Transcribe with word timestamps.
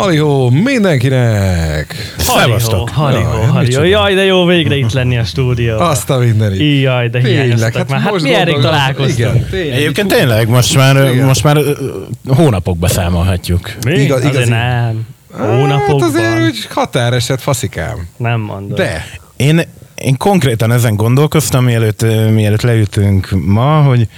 Halihó 0.00 0.50
mindenkinek! 0.50 1.94
Szevasztok! 2.18 2.88
Halihó, 2.88 3.32
Jaj, 3.32 3.46
halihó. 3.46 3.82
Jaj, 3.82 4.14
de 4.14 4.24
jó 4.24 4.44
végre 4.44 4.76
itt 4.76 4.92
lenni 4.92 5.18
a 5.18 5.24
stúdióban. 5.24 5.86
Azt 5.88 6.10
a 6.10 6.18
mindenit. 6.18 6.80
Jaj, 6.82 7.08
de 7.08 7.20
Tényleg, 7.20 7.44
hiányoztatok 7.44 7.88
már. 7.88 8.00
Hát 8.00 8.12
most 8.12 8.24
mi 8.24 8.34
erre 8.34 8.50
gondolom- 8.50 8.70
találkoztunk? 8.76 9.18
Igen, 9.18 9.46
tényleg. 9.50 9.72
Egyébként 9.78 10.08
tényleg, 10.08 10.48
most 10.48 10.76
már, 10.76 11.12
Igen. 11.12 11.26
most 11.26 11.42
már 11.44 11.56
hónapokba 12.28 12.88
számolhatjuk. 12.88 13.70
Mi? 13.86 13.92
Igaz- 14.00 14.18
Azért 14.18 14.34
igazi. 14.34 14.50
nem. 14.50 15.06
Hát 15.38 15.46
Hónapokban. 15.46 16.08
azért 16.08 16.40
úgy 16.42 16.66
határeset 16.70 17.40
faszikám. 17.42 18.08
Nem 18.16 18.40
mondod. 18.40 18.76
De. 18.76 19.06
Én, 19.36 19.60
én 19.94 20.16
konkrétan 20.16 20.72
ezen 20.72 20.94
gondolkoztam, 20.96 21.64
mielőtt, 21.64 22.02
mielőtt 22.32 22.62
leütünk 22.62 23.28
ma, 23.44 23.80
hogy 23.82 24.08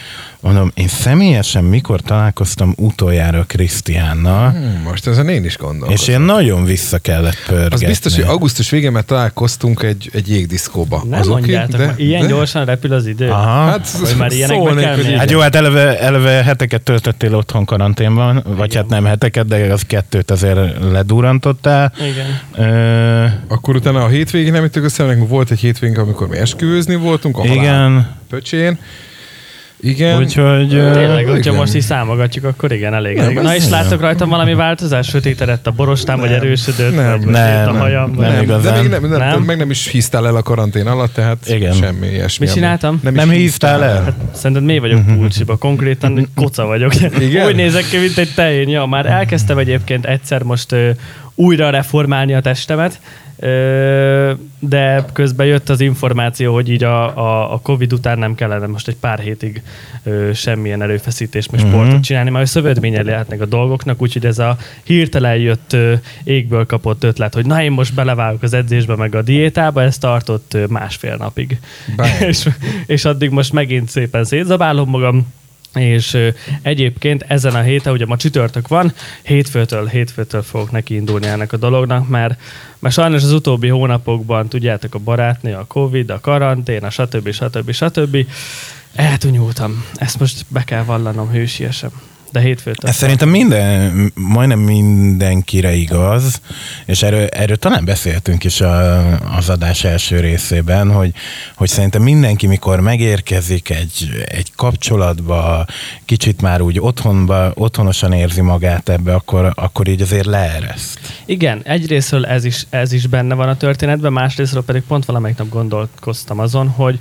mondom, 0.42 0.70
én 0.74 0.88
személyesen 0.88 1.64
mikor 1.64 2.00
találkoztam 2.00 2.74
utoljára 2.76 3.44
Krisztiánnal, 3.46 4.50
Hmm, 4.50 4.80
most 4.84 5.06
ezen 5.06 5.28
én 5.28 5.44
is 5.44 5.56
gondolom. 5.56 5.94
és 5.94 6.08
én 6.08 6.20
nagyon 6.20 6.64
vissza 6.64 6.98
kellett 6.98 7.38
pörgetni. 7.46 7.74
Az 7.74 7.82
biztos, 7.82 8.14
hogy 8.14 8.24
augusztus 8.24 8.70
végén 8.70 8.92
már 8.92 9.04
találkoztunk 9.04 9.82
egy, 9.82 10.10
egy 10.12 10.28
jégdiszkóba. 10.28 11.04
Nem 11.10 11.20
Az 11.20 11.26
oké, 11.26 11.38
mondjátok, 11.38 11.76
de- 11.76 11.86
már 11.86 11.94
ilyen 11.98 12.20
de- 12.20 12.26
gyorsan 12.28 12.64
repül 12.64 12.92
az 12.92 13.06
idő. 13.06 13.28
Aha. 13.28 13.64
Hát, 13.70 13.88
Hogy 13.88 14.16
már 14.18 14.32
ilyenekbe 14.32 14.74
kell 14.80 14.94
hogy. 14.94 15.14
Hát 15.16 15.30
jó, 15.30 15.38
hát 15.40 15.54
eleve, 15.54 15.98
eleve 16.00 16.30
heteket 16.30 16.82
töltöttél 16.82 17.34
otthon 17.34 17.64
karanténban, 17.64 18.44
vagy 18.56 18.74
hát 18.74 18.88
nem 18.88 19.04
heteket, 19.04 19.46
de 19.46 19.72
az 19.72 19.82
kettőt 19.86 20.30
azért 20.30 20.58
ledurrantottál. 20.92 21.92
Igen. 22.00 22.70
Ö, 22.70 23.24
Akkor 23.48 23.76
utána 23.76 24.04
a 24.04 24.08
hétvégén 24.08 24.52
nem 24.52 24.62
jutok 24.62 24.84
össze, 24.84 25.14
volt 25.14 25.50
egy 25.50 25.60
hétvégén, 25.60 25.98
amikor 25.98 26.28
mi 26.28 26.36
esküvőzni 26.36 26.94
voltunk, 26.94 27.38
a 27.38 27.44
igen, 27.44 28.16
pöcsén. 28.28 28.78
Igen. 29.82 30.18
úgyhogy... 30.18 30.68
Tényleg, 30.68 31.24
hogyha 31.24 31.36
igen. 31.36 31.54
most 31.54 31.74
is 31.74 31.84
számogatjuk, 31.84 32.44
akkor 32.44 32.72
igen, 32.72 32.94
elég. 32.94 33.16
Nem, 33.16 33.24
elég. 33.24 33.38
Na 33.38 33.54
és 33.54 33.62
nem. 33.62 33.70
láttok 33.70 34.00
rajtam 34.00 34.28
valami 34.28 34.54
változás? 34.54 35.08
Sötétedett 35.08 35.66
a 35.66 35.70
borostám, 35.70 36.18
vagy 36.18 36.32
erősödött? 36.32 36.94
Nem, 36.94 37.20
vagy 37.20 37.30
nem, 37.30 37.68
a 37.68 37.72
nem, 37.72 37.80
hajam? 37.80 38.10
nem 38.10 38.20
nem, 38.20 38.34
de 38.36 38.42
igazán. 38.42 38.80
még 38.80 38.90
nem, 38.90 39.08
nem, 39.08 39.18
Nem? 39.18 39.42
meg 39.42 39.56
nem 39.56 39.70
is 39.70 39.88
hisztál 39.88 40.26
el 40.26 40.36
a 40.36 40.42
karantén 40.42 40.86
alatt, 40.86 41.14
tehát 41.14 41.48
Igen. 41.48 41.72
semmi 41.72 42.06
ilyesmi. 42.06 42.44
Mit 42.44 42.54
csináltam? 42.54 43.00
Nem, 43.02 43.14
Nem 43.14 43.30
is 43.30 43.36
hívtál 43.36 43.84
el? 43.84 44.02
Hát 44.02 44.14
szerinted 44.34 44.64
mi 44.64 44.78
vagyok 44.78 45.06
pulcsiba? 45.06 45.56
Konkrétan 45.56 46.18
egy 46.18 46.28
koca 46.34 46.64
vagyok. 46.64 46.92
Igen? 47.20 47.46
Úgy 47.46 47.54
nézek 47.54 47.88
ki, 47.88 47.96
mint 47.96 48.18
egy 48.18 48.32
tehén. 48.34 48.68
Ja, 48.68 48.86
már 48.86 49.06
elkezdtem 49.06 49.58
egyébként 49.58 50.06
egyszer 50.06 50.42
most 50.42 50.74
újra 51.34 51.70
reformálni 51.70 52.34
a 52.34 52.40
testemet, 52.40 53.00
de 54.58 55.04
közben 55.12 55.46
jött 55.46 55.68
az 55.68 55.80
információ, 55.80 56.54
hogy 56.54 56.68
így 56.70 56.84
a, 56.84 57.18
a, 57.18 57.52
a 57.52 57.60
Covid 57.60 57.92
után 57.92 58.18
nem 58.18 58.34
kellene 58.34 58.66
most 58.66 58.88
egy 58.88 58.96
pár 58.96 59.18
hétig 59.18 59.62
ö, 60.02 60.30
semmilyen 60.34 60.82
erőfeszítés, 60.82 61.50
meg 61.50 61.60
sportot 61.60 62.02
csinálni, 62.02 62.30
mert 62.30 62.46
szövődménye 62.46 63.02
lehetnek 63.02 63.40
a 63.40 63.46
dolgoknak, 63.46 64.02
úgyhogy 64.02 64.26
ez 64.26 64.38
a 64.38 64.56
hirtelen 64.82 65.36
jött 65.36 65.72
ö, 65.72 65.94
égből 66.24 66.66
kapott 66.66 67.04
ötlet, 67.04 67.34
hogy 67.34 67.46
na 67.46 67.62
én 67.62 67.72
most 67.72 67.94
belevágok 67.94 68.42
az 68.42 68.54
edzésbe, 68.54 68.96
meg 68.96 69.14
a 69.14 69.22
diétába, 69.22 69.82
ez 69.82 69.98
tartott 69.98 70.54
ö, 70.54 70.64
másfél 70.68 71.16
napig. 71.16 71.58
És, 72.28 72.48
és 72.86 73.04
addig 73.04 73.30
most 73.30 73.52
megint 73.52 73.88
szépen 73.88 74.24
szétzabálom 74.24 74.88
magam, 74.88 75.26
és 75.74 76.18
egyébként 76.62 77.24
ezen 77.28 77.54
a 77.54 77.60
héten, 77.60 77.92
ugye 77.92 78.06
ma 78.06 78.16
csütörtök 78.16 78.68
van, 78.68 78.92
hétfőtől, 79.22 79.86
hétfőtől 79.86 80.42
fogok 80.42 80.70
neki 80.70 80.94
indulni 80.94 81.26
ennek 81.26 81.52
a 81.52 81.56
dolognak, 81.56 82.08
mert, 82.08 82.40
mert 82.78 82.94
sajnos 82.94 83.22
az 83.22 83.32
utóbbi 83.32 83.68
hónapokban, 83.68 84.48
tudjátok, 84.48 84.94
a 84.94 84.98
barátnő, 84.98 85.54
a 85.54 85.64
Covid, 85.66 86.10
a 86.10 86.20
karantén, 86.20 86.84
a 86.84 86.90
stb. 86.90 87.30
stb. 87.30 87.70
stb. 87.70 88.26
Eltunyultam. 88.94 89.84
Ezt 89.94 90.20
most 90.20 90.44
be 90.48 90.64
kell 90.64 90.82
vallanom 90.82 91.30
hősiesen. 91.30 91.90
De 92.32 92.40
hétfőtől. 92.40 92.90
Ez 92.90 92.96
szerintem 92.96 93.28
minden, 93.28 94.12
majdnem 94.14 94.58
mindenkire 94.58 95.72
igaz, 95.74 96.40
és 96.86 97.02
erről, 97.02 97.26
erről 97.26 97.56
talán 97.56 97.84
beszéltünk 97.84 98.44
is 98.44 98.60
a, 98.60 99.06
az 99.36 99.48
adás 99.48 99.84
első 99.84 100.20
részében, 100.20 100.92
hogy, 100.92 101.12
hogy 101.54 101.68
szerintem 101.68 102.02
mindenki, 102.02 102.46
mikor 102.46 102.80
megérkezik 102.80 103.70
egy, 103.70 104.24
egy 104.24 104.52
kapcsolatba, 104.56 105.66
kicsit 106.04 106.40
már 106.40 106.60
úgy 106.60 106.80
otthonba, 106.80 107.52
otthonosan 107.54 108.12
érzi 108.12 108.40
magát 108.40 108.88
ebbe, 108.88 109.14
akkor, 109.14 109.52
akkor 109.54 109.88
így 109.88 110.02
azért 110.02 110.26
leereszt. 110.26 110.98
Igen, 111.24 111.60
egyrésztről 111.64 112.26
ez 112.26 112.44
is, 112.44 112.66
ez 112.70 112.92
is 112.92 113.06
benne 113.06 113.34
van 113.34 113.48
a 113.48 113.56
történetben, 113.56 114.12
másrésztről 114.12 114.64
pedig 114.64 114.82
pont 114.82 115.04
valamelyik 115.04 115.36
nap 115.36 115.48
gondolkoztam 115.48 116.38
azon, 116.38 116.68
hogy, 116.68 116.98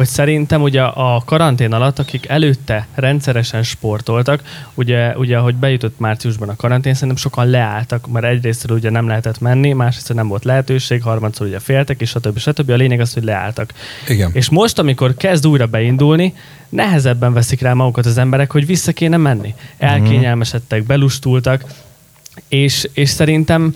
hogy 0.00 0.08
szerintem 0.08 0.62
ugye 0.62 0.82
a 0.82 1.22
karantén 1.24 1.72
alatt, 1.72 1.98
akik 1.98 2.28
előtte 2.28 2.86
rendszeresen 2.94 3.62
sportoltak, 3.62 4.42
ugye, 4.74 5.16
ugye 5.16 5.38
ahogy 5.38 5.54
bejutott 5.54 5.98
márciusban 5.98 6.48
a 6.48 6.56
karantén, 6.56 6.94
szerintem 6.94 7.16
sokan 7.16 7.46
leálltak, 7.46 8.06
mert 8.12 8.24
egyrésztről 8.24 8.76
ugye 8.76 8.90
nem 8.90 9.06
lehetett 9.06 9.40
menni, 9.40 9.72
másrészt 9.72 10.14
nem 10.14 10.28
volt 10.28 10.44
lehetőség, 10.44 11.02
harmadszor 11.02 11.46
ugye 11.46 11.58
féltek, 11.58 12.00
és 12.00 12.08
stb. 12.08 12.38
stb. 12.38 12.70
A 12.70 12.74
lényeg 12.74 13.00
az, 13.00 13.14
hogy 13.14 13.24
leálltak. 13.24 13.72
Igen. 14.08 14.30
És 14.32 14.48
most, 14.48 14.78
amikor 14.78 15.14
kezd 15.14 15.46
újra 15.46 15.66
beindulni, 15.66 16.34
nehezebben 16.68 17.32
veszik 17.32 17.60
rá 17.60 17.72
magukat 17.72 18.06
az 18.06 18.18
emberek, 18.18 18.52
hogy 18.52 18.66
vissza 18.66 18.92
kéne 18.92 19.16
menni. 19.16 19.54
Elkényelmesedtek, 19.78 20.82
belustultak, 20.82 21.64
és, 22.48 22.88
és 22.92 23.08
szerintem 23.08 23.74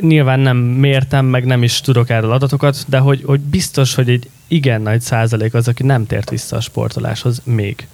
nyilván 0.00 0.40
nem 0.40 0.56
mértem, 0.56 1.26
meg 1.26 1.44
nem 1.44 1.62
is 1.62 1.80
tudok 1.80 2.10
erről 2.10 2.32
adatokat, 2.32 2.84
de 2.88 2.98
hogy, 2.98 3.22
hogy 3.24 3.40
biztos, 3.40 3.94
hogy 3.94 4.08
egy 4.08 4.28
igen 4.52 4.80
nagy 4.82 5.00
százalék 5.00 5.54
az, 5.54 5.68
aki 5.68 5.82
nem 5.82 6.06
tért 6.06 6.30
vissza 6.30 6.56
a 6.56 6.60
sportoláshoz 6.60 7.40
még. 7.44 7.86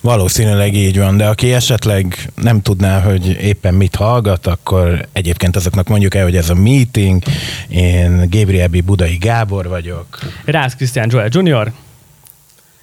Valószínűleg 0.00 0.74
így 0.74 0.98
van, 0.98 1.16
de 1.16 1.26
aki 1.26 1.52
esetleg 1.52 2.32
nem 2.34 2.62
tudná, 2.62 3.00
hogy 3.00 3.26
éppen 3.26 3.74
mit 3.74 3.94
hallgat, 3.94 4.46
akkor 4.46 5.06
egyébként 5.12 5.56
azoknak 5.56 5.88
mondjuk 5.88 6.14
el, 6.14 6.24
hogy 6.24 6.36
ez 6.36 6.50
a 6.50 6.54
meeting, 6.54 7.22
én 7.68 8.28
Gabriel 8.30 8.68
B. 8.68 8.82
Budai 8.82 9.16
Gábor 9.16 9.68
vagyok. 9.68 10.18
Rász 10.44 10.74
Krisztián 10.74 11.08
Joel 11.10 11.28
Jr. 11.30 11.72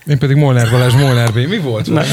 Én 0.08 0.18
pedig 0.18 0.36
Molnár 0.36 0.72
Balázs, 0.72 0.94
Molnár 0.94 1.32
B. 1.32 1.36
Mi 1.36 1.58
volt? 1.58 1.90
Nem, 1.90 2.06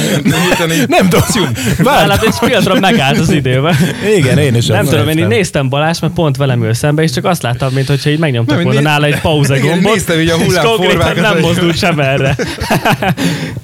Nem 0.89 1.09
tudom, 1.09 1.53
Vállat 1.83 2.23
egy 2.23 2.39
pillanatra 2.41 2.81
megállt 2.81 3.19
az 3.19 3.31
időben. 3.31 3.75
Igen, 4.17 4.39
én 4.39 4.55
is 4.55 4.67
Nem 4.67 4.85
tudom, 4.85 5.09
én 5.09 5.19
így 5.19 5.27
néztem 5.27 5.69
Balázs, 5.69 6.01
mert 6.01 6.13
pont 6.13 6.37
velem 6.37 6.65
ül 6.65 6.75
szembe, 6.75 7.03
és 7.03 7.11
csak 7.11 7.25
azt 7.25 7.43
láttam, 7.43 7.73
mint 7.73 7.87
hogyha 7.87 8.11
így 8.11 8.19
megnyomtak 8.19 8.55
Nem, 8.55 8.65
volna 8.65 8.81
né- 8.81 8.89
nála 8.89 9.07
egy 9.07 9.21
pauza 9.21 9.57
Igen, 9.57 9.69
gombot, 9.69 9.93
néztem 9.93 10.21
így 10.21 10.29
a 10.29 10.37
hullámformákat, 10.37 11.21
nem 11.21 11.39
mozdult 11.39 11.79
sem 11.79 12.01
erre. 12.01 12.37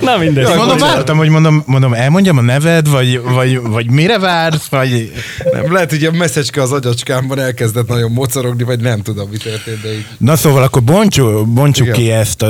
Na 0.00 0.16
mindegy. 0.16 0.44
Jaj, 0.44 0.56
Mondom, 0.56 0.78
vártam, 0.78 1.16
hogy 1.16 1.28
mondom, 1.28 1.62
mondom, 1.66 1.92
elmondjam 1.94 2.38
a 2.38 2.42
neved, 2.42 2.88
vagy, 2.88 3.20
vagy, 3.22 3.60
vagy 3.60 3.90
mire 3.90 4.18
vársz, 4.18 4.66
vagy... 4.66 5.12
Nem, 5.52 5.72
lehet, 5.72 5.90
hogy 5.90 6.04
a 6.04 6.12
messzecske 6.12 6.62
az 6.62 6.72
agyacskámban 6.72 7.38
elkezdett 7.38 7.88
nagyon 7.88 8.10
mocorogni, 8.10 8.64
vagy 8.64 8.80
nem 8.80 9.02
tudom, 9.02 9.28
mi 9.30 9.36
történt, 9.36 9.82
de 9.82 9.92
így. 9.92 10.06
Na 10.18 10.36
szóval 10.36 10.62
akkor 10.62 10.82
bontsuk, 10.82 11.48
bontsuk 11.48 11.92
ki 11.92 12.10
ezt, 12.10 12.44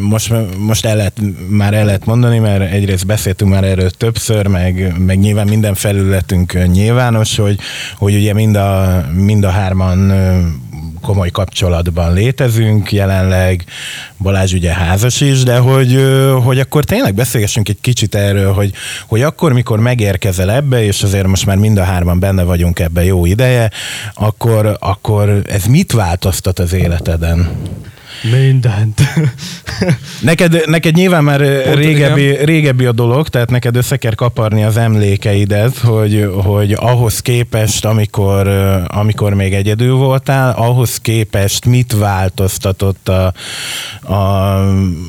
most, 0.00 0.32
most 0.58 0.84
el 0.86 0.96
lehet, 0.96 1.19
már 1.48 1.74
el 1.74 1.84
lehet 1.84 2.04
mondani, 2.04 2.38
mert 2.38 2.72
egyrészt 2.72 3.06
beszéltünk 3.06 3.50
már 3.50 3.64
erről 3.64 3.90
többször, 3.90 4.46
meg, 4.46 4.94
meg 4.98 5.18
nyilván 5.18 5.46
minden 5.48 5.74
felületünk 5.74 6.66
nyilvános, 6.72 7.36
hogy, 7.36 7.58
hogy 7.96 8.14
ugye 8.14 8.32
mind 8.32 8.56
a, 8.56 9.04
mind 9.14 9.44
a 9.44 9.50
hárman 9.50 10.12
komoly 11.00 11.30
kapcsolatban 11.30 12.12
létezünk 12.12 12.92
jelenleg, 12.92 13.64
Balázs 14.18 14.52
ugye 14.52 14.72
házas 14.72 15.20
is, 15.20 15.42
de 15.42 15.58
hogy, 15.58 15.98
hogy 16.44 16.58
akkor 16.58 16.84
tényleg 16.84 17.14
beszélgessünk 17.14 17.68
egy 17.68 17.80
kicsit 17.80 18.14
erről, 18.14 18.52
hogy, 18.52 18.72
hogy 19.06 19.22
akkor, 19.22 19.52
mikor 19.52 19.78
megérkezel 19.78 20.50
ebbe, 20.50 20.84
és 20.84 21.02
azért 21.02 21.26
most 21.26 21.46
már 21.46 21.56
mind 21.56 21.78
a 21.78 21.84
hárman 21.84 22.18
benne 22.18 22.42
vagyunk 22.42 22.78
ebbe 22.78 23.04
jó 23.04 23.26
ideje, 23.26 23.70
akkor, 24.14 24.76
akkor 24.80 25.42
ez 25.48 25.64
mit 25.64 25.92
változtat 25.92 26.58
az 26.58 26.72
életeden? 26.72 27.48
Mindent. 28.22 29.00
Neked, 30.20 30.62
neked 30.66 30.94
nyilván 30.94 31.24
már 31.24 31.62
Pont, 31.62 31.76
régebbi, 31.76 32.44
régebbi 32.44 32.84
a 32.84 32.92
dolog, 32.92 33.28
tehát 33.28 33.50
neked 33.50 33.76
össze 33.76 33.96
kell 33.96 34.14
kaparni 34.14 34.64
az 34.64 34.76
emlékeidet, 34.76 35.78
hogy, 35.78 36.28
hogy 36.44 36.72
ahhoz 36.72 37.20
képest, 37.20 37.84
amikor, 37.84 38.48
amikor 38.86 39.34
még 39.34 39.54
egyedül 39.54 39.94
voltál, 39.94 40.54
ahhoz 40.56 40.96
képest 40.96 41.66
mit 41.66 41.92
változtatott 41.92 43.08
a, 43.08 43.32
a, 44.12 44.56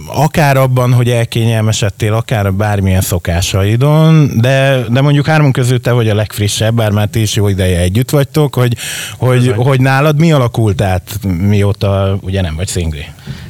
akár 0.07 0.57
abban, 0.57 0.93
hogy 0.93 1.09
elkényelmesedtél, 1.09 2.13
akár 2.13 2.53
bármilyen 2.53 3.01
szokásaidon, 3.01 4.31
de, 4.39 4.85
de 4.89 5.01
mondjuk 5.01 5.25
hármunk 5.25 5.53
közül 5.53 5.81
te 5.81 5.91
vagy 5.91 6.09
a 6.09 6.15
legfrissebb, 6.15 6.75
bár 6.75 6.91
már 6.91 7.07
ti 7.07 7.21
is 7.21 7.35
jó 7.35 7.47
ideje 7.47 7.79
együtt 7.79 8.09
vagytok, 8.09 8.55
hogy, 8.55 8.77
hogy, 9.17 9.39
Bizony. 9.39 9.55
hogy 9.55 9.81
nálad 9.81 10.19
mi 10.19 10.31
alakult 10.31 10.81
át, 10.81 11.19
mióta 11.47 12.17
ugye 12.21 12.41
nem 12.41 12.55
vagy 12.55 12.67
szingli? 12.67 13.00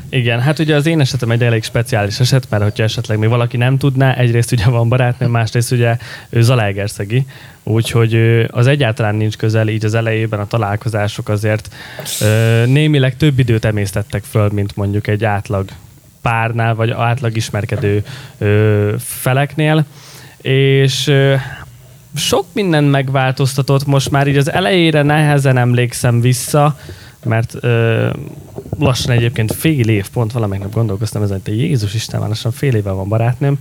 Igen, 0.09 0.39
hát 0.39 0.59
ugye 0.59 0.75
az 0.75 0.85
én 0.85 0.99
esetem 0.99 1.31
egy 1.31 1.43
elég 1.43 1.63
speciális 1.63 2.19
eset, 2.19 2.45
mert 2.49 2.63
hogyha 2.63 2.83
esetleg 2.83 3.17
még 3.17 3.29
valaki 3.29 3.57
nem 3.57 3.77
tudná, 3.77 4.13
egyrészt 4.13 4.51
ugye 4.51 4.65
van 4.65 4.89
barátnő, 4.89 5.27
másrészt 5.27 5.71
ugye 5.71 5.97
ő 6.29 6.41
Zalaegerszegi, 6.41 7.25
úgyhogy 7.63 8.45
az 8.47 8.67
egyáltalán 8.67 9.15
nincs 9.15 9.37
közel, 9.37 9.67
így 9.67 9.85
az 9.85 9.93
elejében 9.93 10.39
a 10.39 10.47
találkozások 10.47 11.29
azért 11.29 11.73
némileg 12.65 13.17
több 13.17 13.39
időt 13.39 13.65
emésztettek 13.65 14.23
föl, 14.23 14.49
mint 14.53 14.75
mondjuk 14.75 15.07
egy 15.07 15.23
átlag 15.23 15.69
párnál, 16.21 16.75
vagy 16.75 16.91
átlag 16.91 17.35
ismerkedő 17.35 18.03
feleknél, 18.97 19.85
és 20.41 21.13
sok 22.15 22.45
minden 22.53 22.83
megváltoztatott, 22.83 23.85
most 23.85 24.11
már 24.11 24.27
így 24.27 24.37
az 24.37 24.51
elejére 24.51 25.01
nehezen 25.01 25.57
emlékszem 25.57 26.21
vissza, 26.21 26.79
mert 27.25 27.55
ö, 27.59 28.09
lassan 28.79 29.15
egyébként 29.15 29.53
fél 29.53 29.89
év, 29.89 30.09
pont 30.09 30.31
valamelyik 30.31 30.63
nap 30.63 30.73
gondolkoztam 30.73 31.21
ezen, 31.21 31.41
hogy 31.45 31.57
Jézus 31.59 31.93
Isten, 31.93 32.19
már 32.19 32.29
lassan 32.29 32.51
fél 32.51 32.75
éve 32.75 32.91
van 32.91 33.07
barátnőm, 33.07 33.59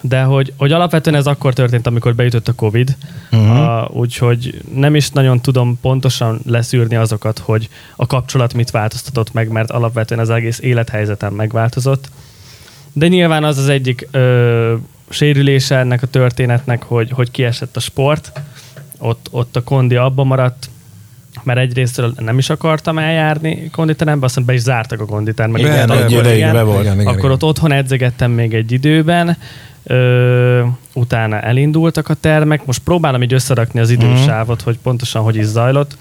de 0.00 0.22
hogy, 0.22 0.52
hogy 0.56 0.72
alapvetően 0.72 1.16
ez 1.16 1.26
akkor 1.26 1.52
történt, 1.52 1.86
amikor 1.86 2.14
beütött 2.14 2.48
a 2.48 2.52
Covid, 2.52 2.96
uh-huh. 3.32 3.96
úgyhogy 3.96 4.60
nem 4.74 4.94
is 4.94 5.10
nagyon 5.10 5.40
tudom 5.40 5.78
pontosan 5.80 6.40
leszűrni 6.44 6.96
azokat, 6.96 7.38
hogy 7.38 7.68
a 7.96 8.06
kapcsolat 8.06 8.54
mit 8.54 8.70
változtatott 8.70 9.32
meg, 9.32 9.48
mert 9.48 9.70
alapvetően 9.70 10.20
az 10.20 10.30
egész 10.30 10.58
élethelyzetem 10.58 11.34
megváltozott. 11.34 12.10
De 12.92 13.08
nyilván 13.08 13.44
az 13.44 13.58
az 13.58 13.68
egyik 13.68 14.08
ö, 14.10 14.74
sérülése 15.08 15.76
ennek 15.78 16.02
a 16.02 16.06
történetnek, 16.06 16.82
hogy, 16.82 17.10
hogy 17.10 17.30
kiesett 17.30 17.76
a 17.76 17.80
sport, 17.80 18.32
ott, 18.98 19.28
ott 19.30 19.56
a 19.56 19.62
kondi 19.62 19.96
abba 19.96 20.24
maradt, 20.24 20.70
mert 21.46 21.58
egyrészt 21.58 22.02
nem 22.16 22.38
is 22.38 22.50
akartam 22.50 22.98
eljárni 22.98 23.70
konditerembe, 23.70 24.26
aztán 24.26 24.44
be 24.44 24.52
is 24.52 24.60
zártak 24.60 25.00
a 25.00 25.04
konditerembe. 25.04 25.58
Igen, 25.58 25.90
egy 25.90 26.10
ideig 26.12 26.52
be 26.52 26.62
volt. 26.62 26.80
Igen, 26.80 26.94
igen, 26.94 27.06
akkor 27.06 27.18
igen. 27.18 27.30
ott 27.30 27.42
otthon 27.42 27.72
edzegettem 27.72 28.30
még 28.30 28.54
egy 28.54 28.72
időben, 28.72 29.36
Ö, 29.88 30.64
utána 30.92 31.40
elindultak 31.40 32.08
a 32.08 32.14
termek. 32.14 32.64
Most 32.64 32.82
próbálom 32.82 33.22
így 33.22 33.32
összerakni 33.32 33.80
az 33.80 33.90
idősávot, 33.90 34.48
uh-huh. 34.48 34.64
hogy 34.64 34.78
pontosan 34.82 35.22
hogy 35.22 35.36
is 35.36 35.44
zajlott. 35.44 35.96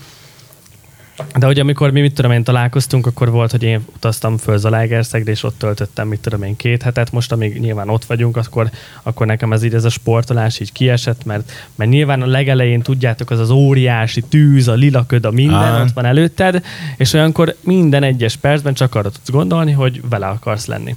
De 1.38 1.46
hogy 1.46 1.60
amikor 1.60 1.92
mi, 1.92 2.02
mit 2.02 2.14
tudom 2.14 2.32
én, 2.32 2.44
találkoztunk, 2.44 3.06
akkor 3.06 3.30
volt, 3.30 3.52
hogy 3.52 3.64
én 3.64 3.86
utaztam 3.96 4.38
föl 4.38 4.58
Zalaegerszegre, 4.58 5.32
és 5.32 5.44
ott 5.44 5.58
töltöttem, 5.58 6.08
mit 6.08 6.20
tudom 6.20 6.44
én, 6.44 6.56
két 6.56 6.84
hetet. 6.84 7.12
Most, 7.12 7.32
amíg 7.32 7.60
nyilván 7.60 7.90
ott 7.90 8.06
vagyunk, 8.06 8.38
akkor, 8.38 8.70
akkor 9.04 9.28
nekem 9.28 9.54
ez 9.54 9.64
így 9.64 9.74
ez 9.74 9.86
a 9.86 9.90
sportolás 9.90 10.60
így 10.60 10.72
kiesett, 10.72 11.26
mert, 11.26 11.52
mert 11.76 11.92
nyilván 11.92 12.22
a 12.22 12.26
legelején 12.26 12.82
tudjátok, 12.82 13.30
az 13.30 13.40
az 13.40 13.50
óriási 13.50 14.22
tűz, 14.22 14.68
a 14.68 14.74
lilaköd, 14.74 15.26
a 15.26 15.32
minden 15.32 15.74
ah. 15.74 15.82
ott 15.82 15.94
van 15.94 16.06
előtted, 16.06 16.66
és 16.98 17.14
olyankor 17.14 17.56
minden 17.62 18.04
egyes 18.04 18.36
percben 18.36 18.74
csak 18.74 18.96
arra 18.96 19.10
tudsz 19.10 19.30
gondolni, 19.30 19.72
hogy 19.72 20.02
vele 20.10 20.28
akarsz 20.28 20.66
lenni 20.66 20.96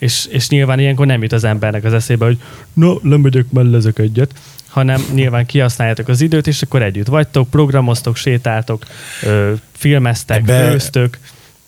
és, 0.00 0.26
és 0.30 0.48
nyilván 0.48 0.78
ilyenkor 0.78 1.06
nem 1.06 1.22
jut 1.22 1.32
az 1.32 1.44
embernek 1.44 1.84
az 1.84 1.92
eszébe, 1.92 2.24
hogy 2.24 2.38
no, 2.72 2.94
lemegyek 3.02 3.50
mellezek 3.50 3.98
egyet, 3.98 4.34
hanem 4.70 5.04
nyilván 5.12 5.46
kihasználjátok 5.46 6.08
az 6.08 6.20
időt, 6.20 6.46
és 6.46 6.62
akkor 6.62 6.82
együtt 6.82 7.06
vagytok, 7.06 7.50
programoztok, 7.50 8.16
sétáltok, 8.16 8.84
ö, 9.22 9.52
filmeztek, 9.76 10.38
ebbe, 10.38 10.70
főztök. 10.70 11.18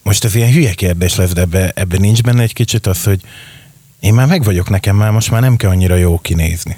Most 0.02 0.25
ez 0.25 0.34
ilyen 0.34 0.52
hülye 0.52 0.72
kérdés 0.72 1.16
lesz, 1.16 1.32
de 1.32 1.40
ebbe, 1.40 1.72
ebbe 1.75 1.99
nincs 1.99 2.22
benne 2.22 2.43
egy 2.43 2.52
kicsit 2.52 2.87
az, 2.87 3.04
hogy 3.04 3.20
én 4.00 4.14
már 4.14 4.26
meg 4.26 4.44
vagyok, 4.44 4.70
nekem 4.70 4.96
már 4.96 5.10
most 5.10 5.31
már 5.31 5.40
nem 5.40 5.56
kell 5.56 5.70
annyira 5.70 5.94
jó 5.94 6.19
kinézni. 6.19 6.76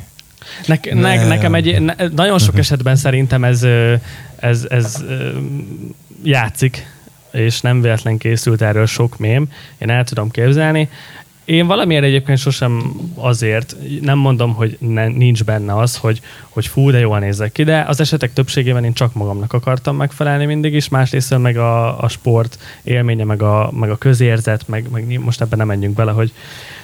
Ne, 0.67 0.79
ne, 0.93 1.27
nekem 1.27 1.55
egy, 1.55 1.81
ne, 1.81 1.95
nagyon 2.15 2.39
sok 2.39 2.59
esetben 2.59 2.97
szerintem 2.97 3.45
ez, 3.45 3.63
ez, 3.63 4.01
ez, 4.39 4.67
ez 4.71 5.05
játszik, 6.23 6.87
és 7.33 7.61
nem 7.61 7.81
véletlen 7.81 8.19
készült 8.19 8.63
erről 8.63 8.87
sok 8.87 9.19
mém, 9.19 9.49
én 9.79 9.91
el 9.91 10.05
tudom 10.05 10.31
képzelni. 10.31 10.89
Én 11.45 11.67
valamiért 11.67 12.05
egyébként 12.05 12.39
sosem 12.39 12.93
azért, 13.15 13.77
nem 14.01 14.19
mondom, 14.19 14.55
hogy 14.55 14.77
ne, 14.81 15.07
nincs 15.07 15.45
benne 15.45 15.77
az, 15.77 15.97
hogy, 15.97 16.21
hogy 16.49 16.67
fú, 16.67 16.91
de 16.91 16.99
jól 16.99 17.19
nézek 17.19 17.53
ki, 17.53 17.63
de 17.63 17.85
az 17.89 18.01
esetek 18.01 18.33
többségében 18.33 18.85
én 18.85 18.93
csak 18.93 19.15
magamnak 19.15 19.53
akartam 19.53 19.97
megfelelni 19.97 20.45
mindig 20.45 20.75
is, 20.75 20.89
másrészt 20.89 21.39
meg 21.39 21.57
a, 21.57 22.03
a 22.03 22.09
sport 22.09 22.59
élménye, 22.83 23.25
meg 23.25 23.43
a, 23.43 23.71
meg 23.73 23.91
a 23.91 23.99
közérzet, 23.99 24.69
meg, 24.69 24.87
meg 24.91 25.21
most 25.21 25.41
ebben 25.41 25.59
nem 25.59 25.67
menjünk 25.67 25.95
bele, 25.95 26.11
hogy 26.11 26.33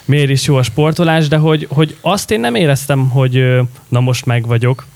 miért 0.05 0.31
is 0.31 0.47
jó 0.47 0.57
a 0.57 0.63
sportolás, 0.63 1.29
de 1.29 1.37
hogy, 1.37 1.67
hogy 1.71 1.97
azt 2.01 2.31
én 2.31 2.41
nem 2.41 2.55
éreztem, 2.55 3.09
hogy 3.09 3.61
na 3.89 4.01
most 4.01 4.27
meg 4.27 4.47
vagyok, 4.47 4.87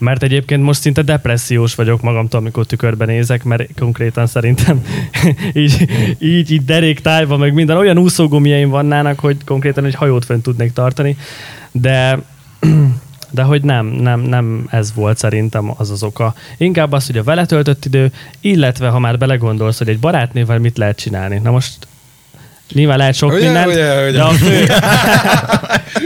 mert 0.00 0.22
egyébként 0.22 0.62
most 0.62 0.80
szinte 0.80 1.02
depressziós 1.02 1.74
vagyok 1.74 2.02
magamtól, 2.02 2.40
amikor 2.40 2.66
tükörben 2.66 3.08
nézek, 3.08 3.44
mert 3.44 3.68
konkrétan 3.78 4.26
szerintem 4.26 4.84
így, 5.52 5.88
így, 6.18 6.50
így 6.52 6.64
derék 6.64 7.00
tájban, 7.00 7.38
meg 7.38 7.54
minden 7.54 7.76
olyan 7.76 7.98
úszógumjaim 7.98 8.68
vannának, 8.68 9.18
hogy 9.18 9.36
konkrétan 9.44 9.84
egy 9.84 9.94
hajót 9.94 10.24
fent 10.24 10.42
tudnék 10.42 10.72
tartani, 10.72 11.16
de 11.72 12.18
de 13.30 13.42
hogy 13.42 13.62
nem, 13.62 13.86
nem, 13.86 14.20
nem 14.20 14.66
ez 14.70 14.94
volt 14.94 15.18
szerintem 15.18 15.72
az 15.76 15.90
az 15.90 16.02
oka. 16.02 16.34
Inkább 16.56 16.92
az, 16.92 17.06
hogy 17.06 17.18
a 17.18 17.22
vele 17.22 17.46
töltött 17.46 17.84
idő, 17.84 18.12
illetve 18.40 18.88
ha 18.88 18.98
már 18.98 19.18
belegondolsz, 19.18 19.78
hogy 19.78 19.88
egy 19.88 19.98
barátnével 19.98 20.58
mit 20.58 20.78
lehet 20.78 20.98
csinálni. 20.98 21.38
Na 21.38 21.50
most 21.50 21.86
Nyilván 22.72 22.98
lehet 22.98 23.14
sok 23.14 23.32
ugye, 23.32 23.44
mindent, 23.44 23.66
ugye, 23.66 24.02
ugye. 24.02 24.10
de 24.10 24.22
a 24.22 24.30
fő... 24.30 24.66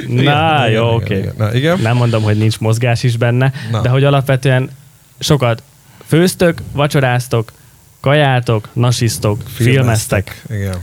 Na, 0.22 0.66
jó, 0.66 0.94
oké. 0.94 1.30
Okay. 1.34 1.56
igen. 1.56 1.78
Nem 1.78 1.96
mondom, 1.96 2.22
hogy 2.22 2.36
nincs 2.36 2.58
mozgás 2.58 3.02
is 3.02 3.16
benne, 3.16 3.52
Na. 3.70 3.80
de 3.80 3.88
hogy 3.88 4.04
alapvetően 4.04 4.70
sokat 5.18 5.62
főztök, 6.06 6.58
vacsoráztok, 6.72 7.52
kajáltok, 8.00 8.68
nasisztok, 8.72 9.42
filmeztek. 9.54 10.42
filmeztek. 10.48 10.80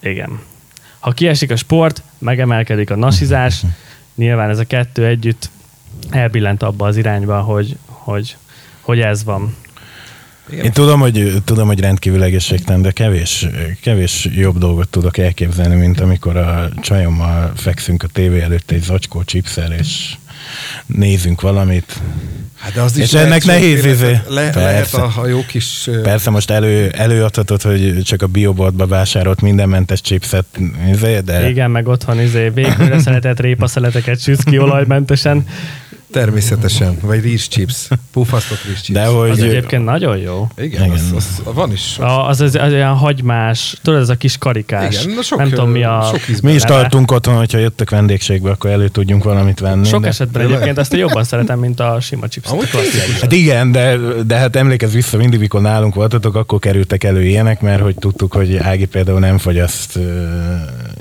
Igen. 0.00 0.12
Igen. 0.12 0.40
Ha 0.98 1.10
kiesik 1.10 1.50
a 1.50 1.56
sport, 1.56 2.02
megemelkedik 2.18 2.90
a 2.90 2.96
nasizás, 2.96 3.62
nyilván 4.14 4.50
ez 4.50 4.58
a 4.58 4.64
kettő 4.64 5.06
együtt 5.06 5.50
elbillent 6.10 6.62
abba 6.62 6.86
az 6.86 6.96
irányba, 6.96 7.40
hogy, 7.40 7.76
hogy, 7.86 8.36
hogy 8.80 9.00
ez 9.00 9.24
van. 9.24 9.56
Igen. 10.50 10.64
Én 10.64 10.72
tudom, 10.72 11.00
hogy, 11.00 11.42
tudom, 11.44 11.66
hogy 11.66 11.80
rendkívül 11.80 12.22
egészségtelen, 12.22 12.82
de 12.82 12.90
kevés, 12.90 13.46
kevés 13.80 14.28
jobb 14.34 14.58
dolgot 14.58 14.88
tudok 14.88 15.18
elképzelni, 15.18 15.74
mint 15.74 16.00
amikor 16.00 16.36
a 16.36 16.68
csajommal 16.80 17.52
fekszünk 17.56 18.02
a 18.02 18.06
tévé 18.06 18.40
előtt 18.40 18.70
egy 18.70 18.82
zacskó 18.82 19.22
chipszel, 19.22 19.72
és 19.72 20.14
nézünk 20.86 21.40
valamit. 21.40 22.00
Hát 22.58 22.72
de 22.72 22.80
az 22.80 22.96
is 22.96 23.04
és 23.04 23.12
ennek 23.12 23.44
nehéz 23.44 23.84
izé. 23.84 24.18
Le, 24.28 24.50
lehet 24.54 24.94
a, 24.94 25.12
a 25.16 25.26
jó 25.26 25.44
kis... 25.46 25.90
Persze 26.02 26.30
most 26.30 26.50
elő, 26.50 26.88
előadhatod, 26.88 27.62
hogy 27.62 28.02
csak 28.02 28.22
a 28.22 28.26
bioboltba 28.26 28.86
vásárolt 28.86 29.40
mindenmentes 29.40 30.00
chipset, 30.00 30.44
izé, 30.90 31.20
de... 31.20 31.48
Igen, 31.48 31.70
meg 31.70 31.88
otthon 31.88 32.20
izé, 32.20 32.48
végül 32.48 32.98
szeretett 32.98 33.40
répaszeleteket 33.40 34.20
sütsz 34.20 34.42
ki 34.42 34.58
olajmentesen. 34.58 35.46
Természetesen, 36.14 36.98
vagy 37.00 37.20
rizs 37.20 37.48
chips, 37.48 37.88
puffasztott 38.12 38.64
rizs 38.64 38.80
chips. 38.80 38.98
De 38.98 39.06
hogy... 39.06 39.30
Az 39.30 39.42
egyébként 39.42 39.84
nagyon 39.84 40.16
jó. 40.16 40.48
Igen, 40.56 40.84
Igen. 40.84 40.90
Az, 40.90 41.12
az, 41.16 41.42
van 41.54 41.72
is. 41.72 41.98
A, 41.98 42.28
az, 42.28 42.40
az, 42.40 42.54
az, 42.54 42.72
olyan 42.72 42.94
hagymás, 42.94 43.76
tudod, 43.82 44.00
ez 44.00 44.08
a 44.08 44.14
kis 44.14 44.38
karikás. 44.38 45.02
Igen, 45.02 45.14
na 45.14 45.22
sok, 45.22 45.38
nem 45.38 45.48
tudom 45.48 45.70
mi 45.70 45.84
a... 45.84 46.10
Sok 46.12 46.40
Mi 46.42 46.52
is 46.52 46.62
tartunk 46.62 47.12
otthon, 47.12 47.36
hogyha 47.36 47.58
jöttek 47.58 47.90
vendégségbe, 47.90 48.50
akkor 48.50 48.70
elő 48.70 48.88
tudjunk 48.88 49.24
valamit 49.24 49.60
venni. 49.60 49.86
Sok 49.86 50.02
de... 50.02 50.08
esetben 50.08 50.42
de 50.42 50.48
egyébként 50.52 50.78
ezt 50.78 50.92
jobban 50.92 51.24
szeretem, 51.24 51.58
mint 51.58 51.80
a 51.80 52.00
sima 52.00 52.28
chips. 52.28 52.50
Hát 53.20 53.32
igen, 53.32 53.72
de, 53.72 53.96
de 54.26 54.36
hát 54.36 54.56
emlékezz 54.56 54.92
vissza, 54.92 55.16
mindig, 55.16 55.40
mikor 55.40 55.60
nálunk 55.60 55.94
voltatok, 55.94 56.34
akkor 56.36 56.58
kerültek 56.58 57.04
elő 57.04 57.22
ilyenek, 57.22 57.60
mert 57.60 57.82
hogy 57.82 57.94
tudtuk, 57.94 58.32
hogy 58.32 58.56
Ági 58.56 58.84
például 58.84 59.18
nem 59.18 59.38
fogyaszt 59.38 59.96
uh, 59.96 60.02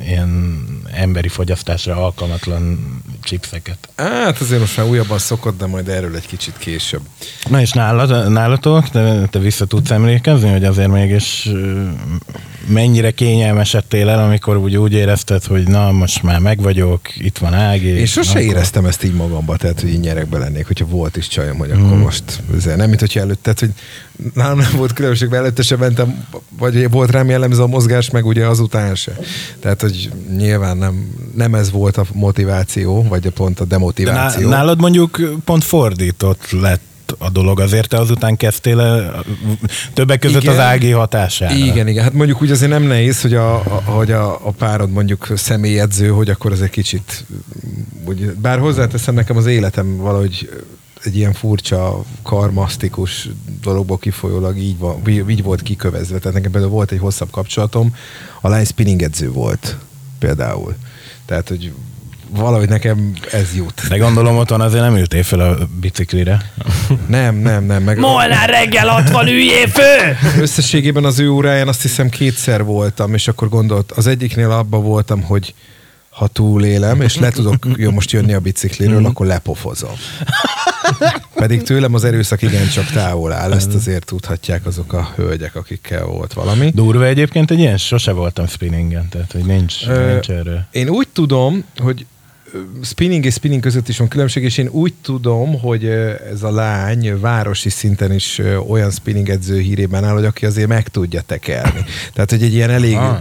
ilyen 0.05 0.63
emberi 0.91 1.27
fogyasztásra 1.27 1.96
alkalmatlan 1.96 2.79
chipseket. 3.24 3.77
Hát 3.96 4.42
azért 4.42 4.60
most 4.60 4.77
már 4.77 4.88
újabban 4.88 5.18
szokott, 5.18 5.58
de 5.58 5.65
majd 5.65 5.88
erről 5.88 6.15
egy 6.15 6.27
kicsit 6.27 6.58
később. 6.58 7.01
Na 7.50 7.62
és 7.62 7.72
nálad, 7.72 8.32
nálatok, 8.32 8.89
te, 8.89 9.27
te 9.32 9.39
vissza 9.39 9.65
tudsz 9.65 9.92
emlékezni, 9.92 10.51
hogy 10.51 10.65
azért 10.65 10.92
mégis 10.92 11.50
mennyire 12.68 13.12
kényelmesedtél 13.12 14.10
el, 14.10 14.20
amikor 14.20 14.58
úgy, 14.58 14.77
úgy 14.77 14.94
érezted, 14.94 15.44
hogy 15.44 15.68
na, 15.68 15.92
most 15.92 16.24
már 16.24 16.39
meg 16.39 16.62
vagyok, 16.62 17.00
itt 17.18 17.38
van 17.38 17.53
Ági. 17.53 17.88
Én 17.88 18.06
sose 18.06 18.30
akkor... 18.30 18.42
éreztem 18.42 18.86
ezt 18.86 19.03
így 19.03 19.13
magamba, 19.13 19.58
tehát, 19.58 19.82
hogy 19.82 19.89
így 19.89 20.00
nyerekbe 20.00 20.38
lennék, 20.38 20.68
hogyha 20.68 20.86
volt 20.86 21.18
is 21.18 21.27
csajom, 21.27 21.58
hogy 21.58 21.72
akkor 21.72 21.89
hmm. 21.89 22.00
most 22.00 22.24
nem, 22.75 22.88
mint 22.88 23.00
hogyha 23.00 23.20
előtt, 23.20 23.44
tehát, 23.44 23.60
hogy 23.60 23.72
nálam 24.34 24.58
nem 24.58 24.72
volt 24.75 24.94
különbség, 24.94 25.30
mert 25.30 25.42
előtte 25.42 25.62
sem 25.62 25.80
mentem, 25.80 26.25
vagy 26.58 26.89
volt 26.89 27.12
rám 27.12 27.30
jellemző 27.30 27.62
a 27.62 27.68
mozgás, 27.68 28.10
meg 28.10 28.25
ugye 28.25 28.46
azután 28.46 28.96
se. 28.96 29.18
Tehát, 29.60 29.82
hogy 29.82 30.12
nyilván 30.38 30.77
nem, 30.77 31.13
nem 31.36 31.56
ez 31.56 31.72
volt 31.72 31.98
a 31.98 32.06
motiváció, 32.13 33.01
vagy 33.13 33.27
a 33.27 33.32
pont 33.32 33.60
a 33.60 33.65
demotiváció. 33.65 34.50
De 34.50 34.55
nálad 34.55 34.79
mondjuk 34.79 35.22
pont 35.46 35.63
fordított 35.63 36.51
lett 36.51 37.15
a 37.17 37.29
dolog. 37.29 37.60
Azért 37.60 37.89
te 37.89 37.98
azután 37.98 38.38
kezdtél 38.38 38.79
el 38.79 39.24
többek 39.93 40.20
között 40.20 40.41
igen, 40.41 40.53
az 40.53 40.60
ági 40.60 40.91
hatására. 40.91 41.53
Igen, 41.53 41.88
igen. 41.88 42.03
Hát 42.03 42.13
mondjuk 42.13 42.41
úgy 42.41 42.51
azért 42.51 42.72
nem 42.72 42.84
nehéz, 42.84 43.22
hogy 43.22 43.34
a, 43.34 43.55
a, 43.55 43.82
hogy 43.86 44.12
a, 44.12 44.48
a 44.48 44.51
párod 44.51 44.91
mondjuk 44.91 45.32
személyedző, 45.36 46.08
hogy 46.10 46.29
akkor 46.29 46.51
az 46.51 46.62
egy 46.62 46.70
kicsit, 46.70 47.25
úgy, 48.05 48.25
bár 48.25 48.60
hozzáteszem 48.60 49.13
nekem 49.13 49.38
az 49.38 49.46
életem 49.46 49.98
valahogy 49.98 50.50
egy 51.03 51.17
ilyen 51.17 51.34
furcsa, 51.34 52.03
karmasztikus 52.24 53.29
dologból 53.62 53.98
kifolyólag 53.98 54.58
így, 54.58 54.77
van, 54.77 55.08
így 55.08 55.43
volt 55.43 55.62
kikövezve. 55.62 56.17
Tehát 56.17 56.34
nekem 56.34 56.51
például 56.51 56.74
volt 56.74 56.91
egy 56.91 57.00
hosszabb 57.00 57.32
kapcsolatom, 57.32 57.96
a 58.41 58.50
lány 58.50 58.65
spinning 58.65 59.01
edző 59.01 59.32
volt 59.32 59.77
például. 60.20 60.75
Tehát, 61.25 61.48
hogy 61.48 61.72
valahogy 62.36 62.70
nekem 62.70 63.13
ez 63.32 63.56
jut. 63.56 63.88
De 63.88 63.98
gondolom 63.98 64.38
otthon 64.38 64.62
azért 64.62 64.84
nem 64.84 64.96
ültél 64.96 65.24
fel 65.24 65.40
a 65.40 65.58
biciklire. 65.80 66.52
Nem, 67.08 67.36
nem, 67.36 67.63
nem. 67.63 67.84
Meg... 67.84 67.98
Molnár 67.98 68.50
reggel 68.50 68.90
ott 68.90 69.10
van, 69.10 69.28
üljél 69.28 69.68
fő! 69.68 70.18
Összességében 70.42 71.06
az 71.06 71.20
ő 71.20 71.30
óráján 71.30 71.68
azt 71.68 71.82
hiszem 71.82 72.10
kétszer 72.10 72.63
voltam, 72.63 73.13
és 73.13 73.28
akkor 73.28 73.50
gondolt, 73.50 73.92
az 73.92 74.08
egyiknél 74.08 74.52
abban 74.52 74.84
voltam, 74.84 75.22
hogy 75.22 75.54
ha 76.10 76.28
túlélem, 76.28 77.02
és 77.02 77.18
le 77.18 77.30
tudok 77.30 77.68
jó, 77.75 77.92
most 77.92 78.12
jönni 78.12 78.34
a 78.34 78.40
bicikliről, 78.40 79.06
akkor 79.06 79.25
lepofozom. 79.25 79.96
Pedig 81.36 81.62
tőlem 81.62 81.94
az 81.94 82.04
erőszak 82.04 82.42
igencsak 82.42 82.86
távol 82.86 83.32
áll, 83.32 83.54
ezt 83.54 83.74
azért 83.74 84.06
tudhatják 84.06 84.66
azok 84.66 84.94
a 84.94 85.12
hölgyek, 85.16 85.56
akikkel 85.56 86.06
volt 86.06 86.34
valami. 86.34 86.72
Durva 86.75 87.06
egyébként 87.06 87.52
egy 87.52 87.60
ilyen, 87.60 87.78
sose 87.78 88.12
voltam 88.12 88.48
spinningen, 88.48 89.10
tehát 89.10 89.32
hogy 89.32 89.44
nincs, 89.44 89.88
Ö, 89.88 90.12
nincs 90.12 90.30
erről. 90.30 90.66
Én 90.72 90.90
úgy 90.90 91.08
tudom, 91.13 91.63
hogy 91.78 92.06
spinning 92.83 93.25
és 93.25 93.33
spinning 93.33 93.62
között 93.62 93.88
is 93.88 93.98
van 93.98 94.07
különbség, 94.07 94.43
és 94.43 94.57
én 94.57 94.67
úgy 94.72 94.93
tudom, 95.01 95.60
hogy 95.60 95.86
ez 96.31 96.43
a 96.43 96.51
lány 96.51 97.19
városi 97.19 97.69
szinten 97.69 98.13
is 98.13 98.41
olyan 98.67 98.91
spinning 98.91 99.29
edző 99.29 99.60
hírében 99.60 100.03
áll, 100.03 100.13
hogy 100.13 100.25
aki 100.25 100.45
azért 100.45 100.67
meg 100.67 100.88
tudja 100.88 101.22
tekerni. 101.22 101.86
Tehát, 102.13 102.29
hogy 102.29 102.43
egy 102.43 102.53
ilyen 102.53 102.69
elég 102.69 102.95
Ah. 102.95 103.17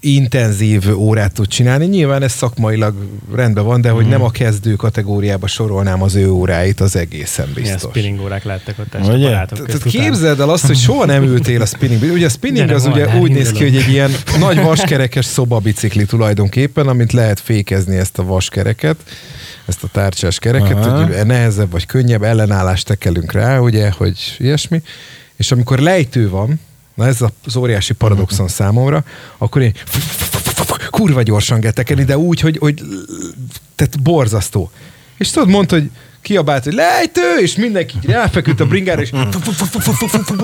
intenzív 0.00 0.98
órát 0.98 1.32
tud 1.32 1.46
csinálni. 1.46 1.86
Nyilván 1.86 2.22
ez 2.22 2.32
szakmailag 2.32 2.94
rendben 3.34 3.64
van, 3.64 3.80
de 3.80 3.90
hogy 3.90 4.02
Mhm. 4.02 4.10
nem 4.12 4.22
a 4.22 4.30
kezdő 4.30 4.74
kategóriába 4.74 5.46
sorolnám 5.46 6.02
az 6.02 6.14
ő 6.14 6.30
óráit, 6.30 6.80
az 6.80 6.96
egészen 6.96 7.48
biztos. 7.54 7.80
spinning 7.90 8.20
órák 8.20 8.44
lettek 8.44 8.78
ott 8.78 8.94
este 8.94 9.16
barátok 9.18 9.66
Tehát 9.66 9.82
képzeld 9.82 10.40
el 10.40 10.50
azt, 10.50 10.66
hogy 10.66 10.76
soha 10.76 11.04
nem 11.04 11.22
ültél 11.22 11.62
a 11.62 11.66
spinningbe. 11.66 12.06
Ugye 12.06 12.26
a 12.26 12.28
spinning 12.28 12.70
az 12.70 12.86
ugye 12.86 13.16
úgy 13.18 13.30
néz 13.32 13.50
ki, 13.52 13.62
hogy 13.62 13.76
egy 13.76 13.88
ilyen 13.88 14.10
nagy 14.38 14.56
vaskerekes 14.62 15.24
szobabicikli 15.24 16.04
tulajdonképpen, 16.04 16.88
amit 16.88 17.12
lehet 17.12 17.40
fékezni 17.40 17.96
ezt 17.96 18.18
a 18.18 18.22
vaskereket, 18.48 18.96
ezt 19.64 19.82
a 19.82 19.88
tárcsás 19.88 20.38
kereket, 20.38 20.76
Aha. 20.76 21.04
hogy 21.04 21.26
nehezebb 21.26 21.70
vagy 21.70 21.86
könnyebb 21.86 22.22
ellenállást 22.22 22.86
tekelünk 22.86 23.32
rá, 23.32 23.58
ugye, 23.58 23.90
hogy 23.90 24.36
ilyesmi. 24.38 24.82
És 25.36 25.52
amikor 25.52 25.78
lejtő 25.78 26.28
van, 26.28 26.60
na 26.94 27.06
ez 27.06 27.20
az 27.44 27.56
óriási 27.56 27.92
paradoxon 27.92 28.48
számomra, 28.48 29.04
akkor 29.38 29.62
én 29.62 29.72
kurva 30.90 31.22
gyorsan 31.22 31.60
kell 31.60 31.70
tekerni, 31.70 32.04
de 32.04 32.18
úgy, 32.18 32.40
hogy, 32.40 32.58
hogy 32.58 32.82
tehát 33.74 34.02
borzasztó. 34.02 34.70
És 35.16 35.30
tudod, 35.30 35.48
mondta, 35.48 35.74
hogy 35.74 35.90
kiabált, 36.22 36.64
hogy 36.64 36.72
lejtő, 36.72 37.36
és 37.40 37.56
mindenki 37.56 37.94
így 37.96 38.10
ráfeküdt 38.10 38.60
a 38.60 38.66
bringára, 38.66 39.00
és 39.00 39.10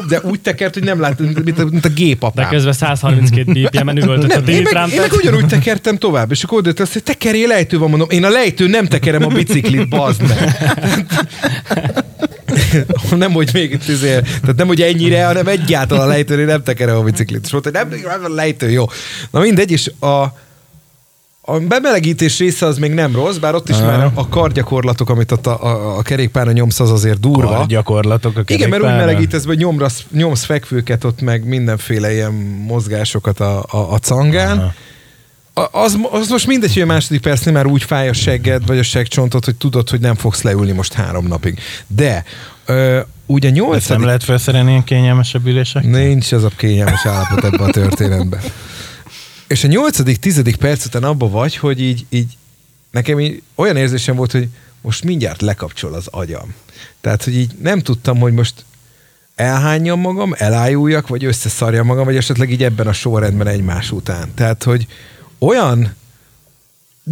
de 0.09 0.21
úgy 0.23 0.41
tekert, 0.41 0.75
hogy 0.75 0.85
nem 0.85 1.01
lát, 1.01 1.19
mint 1.19 1.59
a, 1.59 1.65
mint 1.65 1.85
a 1.85 1.89
De 1.89 1.95
gépapám. 1.95 2.49
közben 2.49 2.73
132 2.73 3.53
BPM-en 3.53 3.99
üvöltött 4.03 4.31
a 4.31 4.41
Nem, 4.41 4.49
én, 4.49 4.63
meg, 4.73 4.93
én 4.93 5.01
meg 5.01 5.13
ugyanúgy 5.13 5.47
tekertem 5.47 5.97
tovább, 5.97 6.31
és 6.31 6.43
akkor 6.43 6.59
odaért 6.59 6.81
azt, 6.81 6.93
hogy 6.93 7.03
tekerjél 7.03 7.49
lejtő 7.49 7.79
van, 7.79 7.89
mondom, 7.89 8.11
én 8.11 8.25
a 8.25 8.29
lejtő 8.29 8.67
nem 8.67 8.87
tekerem 8.87 9.25
a 9.25 9.29
biciklit, 9.29 9.89
bazd 9.89 10.23
meg. 10.23 10.57
nem, 13.17 13.33
hogy 13.33 13.51
még 13.53 13.79
izé, 13.89 14.09
tehát 14.41 14.57
nem, 14.57 14.67
hogy 14.67 14.83
ennyire, 14.83 15.25
hanem 15.25 15.47
egyáltalán 15.47 16.05
a 16.05 16.07
lejtőn 16.07 16.47
nem 16.47 16.63
tekerem 16.63 16.97
a 16.97 17.03
biciklit. 17.03 17.45
És 17.45 17.53
mondta, 17.53 17.71
hogy 17.71 17.89
nem, 17.89 18.01
nem, 18.21 18.33
a 18.33 18.35
lejtő, 18.35 18.71
jó. 18.71 18.85
Na 19.31 19.41
mindegy, 19.41 19.71
és 19.71 19.91
a, 20.01 20.23
a 21.47 21.59
bemelegítés 21.59 22.39
része 22.39 22.67
az 22.67 22.79
még 22.79 22.93
nem 22.93 23.15
rossz, 23.15 23.37
bár 23.37 23.55
ott 23.55 23.69
is 23.69 23.77
Aha. 23.77 23.87
már 23.87 24.11
a 24.15 24.29
kargyakorlatok, 24.29 25.11
amit 25.11 25.33
ott 25.33 25.47
a, 25.47 25.65
a, 25.65 25.99
a 25.99 26.03
kerékpára 26.03 26.53
nyomsz, 26.53 26.81
az 26.81 26.91
azért 26.91 27.21
durva. 27.21 27.59
A 27.59 27.65
gyakorlatok 27.67 28.37
a 28.37 28.43
Igen, 28.47 28.69
mert 28.69 28.83
úgy 28.83 28.89
melegítesz, 28.89 29.45
hogy 29.45 29.59
nyomrasz, 29.59 30.05
nyomsz 30.13 30.45
fekvőket 30.45 31.05
ott, 31.05 31.21
meg 31.21 31.45
mindenféle 31.45 32.13
ilyen 32.13 32.33
mozgásokat 32.67 33.41
a, 33.41 33.59
a, 33.71 33.93
a 33.93 33.99
cangán. 33.99 34.59
Aha. 34.59 34.73
A- 35.57 35.69
Az, 35.83 35.99
az 36.11 36.29
most 36.29 36.47
mindegy, 36.47 36.73
hogy 36.73 36.83
a 36.83 36.87
második 36.87 37.21
percnél 37.21 37.55
már 37.55 37.67
úgy 37.67 37.83
fáj 37.83 38.09
a 38.09 38.13
segged, 38.13 38.67
vagy 38.67 38.79
a 38.79 38.83
seggcsontot, 38.83 39.45
hogy 39.45 39.55
tudod, 39.57 39.91
hogy 39.91 40.01
nem 40.01 40.15
fogsz 40.15 40.43
leülni 40.43 40.73
most 40.73 40.93
három 40.93 41.27
napig. 41.27 41.59
De 41.87 42.25
ö, 42.67 43.01
ugye 43.27 43.49
Ezt 43.49 43.57
nem 43.57 43.67
nyolcadik... 43.69 44.05
lehet 44.05 44.25
felszerelni 44.25 44.71
ilyen 44.71 44.85
kényelmesebb 44.85 45.47
ülések? 45.47 45.85
Nincs 45.85 46.33
az 46.33 46.45
a 46.45 46.51
kényelmes 46.57 47.07
állapot 47.07 47.45
ebben 47.45 47.69
a 47.69 47.71
történetben. 47.71 48.41
És 49.47 49.65
a 49.65 49.69
nyolcadik, 49.69 50.19
tizedik 50.19 50.57
perc 50.57 50.85
után 50.85 51.05
abba 51.05 51.29
vagy, 51.29 51.57
hogy 51.57 51.81
így, 51.81 52.07
így 52.09 52.37
nekem 52.91 53.21
így 53.21 53.43
olyan 53.55 53.77
érzésem 53.77 54.17
volt, 54.17 54.33
hogy 54.33 54.49
most 54.81 55.05
mindjárt 55.05 55.43
lekapcsol 55.43 55.95
az 55.95 56.07
agyam. 56.07 56.55
Tehát, 57.01 57.25
hogy 57.25 57.37
így 57.37 57.51
nem 57.63 57.81
tudtam, 57.81 58.19
hogy 58.19 58.33
most 58.33 58.65
elhányjam 59.35 60.01
magam, 60.01 60.35
elájuljak, 60.39 61.09
vagy 61.09 61.25
összeszarjam 61.25 61.87
magam, 61.87 62.05
vagy 62.05 62.17
esetleg 62.17 62.51
így 62.51 62.63
ebben 62.63 62.87
a 62.87 62.93
sorrendben 62.93 63.47
egymás 63.47 63.91
után. 63.91 64.35
Tehát, 64.35 64.63
hogy 64.63 64.87
olyan 65.39 65.95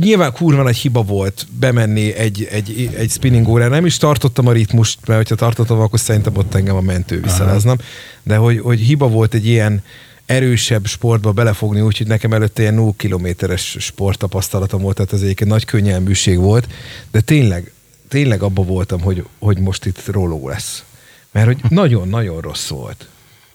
nyilván 0.00 0.32
kurva 0.32 0.62
nagy 0.62 0.76
hiba 0.76 1.02
volt 1.02 1.46
bemenni 1.58 2.12
egy, 2.12 2.48
egy, 2.50 2.90
egy 2.96 3.10
spinning 3.10 3.48
órára. 3.48 3.70
Nem 3.70 3.86
is 3.86 3.96
tartottam 3.96 4.46
a 4.46 4.52
ritmust, 4.52 4.98
mert 5.06 5.18
hogyha 5.18 5.34
tartottam, 5.34 5.80
akkor 5.80 6.00
szerintem 6.00 6.36
ott 6.36 6.54
engem 6.54 6.76
a 6.76 6.80
mentő 6.80 7.20
visszaláznom. 7.20 7.76
De 8.22 8.36
hogy, 8.36 8.60
hogy 8.60 8.80
hiba 8.80 9.08
volt 9.08 9.34
egy 9.34 9.46
ilyen 9.46 9.82
erősebb 10.26 10.86
sportba 10.86 11.32
belefogni, 11.32 11.80
úgyhogy 11.80 12.06
nekem 12.06 12.32
előtte 12.32 12.62
ilyen 12.62 12.74
0 12.74 12.92
kilométeres 12.96 13.76
sporttapasztalatom 13.80 14.82
volt, 14.82 14.96
tehát 14.96 15.12
ez 15.12 15.20
egyébként 15.20 15.50
nagy 15.50 15.64
könnyelműség 15.64 16.38
volt, 16.38 16.68
de 17.10 17.20
tényleg, 17.20 17.72
tényleg 18.08 18.42
abba 18.42 18.62
voltam, 18.62 19.00
hogy, 19.00 19.24
hogy 19.38 19.58
most 19.58 19.86
itt 19.86 20.06
roló 20.06 20.48
lesz. 20.48 20.84
Mert 21.32 21.46
hogy 21.46 21.58
nagyon-nagyon 21.68 22.40
rossz 22.40 22.68
volt. 22.68 23.06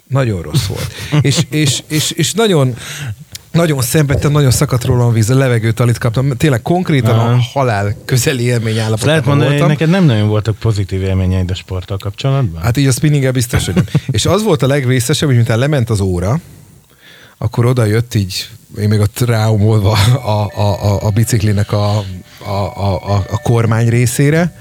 Nagyon 0.07 0.41
rossz 0.41 0.65
volt. 0.65 0.91
és, 1.21 1.39
és, 1.49 1.83
és, 1.87 2.11
és 2.11 2.33
nagyon, 2.33 2.75
nagyon 3.51 3.81
szenvedtem, 3.81 4.31
nagyon 4.31 4.51
szakadt 4.51 4.83
rólam 4.83 5.07
a 5.07 5.11
víz, 5.11 5.29
a 5.29 5.35
levegőt 5.35 5.79
alig 5.79 5.97
kaptam. 5.97 6.29
Tényleg 6.37 6.61
konkrétan 6.61 7.19
a 7.19 7.23
Aha. 7.23 7.41
halál 7.53 7.95
közeli 8.05 8.43
élmény 8.43 8.79
Azt 8.79 9.03
lehet 9.03 9.25
mondani, 9.25 9.49
voltam. 9.49 9.67
neked 9.67 9.89
nem 9.89 10.05
nagyon 10.05 10.27
voltak 10.27 10.55
pozitív 10.57 11.01
élményeid 11.01 11.51
a 11.51 11.55
sporttal 11.55 11.97
kapcsolatban? 11.97 12.61
Hát 12.61 12.77
így 12.77 12.87
a 12.87 12.91
spinninggel 12.91 13.31
biztos, 13.31 13.65
hogy 13.65 13.75
nem. 13.75 13.85
És 14.07 14.25
az 14.25 14.43
volt 14.43 14.61
a 14.61 14.67
legvészesebb, 14.67 15.27
hogy 15.27 15.37
miután 15.37 15.59
lement 15.59 15.89
az 15.89 15.99
óra, 15.99 16.39
akkor 17.37 17.65
oda 17.65 17.85
jött 17.85 18.13
így, 18.13 18.49
én 18.79 18.87
még 18.87 18.99
ott 18.99 19.19
ráomolva 19.19 19.91
a, 19.91 20.59
a, 20.59 20.85
a, 20.85 21.05
a 21.05 21.09
biciklinek 21.09 21.71
a, 21.71 21.97
a, 22.45 22.51
a, 22.51 23.15
a, 23.29 23.39
kormány 23.43 23.89
részére, 23.89 24.55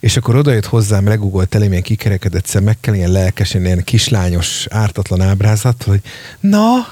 és 0.00 0.16
akkor 0.16 0.36
oda 0.36 0.52
jött 0.52 0.66
hozzám, 0.66 1.06
legugolt 1.06 1.54
elém 1.54 1.70
ilyen 1.70 1.82
kikerekedett 1.82 2.46
szemekkel, 2.46 2.94
ilyen 2.94 3.10
lelkesen, 3.10 3.64
ilyen 3.64 3.84
kislányos, 3.84 4.66
ártatlan 4.70 5.20
ábrázat, 5.20 5.82
hogy 5.82 6.00
na, 6.40 6.86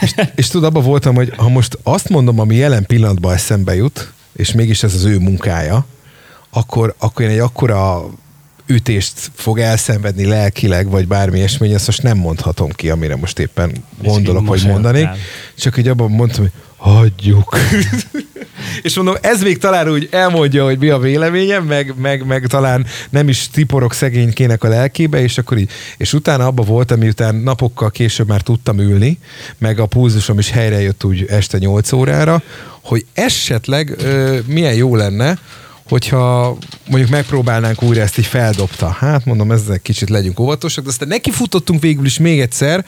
és, 0.00 0.14
és 0.34 0.48
tudod, 0.48 0.68
abban 0.68 0.82
voltam, 0.82 1.14
hogy 1.14 1.32
ha 1.36 1.48
most 1.48 1.78
azt 1.82 2.08
mondom, 2.08 2.40
ami 2.40 2.54
jelen 2.54 2.86
pillanatban 2.86 3.34
eszembe 3.34 3.74
jut, 3.74 4.12
és 4.32 4.52
mégis 4.52 4.82
ez 4.82 4.94
az 4.94 5.04
ő 5.04 5.18
munkája, 5.18 5.86
akkor, 6.50 6.94
akkor 6.98 7.24
én 7.24 7.30
egy 7.30 7.38
akkora 7.38 8.10
ütést 8.66 9.30
fog 9.34 9.58
elszenvedni 9.58 10.24
lelkileg, 10.24 10.88
vagy 10.88 11.06
bármi 11.06 11.36
ilyesmi, 11.36 11.74
ezt 11.74 11.86
most 11.86 12.02
nem 12.02 12.16
mondhatom 12.16 12.70
ki, 12.70 12.90
amire 12.90 13.16
most 13.16 13.38
éppen 13.38 13.72
gondolok, 14.02 14.48
hogy 14.48 14.62
mondanék. 14.66 15.08
Csak 15.58 15.74
hogy 15.74 15.88
abban 15.88 16.10
mondtam, 16.10 16.40
hogy 16.40 16.52
hagyjuk. 16.76 17.56
és 18.82 18.96
mondom, 18.96 19.14
ez 19.20 19.42
még 19.42 19.58
talán 19.58 19.88
úgy 19.88 20.08
elmondja, 20.10 20.64
hogy 20.64 20.78
mi 20.78 20.88
a 20.88 20.98
véleményem, 20.98 21.64
meg, 21.64 21.94
meg, 21.96 22.26
meg 22.26 22.46
talán 22.46 22.86
nem 23.10 23.28
is 23.28 23.48
tiporok 23.48 23.92
szegénykének 23.92 24.64
a 24.64 24.68
lelkébe, 24.68 25.22
és 25.22 25.38
akkor 25.38 25.58
így, 25.58 25.70
és 25.96 26.12
utána 26.12 26.46
abba 26.46 26.62
voltam, 26.62 26.98
miután 26.98 27.34
napokkal 27.34 27.90
később 27.90 28.28
már 28.28 28.40
tudtam 28.40 28.78
ülni, 28.78 29.18
meg 29.58 29.78
a 29.78 29.86
pulzusom 29.86 30.38
is 30.38 30.50
helyre 30.50 30.80
jött 30.80 31.04
úgy 31.04 31.26
este 31.28 31.58
8 31.58 31.92
órára, 31.92 32.42
hogy 32.82 33.06
esetleg 33.12 33.94
ö, 33.98 34.38
milyen 34.46 34.74
jó 34.74 34.96
lenne, 34.96 35.38
hogyha 35.88 36.56
mondjuk 36.88 37.10
megpróbálnánk 37.10 37.82
újra 37.82 38.00
ezt 38.00 38.18
így 38.18 38.26
feldobta. 38.26 38.88
Hát 38.88 39.24
mondom, 39.24 39.52
ezzel 39.52 39.78
kicsit 39.78 40.10
legyünk 40.10 40.40
óvatosak, 40.40 40.84
de 40.84 40.90
aztán 40.90 41.08
nekifutottunk 41.08 41.80
végül 41.80 42.04
is 42.04 42.18
még 42.18 42.40
egyszer, 42.40 42.84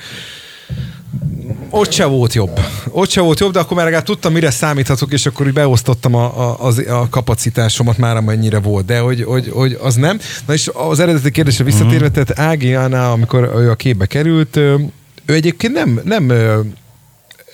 ott 1.70 1.92
se 1.92 2.04
volt 2.04 2.34
jobb. 2.34 2.60
Ott 2.90 3.10
se 3.10 3.20
volt 3.20 3.40
jobb, 3.40 3.52
de 3.52 3.58
akkor 3.58 3.76
már 3.76 3.84
legalább 3.84 4.06
tudtam, 4.06 4.32
mire 4.32 4.50
számíthatok, 4.50 5.12
és 5.12 5.26
akkor 5.26 5.46
úgy 5.46 5.52
beosztottam 5.52 6.14
a, 6.14 6.50
a, 6.50 6.64
az, 6.64 6.78
a 6.78 7.08
kapacitásomat 7.10 7.98
már, 7.98 8.16
amennyire 8.16 8.58
volt, 8.58 8.84
de 8.84 8.98
hogy, 8.98 9.22
hogy, 9.22 9.50
hogy 9.52 9.78
az 9.82 9.94
nem. 9.94 10.20
Na 10.46 10.52
és 10.52 10.70
az 10.72 11.00
eredeti 11.00 11.30
kérdésre 11.30 11.64
visszatérve, 11.64 12.10
tehát 12.10 12.38
Ági 12.38 12.74
Anna, 12.74 13.12
amikor 13.12 13.52
ő 13.56 13.70
a 13.70 13.74
képbe 13.74 14.06
került, 14.06 14.56
ő 14.56 15.34
egyébként 15.34 15.72
nem, 15.72 16.00
nem 16.04 16.32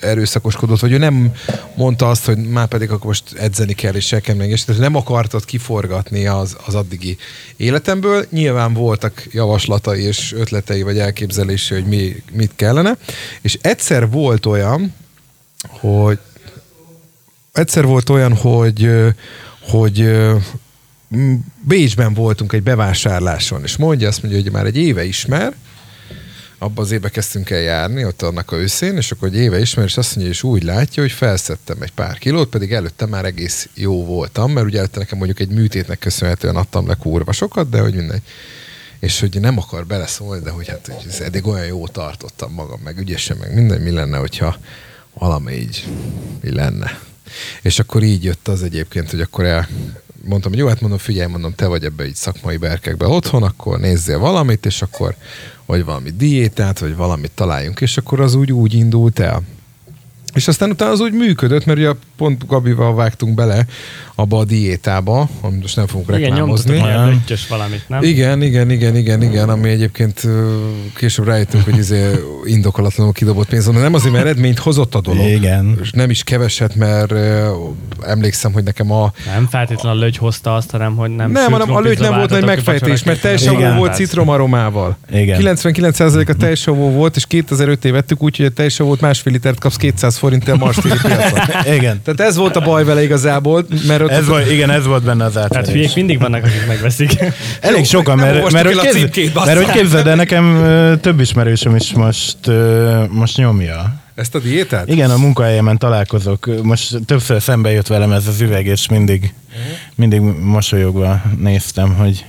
erőszakoskodott, 0.03 0.79
vagy 0.79 0.91
ő 0.91 0.97
nem 0.97 1.33
mondta 1.75 2.09
azt, 2.09 2.25
hogy 2.25 2.37
már 2.37 2.67
pedig 2.67 2.89
akkor 2.89 3.05
most 3.05 3.33
edzeni 3.33 3.73
kell, 3.73 3.93
és 3.93 4.05
se 4.05 4.19
kell 4.19 4.35
meg, 4.35 4.49
és 4.49 4.65
nem 4.65 4.95
akartad 4.95 5.45
kiforgatni 5.45 6.25
az, 6.25 6.57
az 6.65 6.75
addigi 6.75 7.17
életemből. 7.55 8.25
Nyilván 8.29 8.73
voltak 8.73 9.27
javaslatai 9.31 10.01
és 10.01 10.33
ötletei, 10.33 10.81
vagy 10.81 10.99
elképzelési, 10.99 11.73
hogy 11.73 11.85
mi, 11.85 12.15
mit 12.31 12.51
kellene. 12.55 12.97
És 13.41 13.57
egyszer 13.61 14.09
volt 14.09 14.45
olyan, 14.45 14.93
hogy 15.69 16.19
egyszer 17.51 17.85
volt 17.85 18.09
olyan, 18.09 18.35
hogy, 18.35 18.89
hogy 19.61 20.09
Bécsben 21.61 22.13
voltunk 22.13 22.53
egy 22.53 22.63
bevásárláson, 22.63 23.63
és 23.63 23.77
mondja, 23.77 24.07
azt 24.07 24.21
mondja, 24.23 24.41
hogy 24.41 24.51
már 24.51 24.65
egy 24.65 24.77
éve 24.77 25.03
ismer, 25.03 25.53
abban 26.63 26.83
az 26.85 26.91
évben 26.91 27.11
kezdtünk 27.11 27.49
el 27.49 27.59
járni, 27.59 28.05
ott 28.05 28.21
annak 28.21 28.51
a 28.51 28.55
őszén, 28.55 28.97
és 28.97 29.11
akkor 29.11 29.27
egy 29.27 29.35
éve 29.35 29.59
ismer, 29.59 29.85
és 29.85 29.97
azt 29.97 30.15
mondja, 30.15 30.33
és 30.33 30.43
úgy 30.43 30.63
látja, 30.63 31.01
hogy 31.01 31.11
felszettem 31.11 31.81
egy 31.81 31.91
pár 31.91 32.17
kilót, 32.17 32.49
pedig 32.49 32.73
előtte 32.73 33.05
már 33.05 33.25
egész 33.25 33.69
jó 33.73 34.05
voltam, 34.05 34.51
mert 34.51 34.65
ugye 34.65 34.77
előtte 34.77 34.99
nekem 34.99 35.17
mondjuk 35.17 35.39
egy 35.39 35.49
műtétnek 35.49 35.99
köszönhetően 35.99 36.55
adtam 36.55 36.87
le 36.87 36.95
kurva 36.95 37.31
sokat, 37.31 37.69
de 37.69 37.79
hogy 37.79 37.93
mindegy. 37.93 38.21
És 38.99 39.19
hogy 39.19 39.39
nem 39.39 39.57
akar 39.57 39.85
beleszólni, 39.85 40.43
de 40.43 40.49
hogy 40.49 40.67
hát 40.67 40.87
hogy 40.87 41.05
ez 41.09 41.19
eddig 41.19 41.47
olyan 41.47 41.65
jó 41.65 41.87
tartottam 41.87 42.53
magam, 42.53 42.79
meg 42.83 42.99
ügyesen, 42.99 43.37
meg 43.37 43.53
minden, 43.53 43.81
mi 43.81 43.91
lenne, 43.91 44.17
hogyha 44.17 44.57
valami 45.13 45.53
így, 45.53 45.87
így 46.45 46.53
lenne. 46.53 46.99
És 47.61 47.79
akkor 47.79 48.03
így 48.03 48.23
jött 48.23 48.47
az 48.47 48.63
egyébként, 48.63 49.09
hogy 49.09 49.21
akkor 49.21 49.45
el, 49.45 49.67
mondtam, 50.23 50.51
hogy 50.51 50.59
jó, 50.59 50.67
hát 50.67 50.81
mondom, 50.81 50.99
figyelj, 50.99 51.31
mondom, 51.31 51.55
te 51.55 51.67
vagy 51.67 51.83
ebbe 51.83 52.05
így 52.05 52.15
szakmai 52.15 52.57
berkekbe 52.57 53.07
otthon, 53.07 53.43
akkor 53.43 53.79
nézzél 53.79 54.19
valamit, 54.19 54.65
és 54.65 54.81
akkor 54.81 55.15
vagy 55.65 55.85
valami 55.85 56.09
diétát, 56.09 56.79
vagy 56.79 56.95
valamit 56.95 57.31
találjunk, 57.35 57.81
és 57.81 57.97
akkor 57.97 58.19
az 58.19 58.35
úgy 58.35 58.51
úgy 58.51 58.73
indult 58.73 59.19
el. 59.19 59.41
És 60.33 60.47
aztán 60.47 60.69
utána 60.69 60.91
az 60.91 60.99
úgy 60.99 61.13
működött, 61.13 61.65
mert 61.65 61.79
ugye 61.79 61.91
pont 62.17 62.47
Gabival 62.47 62.95
vágtunk 62.95 63.35
bele 63.35 63.65
abba 64.15 64.37
a 64.37 64.45
diétába, 64.45 65.29
amit 65.41 65.61
most 65.61 65.75
nem 65.75 65.87
fogunk 65.87 66.09
Igen, 66.09 66.19
reklámozni. 66.21 66.71
nyomtatok 66.71 66.97
olyan 66.97 67.09
löttyös 67.09 67.47
valamit, 67.47 67.83
nem? 67.87 68.03
Igen, 68.03 68.41
igen, 68.41 68.69
igen, 68.69 68.95
igen, 68.95 69.21
igen, 69.21 69.49
ami 69.49 69.69
egyébként 69.69 70.27
később 70.95 71.25
rájöttünk, 71.25 71.63
hogy 71.63 71.77
izé 71.77 72.09
indokolatlanul 72.45 73.13
kidobott 73.13 73.47
pénz, 73.47 73.65
de 73.65 73.79
nem 73.79 73.93
azért, 73.93 74.13
mert 74.13 74.25
eredményt 74.25 74.59
hozott 74.59 74.95
a 74.95 75.01
dolog. 75.01 75.25
Igen. 75.25 75.77
És 75.81 75.91
nem 75.91 76.09
is 76.09 76.23
keveset, 76.23 76.75
mert 76.75 77.13
emlékszem, 78.01 78.53
hogy 78.53 78.63
nekem 78.63 78.91
a... 78.91 79.11
Nem 79.25 79.47
feltétlenül 79.47 79.99
a 79.99 80.01
lögy 80.01 80.17
hozta 80.17 80.55
azt, 80.55 80.71
hanem 80.71 80.95
hogy 80.95 81.09
nem 81.09 81.31
Nem, 81.31 81.51
hanem 81.51 81.75
a 81.75 81.79
lőtt 81.79 81.99
nem 81.99 82.15
volt 82.15 82.29
nagy 82.29 82.45
megfejtés, 82.45 83.03
mert 83.03 83.21
teljesavó 83.21 83.57
Igen. 83.57 83.77
volt 83.77 83.93
citromaromával. 83.95 84.97
Igen. 85.11 85.39
99% 85.41 86.29
a 86.29 86.33
teljesavó 86.33 86.89
volt, 86.89 87.15
és 87.15 87.25
2005 87.25 87.91
vettük, 87.91 88.23
úgyhogy 88.23 88.45
a 88.45 88.49
teljesavót 88.49 89.01
másfél 89.01 89.33
litert 89.33 89.59
kapsz 89.59 89.75
200 89.77 90.17
forinttel 90.23 90.55
marstéri 90.55 90.95
piacon. 91.01 91.39
Igen. 91.77 92.01
Tehát 92.01 92.19
ez 92.19 92.35
volt 92.35 92.55
a 92.55 92.59
baj 92.59 92.83
vele 92.83 93.03
igazából, 93.03 93.65
mert 93.87 94.01
ott 94.01 94.09
Ez 94.09 94.27
volt, 94.27 94.51
igen, 94.51 94.69
ez 94.69 94.85
volt 94.85 95.03
benne 95.03 95.25
az 95.25 95.37
átverés. 95.37 95.69
hülyék 95.69 95.95
mindig 95.95 96.19
vannak, 96.19 96.43
akik 96.43 96.67
megveszik. 96.67 97.11
Elég 97.61 97.85
sokan, 97.85 98.17
mert, 98.17 98.51
mert, 98.51 98.65
hogy 98.65 98.79
képz, 98.79 98.95
címkét, 98.95 99.45
mert 99.45 99.63
hogy 99.63 99.71
képzeld, 99.71 100.03
de 100.03 100.15
nekem 100.15 100.63
több 101.01 101.19
ismerősöm 101.19 101.75
is 101.75 101.93
most, 101.93 102.37
most 103.09 103.37
nyomja. 103.37 103.93
ezt 104.15 104.35
a 104.35 104.39
diétát? 104.39 104.87
Igen, 104.89 105.09
a 105.09 105.17
munkahelyemen 105.17 105.77
találkozok. 105.77 106.49
Most 106.61 106.97
többször 107.05 107.41
szembe 107.41 107.71
jött 107.71 107.87
velem 107.87 108.11
ez 108.11 108.27
az 108.27 108.41
üveg, 108.41 108.65
és 108.65 108.87
mindig, 108.89 109.33
mindig 109.95 110.19
mosolyogva 110.41 111.21
néztem, 111.39 111.93
hogy 111.93 112.25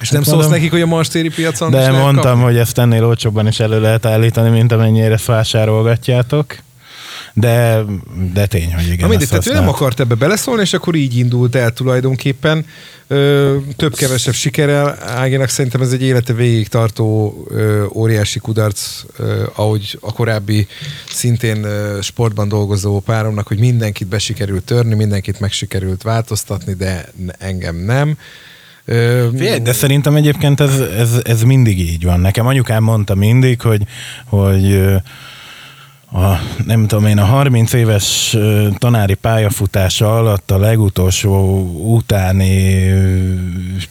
És 0.00 0.10
nem 0.10 0.22
Hát 0.22 0.30
szólsz 0.30 0.48
nekik, 0.48 0.70
hogy 0.70 0.80
a 0.80 0.86
marstéri 0.86 1.28
piacon 1.28 1.70
de 1.70 1.90
mondtam, 1.90 2.22
kapni? 2.22 2.42
hogy 2.42 2.56
ezt 2.56 2.78
ennél 2.78 3.04
olcsóbban 3.04 3.46
is 3.46 3.60
elő 3.60 3.80
lehet 3.80 4.06
állítani, 4.06 4.50
mint 4.50 4.72
amennyire 4.72 5.18
vásárolgatjátok. 5.26 6.56
De, 7.40 7.84
de 8.32 8.46
tény, 8.46 8.74
hogy 8.74 8.86
igen. 8.86 8.98
Na 8.98 9.08
mindegy, 9.08 9.28
tehát 9.28 9.46
ő 9.46 9.52
nem 9.52 9.68
akart 9.68 10.00
ebbe 10.00 10.14
beleszólni, 10.14 10.60
és 10.62 10.72
akkor 10.72 10.94
így 10.94 11.16
indult 11.16 11.54
el 11.54 11.72
tulajdonképpen. 11.72 12.64
Több-kevesebb 13.76 14.34
sikerrel. 14.34 14.98
Áginak 15.06 15.48
szerintem 15.48 15.80
ez 15.80 15.92
egy 15.92 16.02
élete 16.02 16.32
végig 16.32 16.68
tartó 16.68 17.34
ö, 17.50 17.84
óriási 17.92 18.38
kudarc, 18.38 19.02
ö, 19.16 19.42
ahogy 19.54 19.98
a 20.00 20.12
korábbi 20.12 20.66
szintén 21.08 21.64
ö, 21.64 21.98
sportban 22.02 22.48
dolgozó 22.48 23.00
páromnak, 23.00 23.46
hogy 23.46 23.58
mindenkit 23.58 24.08
besikerült 24.08 24.64
törni, 24.64 24.94
mindenkit 24.94 25.40
megsikerült 25.40 26.02
változtatni, 26.02 26.74
de 26.74 27.08
engem 27.38 27.76
nem. 27.76 28.16
Figyelj, 29.30 29.58
de 29.58 29.72
szerintem 29.72 30.14
egyébként 30.14 30.60
ez, 30.60 30.80
ez, 30.80 31.10
ez 31.22 31.42
mindig 31.42 31.78
így 31.78 32.04
van. 32.04 32.20
Nekem 32.20 32.46
anyukám 32.46 32.82
mondta 32.82 33.14
mindig, 33.14 33.60
hogy, 33.60 33.82
hogy 34.24 34.80
a, 36.12 36.40
nem 36.64 36.86
tudom 36.86 37.06
én, 37.06 37.18
a 37.18 37.24
30 37.24 37.72
éves 37.72 38.36
tanári 38.78 39.14
pályafutása 39.14 40.16
alatt 40.16 40.50
a 40.50 40.58
legutolsó 40.58 41.60
utáni 41.94 42.90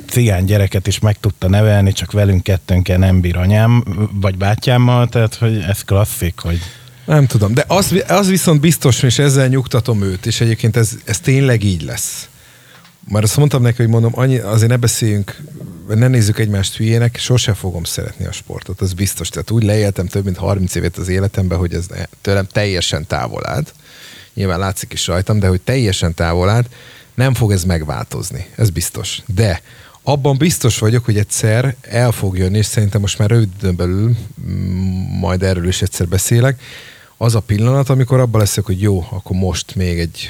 cigány 0.07 0.45
gyereket 0.45 0.87
is 0.87 0.99
meg 0.99 1.19
tudta 1.19 1.49
nevelni, 1.49 1.91
csak 1.91 2.11
velünk 2.11 2.43
kettőnkkel 2.43 2.97
nem 2.97 3.21
bír 3.21 3.37
anyám, 3.37 3.83
vagy 4.11 4.37
bátyámmal, 4.37 5.07
tehát 5.07 5.35
hogy 5.35 5.63
ez 5.67 5.83
klasszik, 5.83 6.39
hogy 6.39 6.59
Nem 7.05 7.25
tudom, 7.25 7.53
de 7.53 7.63
az, 7.67 8.03
az 8.07 8.29
viszont 8.29 8.61
biztos, 8.61 9.03
és 9.03 9.19
ezzel 9.19 9.47
nyugtatom 9.47 10.01
őt, 10.01 10.25
és 10.25 10.41
egyébként 10.41 10.77
ez, 10.77 10.91
ez 11.05 11.19
tényleg 11.19 11.63
így 11.63 11.81
lesz. 11.81 12.29
Már 13.09 13.23
azt 13.23 13.37
mondtam 13.37 13.61
neki, 13.61 13.77
hogy 13.77 13.87
mondom, 13.87 14.11
annyi, 14.15 14.37
azért 14.37 14.69
ne 14.69 14.77
beszéljünk, 14.77 15.41
ne 15.87 16.07
nézzük 16.07 16.39
egymást 16.39 16.75
hülyének, 16.75 17.17
sose 17.17 17.53
fogom 17.53 17.83
szeretni 17.83 18.25
a 18.25 18.31
sportot, 18.31 18.81
az 18.81 18.93
biztos. 18.93 19.29
Tehát 19.29 19.51
úgy 19.51 19.63
leéltem 19.63 20.07
több 20.07 20.23
mint 20.23 20.37
30 20.37 20.75
évet 20.75 20.97
az 20.97 21.07
életemben, 21.07 21.57
hogy 21.57 21.73
ez 21.73 21.85
tőlem 22.21 22.45
teljesen 22.45 23.07
távol 23.07 23.47
állt. 23.47 23.73
Nyilván 24.33 24.59
látszik 24.59 24.93
is 24.93 25.07
rajtam, 25.07 25.39
de 25.39 25.47
hogy 25.47 25.61
teljesen 25.61 26.13
távol 26.13 26.49
állt, 26.49 26.69
nem 27.13 27.33
fog 27.33 27.51
ez 27.51 27.63
megváltozni, 27.63 28.47
ez 28.55 28.69
biztos. 28.69 29.21
De 29.25 29.61
abban 30.01 30.37
biztos 30.37 30.79
vagyok, 30.79 31.05
hogy 31.05 31.17
egyszer 31.17 31.75
el 31.81 32.11
fog 32.11 32.37
jönni, 32.37 32.57
és 32.57 32.65
szerintem 32.65 33.01
most 33.01 33.17
már 33.17 33.29
rövid 33.29 33.49
időn 33.59 33.75
belül, 33.75 34.15
mm, 34.47 35.19
majd 35.19 35.43
erről 35.43 35.67
is 35.67 35.81
egyszer 35.81 36.07
beszélek, 36.07 36.61
az 37.17 37.35
a 37.35 37.39
pillanat, 37.39 37.89
amikor 37.89 38.19
abban 38.19 38.39
leszek, 38.39 38.65
hogy 38.65 38.81
jó, 38.81 39.07
akkor 39.09 39.35
most 39.35 39.75
még 39.75 39.99
egy 39.99 40.29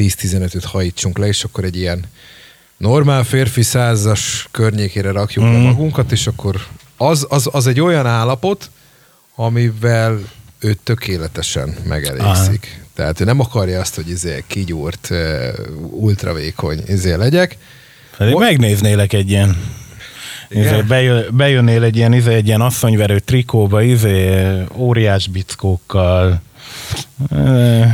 10-15-öt 0.00 0.64
hajítsunk 0.64 1.18
le, 1.18 1.26
és 1.26 1.44
akkor 1.44 1.64
egy 1.64 1.76
ilyen 1.76 2.04
normál 2.76 3.24
férfi 3.24 3.62
százas 3.62 4.48
környékére 4.50 5.10
rakjuk 5.10 5.44
mm. 5.44 5.52
le 5.52 5.58
magunkat, 5.58 6.12
és 6.12 6.26
akkor 6.26 6.66
az, 6.96 7.26
az, 7.28 7.48
az 7.52 7.66
egy 7.66 7.80
olyan 7.80 8.06
állapot, 8.06 8.70
amivel 9.34 10.18
ő 10.58 10.74
tökéletesen 10.74 11.76
megelégszik. 11.84 12.80
Tehát 12.94 13.20
ő 13.20 13.24
nem 13.24 13.40
akarja 13.40 13.80
azt, 13.80 13.94
hogy 13.94 14.08
izé 14.08 14.44
kigyúrt, 14.46 15.10
ultravékony 15.90 16.82
izé 16.86 17.14
legyek. 17.14 17.56
Pedig 18.16 18.32
Mo- 18.32 18.42
megnéznélek 18.42 19.12
egy 19.12 19.30
ilyen? 19.30 19.56
Izé, 20.48 20.82
bejö, 20.82 21.28
bejönnél 21.30 21.82
egy 21.82 21.96
ilyen, 21.96 22.12
izé, 22.12 22.34
egy 22.34 22.46
ilyen 22.46 22.60
asszonyverő 22.60 23.18
trikóba, 23.18 23.82
izé, 23.82 24.44
óriás 24.74 25.28
bickókkal. 25.28 26.42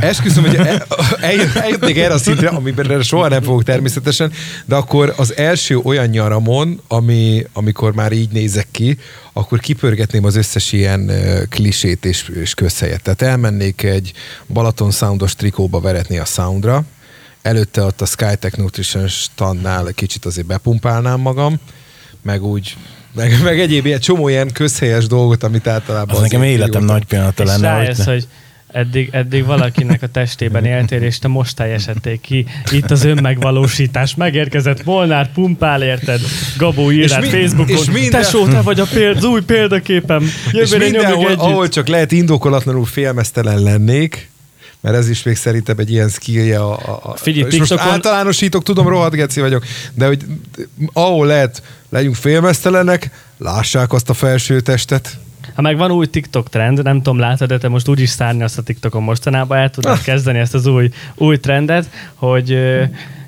Esküszöm, 0.01 0.43
hogy 0.43 0.55
el- 0.55 0.85
eljut- 1.21 1.55
eljutnék 1.55 1.97
erre 1.97 2.13
a 2.13 2.17
szintre, 2.17 2.47
amiben 2.47 3.01
soha 3.01 3.27
nem 3.27 3.41
fogok 3.41 3.63
természetesen, 3.63 4.31
de 4.65 4.75
akkor 4.75 5.13
az 5.17 5.37
első 5.37 5.77
olyan 5.77 6.05
nyaramon, 6.05 6.81
ami, 6.87 7.45
amikor 7.53 7.93
már 7.93 8.11
így 8.11 8.29
nézek 8.29 8.67
ki, 8.71 8.97
akkor 9.33 9.59
kipörgetném 9.59 10.25
az 10.25 10.35
összes 10.35 10.71
ilyen 10.71 11.11
klisét 11.49 12.05
és, 12.05 12.31
és 12.41 12.53
közhelyet. 12.53 13.01
Tehát 13.01 13.21
elmennék 13.21 13.83
egy 13.83 14.13
Balaton 14.47 14.91
Soundos 14.91 15.35
trikóba 15.35 15.79
veretni 15.79 16.17
a 16.17 16.25
Soundra, 16.25 16.83
előtte 17.41 17.83
ott 17.83 18.01
a 18.01 18.05
Skytech 18.05 18.57
Nutrition 18.57 19.07
standnál 19.07 19.85
kicsit 19.95 20.25
azért 20.25 20.47
bepumpálnám 20.47 21.19
magam, 21.19 21.59
meg 22.21 22.43
úgy 22.43 22.75
meg, 23.17 23.41
meg 23.43 23.59
egyéb 23.59 23.85
ilyen 23.85 23.99
csomó 23.99 24.27
ilyen 24.27 24.51
közhelyes 24.51 25.07
dolgot, 25.07 25.43
amit 25.43 25.67
általában... 25.67 26.15
az 26.15 26.21
nekem 26.21 26.41
azért 26.41 26.55
életem 26.55 26.83
nagy 26.83 27.05
pillanata 27.05 27.43
És 27.43 27.49
lenne. 27.49 27.67
rájössz, 27.67 28.03
hogy 28.03 28.27
eddig, 28.71 29.09
eddig 29.11 29.45
valakinek 29.45 30.01
a 30.03 30.07
testében 30.07 30.65
éltél, 30.65 31.01
és 31.01 31.19
te 31.19 31.27
most 31.27 31.55
teljesedték 31.55 32.21
ki. 32.21 32.45
Itt 32.71 32.91
az 32.91 33.03
önmegvalósítás. 33.03 34.15
Megérkezett 34.15 34.83
Molnár, 34.83 35.31
pumpál, 35.31 35.83
érted? 35.83 36.19
Gabó 36.57 36.91
ír 36.91 37.03
És 37.03 37.11
rád 37.11 37.21
mi- 37.21 37.27
Facebookon. 37.29 37.75
és 37.77 37.85
minden- 37.91 38.21
Tesó, 38.21 38.47
te 38.47 38.61
vagy 38.61 38.79
a 38.79 38.85
péld, 38.93 39.25
új 39.25 39.41
példaképem. 39.41 40.21
És 40.23 40.51
Jövőre 40.51 40.89
nyomjuk 40.89 41.17
mindenhol, 41.17 41.31
ahol 41.51 41.69
csak 41.69 41.87
lehet 41.87 42.11
indokolatlanul 42.11 42.85
félmeztelen 42.85 43.61
lennék, 43.63 44.29
mert 44.79 44.95
ez 44.95 45.09
is 45.09 45.23
még 45.23 45.35
szerintem 45.35 45.77
egy 45.79 45.91
ilyen 45.91 46.09
skillje 46.09 46.59
a, 46.59 46.71
a, 46.71 46.99
a 47.03 47.15
Figyelj, 47.15 47.51
és 47.51 47.57
most 47.57 47.71
általánosítok, 47.71 48.63
tudom, 48.63 48.87
rohadt 48.87 49.15
geci 49.15 49.39
vagyok, 49.39 49.65
de 49.93 50.05
hogy 50.05 50.25
ahol 50.93 51.27
lehet, 51.27 51.61
legyünk 51.89 52.15
félmeztelenek, 52.15 53.09
lássák 53.37 53.93
azt 53.93 54.09
a 54.09 54.13
felső 54.13 54.59
testet. 54.59 55.17
Ha 55.57 55.63
meg 55.63 55.77
van 55.77 55.91
új 55.91 56.05
TikTok 56.05 56.49
trend, 56.49 56.83
nem 56.83 57.01
tudom, 57.01 57.19
látod, 57.19 57.47
de 57.47 57.57
te 57.57 57.67
most 57.67 57.87
úgyis 57.87 58.09
szárnyalsz 58.09 58.57
a 58.57 58.63
TikTokon 58.63 59.03
mostanában, 59.03 59.57
el 59.57 59.69
tudod 59.69 60.01
kezdeni 60.09 60.39
ezt 60.39 60.53
az 60.53 60.65
új, 60.65 60.89
új 61.15 61.37
trendet, 61.37 61.89
hogy 62.13 62.51
ö, 62.51 62.83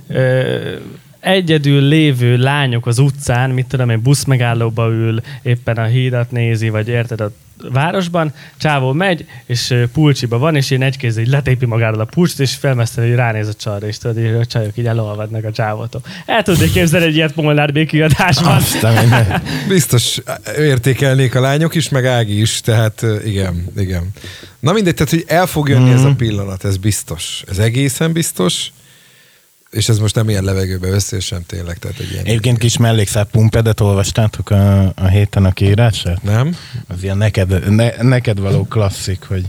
ö, 0.08 0.76
egyedül 1.20 1.82
lévő 1.82 2.38
lányok 2.38 2.88
az 2.88 3.00
utcán, 3.00 3.50
mit 3.50 3.68
tudom 3.68 3.90
én, 3.90 4.02
buszmegállóba 4.02 4.90
ül, 4.90 5.22
éppen 5.42 5.78
a 5.78 5.86
hídat 5.86 6.32
nézi, 6.32 6.70
vagy 6.70 6.88
érted, 6.88 7.22
a 7.22 7.32
városban, 7.72 8.34
csávó 8.58 8.94
megy, 8.94 9.26
és 9.46 9.74
pulcsiba 9.94 10.38
van, 10.38 10.56
és 10.56 10.72
én 10.72 10.82
egy 10.82 10.98
kézzel 10.98 11.24
így 11.24 11.30
letépi 11.30 11.66
magáról 11.66 12.00
a 12.00 12.06
pulcsit, 12.06 12.40
és 12.40 12.56
felmeszteni, 12.56 13.08
hogy 13.08 13.16
ránéz 13.16 13.48
a 13.48 13.54
csarra, 13.54 13.88
és 13.88 13.98
tudod, 13.98 14.16
hogy 14.16 14.42
a 14.42 14.46
csajok 14.46 14.78
így 14.78 14.86
elolvadnak 14.86 15.44
a 15.44 15.52
csávótól. 15.52 16.02
El 16.26 16.44
tudnék 16.44 16.72
képzelni 16.72 17.06
egy 17.06 17.16
ilyet 17.16 17.36
Molnár 17.36 17.72
B 17.74 17.86
kiadásban. 17.86 18.56
Azt 18.56 18.84
a 18.84 18.92
minden. 18.92 19.42
Biztos 19.68 20.22
értékelnék 20.58 21.36
a 21.36 21.40
lányok 21.40 21.76
is, 21.76 21.90
meg 21.90 22.06
Ági 22.06 22.42
is, 22.42 22.62
tehát 22.62 23.06
igen, 23.26 23.66
igen. 23.78 24.10
Na 24.60 24.72
mindegy, 24.72 24.94
tehát 24.94 25.10
hogy 25.12 25.24
el 25.28 25.46
fog 25.46 25.70
jönni 25.70 25.92
ez 25.92 26.04
a 26.04 26.14
pillanat, 26.18 26.64
ez 26.64 26.78
biztos. 26.78 27.44
Ez 27.50 27.58
egészen 27.58 28.12
biztos, 28.12 28.72
és 29.72 29.90
ez 29.90 30.00
most 30.00 30.16
nem 30.16 30.30
ilyen 30.30 30.44
levegőbe 30.44 30.90
veszi, 30.90 31.20
sem 31.20 31.44
tényleg, 31.46 31.78
tehát 31.78 32.00
egy 32.00 32.12
ilyen... 32.12 32.26
Egyébként 32.26 32.58
kis 32.58 32.78
mellékszál 32.78 33.24
pumpedet 33.24 33.80
olvastátok 33.80 34.50
a, 34.50 34.86
a 34.96 35.08
héten 35.08 35.46
a 35.46 35.52
kiírását? 35.52 36.24
Nem? 36.24 36.56
Az 36.88 37.04
ilyen 37.04 37.18
neked, 37.18 37.70
ne, 37.70 38.02
neked 38.02 38.40
való 38.40 38.64
klasszik, 38.64 39.24
hogy 39.24 39.46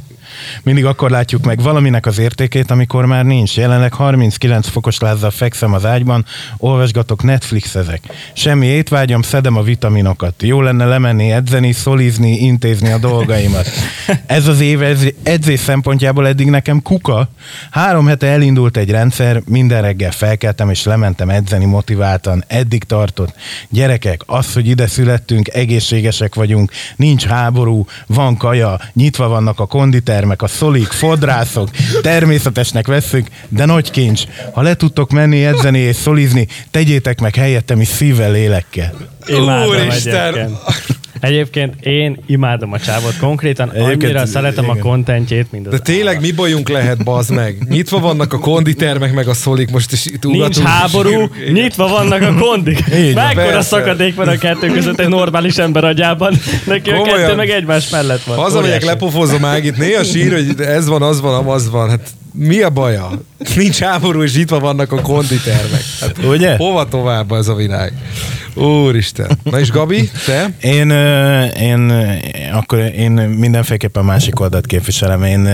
Mindig 0.62 0.84
akkor 0.84 1.10
látjuk 1.10 1.44
meg 1.44 1.62
valaminek 1.62 2.06
az 2.06 2.18
értékét, 2.18 2.70
amikor 2.70 3.06
már 3.06 3.24
nincs. 3.24 3.56
Jelenleg 3.56 3.92
39 3.92 4.68
fokos 4.68 4.98
lázzal 4.98 5.30
fekszem 5.30 5.72
az 5.72 5.84
ágyban, 5.84 6.24
olvasgatok 6.56 7.22
Netflix 7.22 7.74
ezek. 7.74 8.00
Semmi 8.32 8.66
étvágyam, 8.66 9.22
szedem 9.22 9.56
a 9.56 9.62
vitaminokat. 9.62 10.42
Jó 10.42 10.60
lenne 10.60 10.84
lemenni, 10.84 11.32
edzeni, 11.32 11.72
szolizni, 11.72 12.32
intézni 12.32 12.90
a 12.90 12.98
dolgaimat. 12.98 13.66
Ez 14.26 14.46
az 14.46 14.60
év 14.60 14.82
edzés 15.22 15.60
szempontjából 15.60 16.26
eddig 16.26 16.50
nekem 16.50 16.82
kuka. 16.82 17.28
Három 17.70 18.06
hete 18.06 18.26
elindult 18.26 18.76
egy 18.76 18.90
rendszer, 18.90 19.42
minden 19.46 19.82
reggel 19.82 20.10
felkeltem 20.10 20.70
és 20.70 20.84
lementem 20.84 21.28
edzeni 21.30 21.64
motiváltan. 21.64 22.44
Eddig 22.46 22.84
tartott. 22.84 23.34
Gyerekek, 23.68 24.22
az, 24.26 24.52
hogy 24.52 24.66
ide 24.66 24.86
születtünk, 24.86 25.48
egészségesek 25.48 26.34
vagyunk, 26.34 26.72
nincs 26.96 27.24
háború, 27.24 27.86
van 28.06 28.36
kaja, 28.36 28.80
nyitva 28.92 29.28
vannak 29.28 29.60
a 29.60 29.66
konditermek, 30.20 30.42
a 30.42 30.46
szolik, 30.46 30.86
fodrászok, 30.86 31.68
természetesnek 32.02 32.86
veszünk, 32.86 33.28
de 33.48 33.64
nagy 33.64 33.90
kincs. 33.90 34.22
Ha 34.52 34.62
le 34.62 34.74
tudtok 34.74 35.10
menni, 35.10 35.44
edzeni 35.44 35.78
és 35.78 35.96
szolizni, 35.96 36.46
tegyétek 36.70 37.20
meg 37.20 37.34
helyettem 37.34 37.80
is 37.80 37.88
szívvel, 37.88 38.30
lélekkel. 38.30 38.92
Imádom 39.26 39.68
Úristen! 39.68 40.34
egyébként. 40.34 40.58
Egyébként 41.20 41.86
én 41.86 42.18
imádom 42.26 42.72
a 42.72 42.78
csávot. 42.78 43.16
Konkrétan 43.16 43.72
Egyébként, 43.72 44.02
annyira 44.02 44.26
szeretem 44.26 44.68
a 44.68 44.72
igen. 44.72 44.84
kontentjét, 44.84 45.52
mint 45.52 45.66
az 45.66 45.72
De 45.72 45.78
tényleg 45.78 46.20
mi 46.20 46.32
bajunk 46.32 46.68
lehet, 46.68 47.04
bazd 47.04 47.30
meg? 47.30 47.56
Nyitva 47.68 47.98
vannak 47.98 48.32
a 48.32 48.38
konditermek, 48.38 49.12
meg 49.12 49.28
a 49.28 49.34
szolik, 49.34 49.70
most 49.70 49.92
is 49.92 50.06
itt 50.06 50.22
Nincs 50.22 50.58
háború, 50.58 51.30
nyitva 51.52 51.88
vannak 51.88 52.22
a 52.22 52.34
kondik. 52.34 52.84
Mekkora 53.14 53.62
szakadék 53.62 54.14
van 54.14 54.28
a 54.28 54.38
kettő 54.38 54.66
között 54.66 55.00
egy 55.00 55.08
normális 55.08 55.56
ember 55.56 55.84
agyában. 55.84 56.34
Neki 56.66 56.90
a 56.90 56.96
Komolyan. 56.96 57.18
kettő 57.18 57.34
meg 57.34 57.50
egymás 57.50 57.88
mellett 57.88 58.22
van. 58.22 58.36
Hazamegyek, 58.36 58.84
lepofozom 58.84 59.44
Ágit, 59.44 59.76
néha 59.76 60.02
sír, 60.04 60.32
hogy 60.32 60.60
ez 60.60 60.86
van, 60.86 61.02
az 61.02 61.20
van, 61.20 61.46
az 61.46 61.70
van. 61.70 61.88
Hát 61.88 62.08
mi 62.32 62.60
a 62.60 62.70
baja? 62.70 63.10
Nincs 63.56 63.78
háború, 63.78 64.22
és 64.22 64.34
nyitva 64.36 64.58
vannak 64.58 64.92
a 64.92 65.00
konditermek. 65.00 65.82
Hát, 66.00 66.24
Ugye? 66.24 66.56
hova 66.56 66.88
tovább 66.88 67.32
ez 67.32 67.48
a 67.48 67.54
világ? 67.54 67.92
Úristen. 68.54 69.38
Na 69.42 69.60
és 69.60 69.70
Gabi, 69.70 70.10
te? 70.26 70.50
Én, 70.60 70.90
én, 71.60 71.90
akkor 72.52 72.78
én 72.78 73.10
mindenféleképpen 73.12 74.04
másik 74.04 74.40
oldalt 74.40 74.66
képviselem. 74.66 75.22
Én, 75.22 75.48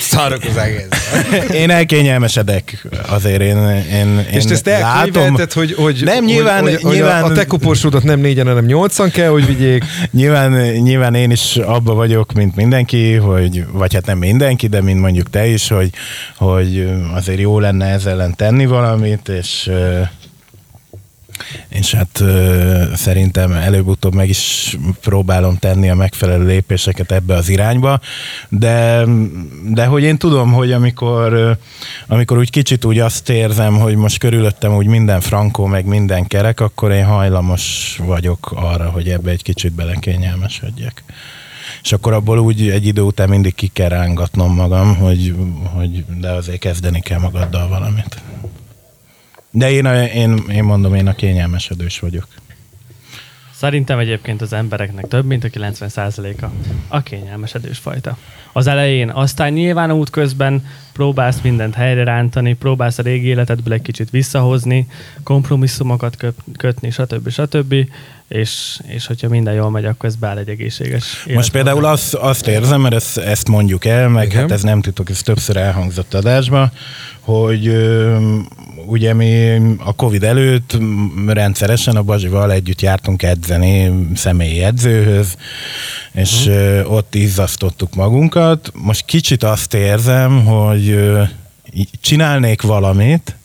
Szarok 0.00 0.42
az 0.50 0.56
egész. 0.56 0.88
én 1.62 1.70
elkényelmesedek 1.70 2.86
azért. 3.08 3.40
Én, 3.40 3.56
én, 3.92 4.26
És 4.30 4.44
te 4.44 4.52
ezt 4.54 4.66
látom, 4.66 5.36
hogy, 5.54 5.72
hogy, 5.72 6.00
Nem, 6.04 6.24
nyilván- 6.24 6.62
hogy, 6.62 6.82
hogy, 6.82 6.92
nyilván- 6.94 7.22
a, 7.22 7.26
a 7.26 7.32
te 7.32 7.44
kuporsódat 7.44 8.02
nem 8.02 8.20
négyen, 8.20 8.46
hanem 8.46 8.64
nyolcan 8.64 9.10
kell, 9.10 9.28
hogy 9.28 9.46
vigyék. 9.46 9.84
Nyilván, 10.10 10.52
nyilván 10.72 11.14
én 11.14 11.30
is 11.30 11.56
abba 11.56 11.94
vagyok, 11.94 12.32
mint 12.32 12.56
mindenki, 12.56 13.12
hogy, 13.12 13.64
vagy 13.72 13.94
hát 13.94 14.06
nem 14.06 14.18
mindenki, 14.18 14.66
de 14.66 14.80
mint 14.80 15.00
mondjuk 15.00 15.30
te 15.30 15.46
is, 15.46 15.68
hogy, 15.68 15.90
hogy 16.36 16.93
azért 17.14 17.40
jó 17.40 17.58
lenne 17.58 17.86
ezzel 17.86 18.12
ellen 18.12 18.34
tenni 18.36 18.66
valamit, 18.66 19.28
és 19.28 19.70
és 21.68 21.94
hát 21.94 22.22
szerintem 22.94 23.52
előbb-utóbb 23.52 24.14
meg 24.14 24.28
is 24.28 24.76
próbálom 25.00 25.56
tenni 25.56 25.90
a 25.90 25.94
megfelelő 25.94 26.46
lépéseket 26.46 27.12
ebbe 27.12 27.34
az 27.34 27.48
irányba, 27.48 28.00
de, 28.48 29.04
de 29.64 29.86
hogy 29.86 30.02
én 30.02 30.16
tudom, 30.18 30.52
hogy 30.52 30.72
amikor, 30.72 31.58
amikor 32.06 32.38
úgy 32.38 32.50
kicsit 32.50 32.84
úgy 32.84 32.98
azt 32.98 33.28
érzem, 33.28 33.78
hogy 33.78 33.96
most 33.96 34.18
körülöttem 34.18 34.74
úgy 34.74 34.86
minden 34.86 35.20
frankó, 35.20 35.66
meg 35.66 35.84
minden 35.84 36.26
kerek, 36.26 36.60
akkor 36.60 36.92
én 36.92 37.04
hajlamos 37.04 37.96
vagyok 38.04 38.52
arra, 38.54 38.90
hogy 38.90 39.08
ebbe 39.08 39.30
egy 39.30 39.42
kicsit 39.42 39.72
belekényelmesedjek. 39.72 41.02
És 41.82 41.92
akkor 41.92 42.12
abból 42.12 42.38
úgy 42.38 42.68
egy 42.68 42.86
idő 42.86 43.00
után 43.00 43.28
mindig 43.28 43.54
ki 43.54 43.70
kell 43.72 43.88
rángatnom 43.88 44.54
magam, 44.54 44.96
hogy, 44.96 45.34
hogy 45.62 46.04
de 46.20 46.30
azért 46.30 46.58
kezdeni 46.58 47.00
kell 47.00 47.18
magaddal 47.18 47.68
valamit. 47.68 48.22
De 49.50 49.70
én, 49.70 49.86
a, 49.86 50.04
én, 50.04 50.44
én 50.50 50.64
mondom, 50.64 50.94
én 50.94 51.06
a 51.06 51.14
kényelmesedős 51.14 51.98
vagyok. 51.98 52.26
Szerintem 53.64 53.98
egyébként 53.98 54.42
az 54.42 54.52
embereknek 54.52 55.08
több, 55.08 55.24
mint 55.24 55.44
a 55.44 55.48
90%-a 55.48 56.46
a 56.88 57.02
kényelmesedős 57.02 57.78
fajta. 57.78 58.16
Az 58.52 58.66
elején, 58.66 59.10
aztán 59.10 59.52
nyilván 59.52 59.92
út 59.92 60.10
közben 60.10 60.66
próbálsz 60.92 61.40
mindent 61.40 61.74
helyre 61.74 62.04
rántani, 62.04 62.54
próbálsz 62.54 62.98
a 62.98 63.02
régi 63.02 63.26
életedből 63.26 63.72
egy 63.72 63.82
kicsit 63.82 64.10
visszahozni, 64.10 64.86
kompromisszumokat 65.22 66.16
köp, 66.16 66.34
kötni, 66.56 66.90
stb. 66.90 67.28
stb. 67.28 67.74
És, 68.28 68.80
és 68.86 69.06
hogyha 69.06 69.28
minden 69.28 69.54
jól 69.54 69.70
megy, 69.70 69.84
akkor 69.84 70.08
ez 70.08 70.16
beáll 70.16 70.38
egy 70.38 70.48
egészséges 70.48 71.26
Most 71.34 71.50
például 71.50 71.84
azt, 71.84 72.14
azt 72.14 72.46
érzem, 72.46 72.80
mert 72.80 72.94
ezt, 72.94 73.18
ezt 73.18 73.48
mondjuk 73.48 73.84
el, 73.84 74.08
meg 74.08 74.26
Igen. 74.26 74.40
hát 74.40 74.50
ez 74.50 74.62
nem 74.62 74.80
titok, 74.80 75.10
ez 75.10 75.22
többször 75.22 75.56
elhangzott 75.56 76.14
adásba, 76.14 76.70
hogy 77.20 77.66
ö, 77.66 78.18
ugye 78.86 79.14
mi 79.14 79.56
a 79.78 79.94
Covid 79.94 80.24
előtt 80.24 80.78
rendszeresen 81.26 81.96
a 81.96 82.02
Bazsival 82.02 82.52
együtt 82.52 82.80
jártunk 82.80 83.22
edzeni 83.22 84.08
személyi 84.14 84.62
edzőhöz, 84.62 85.36
és 86.12 86.46
uh-huh. 86.46 86.92
ott 86.92 87.14
izzasztottuk 87.14 87.94
magunkat. 87.94 88.72
Most 88.74 89.04
kicsit 89.04 89.42
azt 89.42 89.74
érzem, 89.74 90.44
hogy 90.44 90.88
ö, 90.88 91.22
csinálnék 92.00 92.62
valamit, 92.62 93.36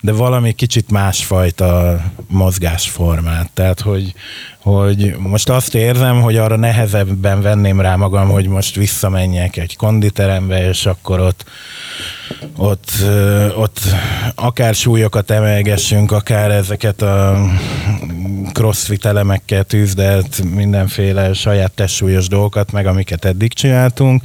de 0.00 0.12
valami 0.12 0.52
kicsit 0.52 0.90
másfajta 0.90 2.00
mozgásformát. 2.28 3.50
Tehát, 3.54 3.80
hogy, 3.80 4.14
hogy 4.62 5.16
most 5.18 5.48
azt 5.48 5.74
érzem, 5.74 6.20
hogy 6.20 6.36
arra 6.36 6.56
nehezebben 6.56 7.42
venném 7.42 7.80
rá 7.80 7.96
magam, 7.96 8.28
hogy 8.28 8.46
most 8.46 8.74
visszamenjek 8.74 9.56
egy 9.56 9.76
konditerembe, 9.76 10.68
és 10.68 10.86
akkor 10.86 11.20
ott 11.20 11.44
ott, 12.56 12.90
ott 13.56 13.80
akár 14.34 14.74
súlyokat 14.74 15.30
emelgessünk, 15.30 16.12
akár 16.12 16.50
ezeket 16.50 17.02
a 17.02 17.46
crossfit 18.52 19.04
elemekkel 19.04 19.64
tűzdelt 19.64 20.42
mindenféle 20.54 21.32
saját 21.32 21.72
testsúlyos 21.72 22.28
dolgokat, 22.28 22.72
meg 22.72 22.86
amiket 22.86 23.24
eddig 23.24 23.52
csináltunk. 23.52 24.22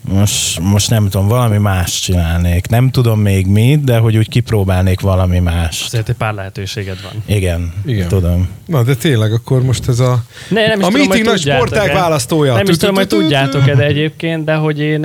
Most, 0.00 0.60
most 0.60 0.90
nem 0.90 1.08
tudom, 1.08 1.28
valami 1.28 1.58
más 1.58 2.00
csinálnék. 2.00 2.68
Nem 2.68 2.90
tudom 2.90 3.20
még 3.20 3.46
mit, 3.46 3.84
de 3.84 3.98
hogy 3.98 4.16
úgy 4.16 4.28
kipróbálnék 4.28 5.00
valami 5.00 5.38
más. 5.38 5.82
Azért 5.86 6.08
egy 6.08 6.14
pár 6.14 6.34
lehetőséged 6.34 6.98
van. 7.02 7.22
Igen, 7.26 7.72
Igen. 7.84 7.94
Igen. 7.96 8.08
tudom. 8.08 8.48
Na, 8.66 8.82
de 8.82 8.94
tényleg, 8.94 9.32
akkor 9.32 9.62
most 9.68 9.88
ez 9.88 9.98
a... 9.98 10.22
Ne, 10.48 10.66
nem 10.66 10.80
is 10.80 10.86
A 10.86 10.90
meeting 10.90 11.24
nagy 11.24 11.34
tudjátok-e. 11.36 11.92
választója. 11.92 12.54
Nem 12.54 12.68
is 12.68 12.76
tudom, 12.76 12.94
hogy 12.94 13.06
tudjátok-e, 13.06 13.74
de 13.74 13.84
egyébként, 13.84 14.44
de 14.44 14.54
hogy 14.54 14.78
én 14.80 15.00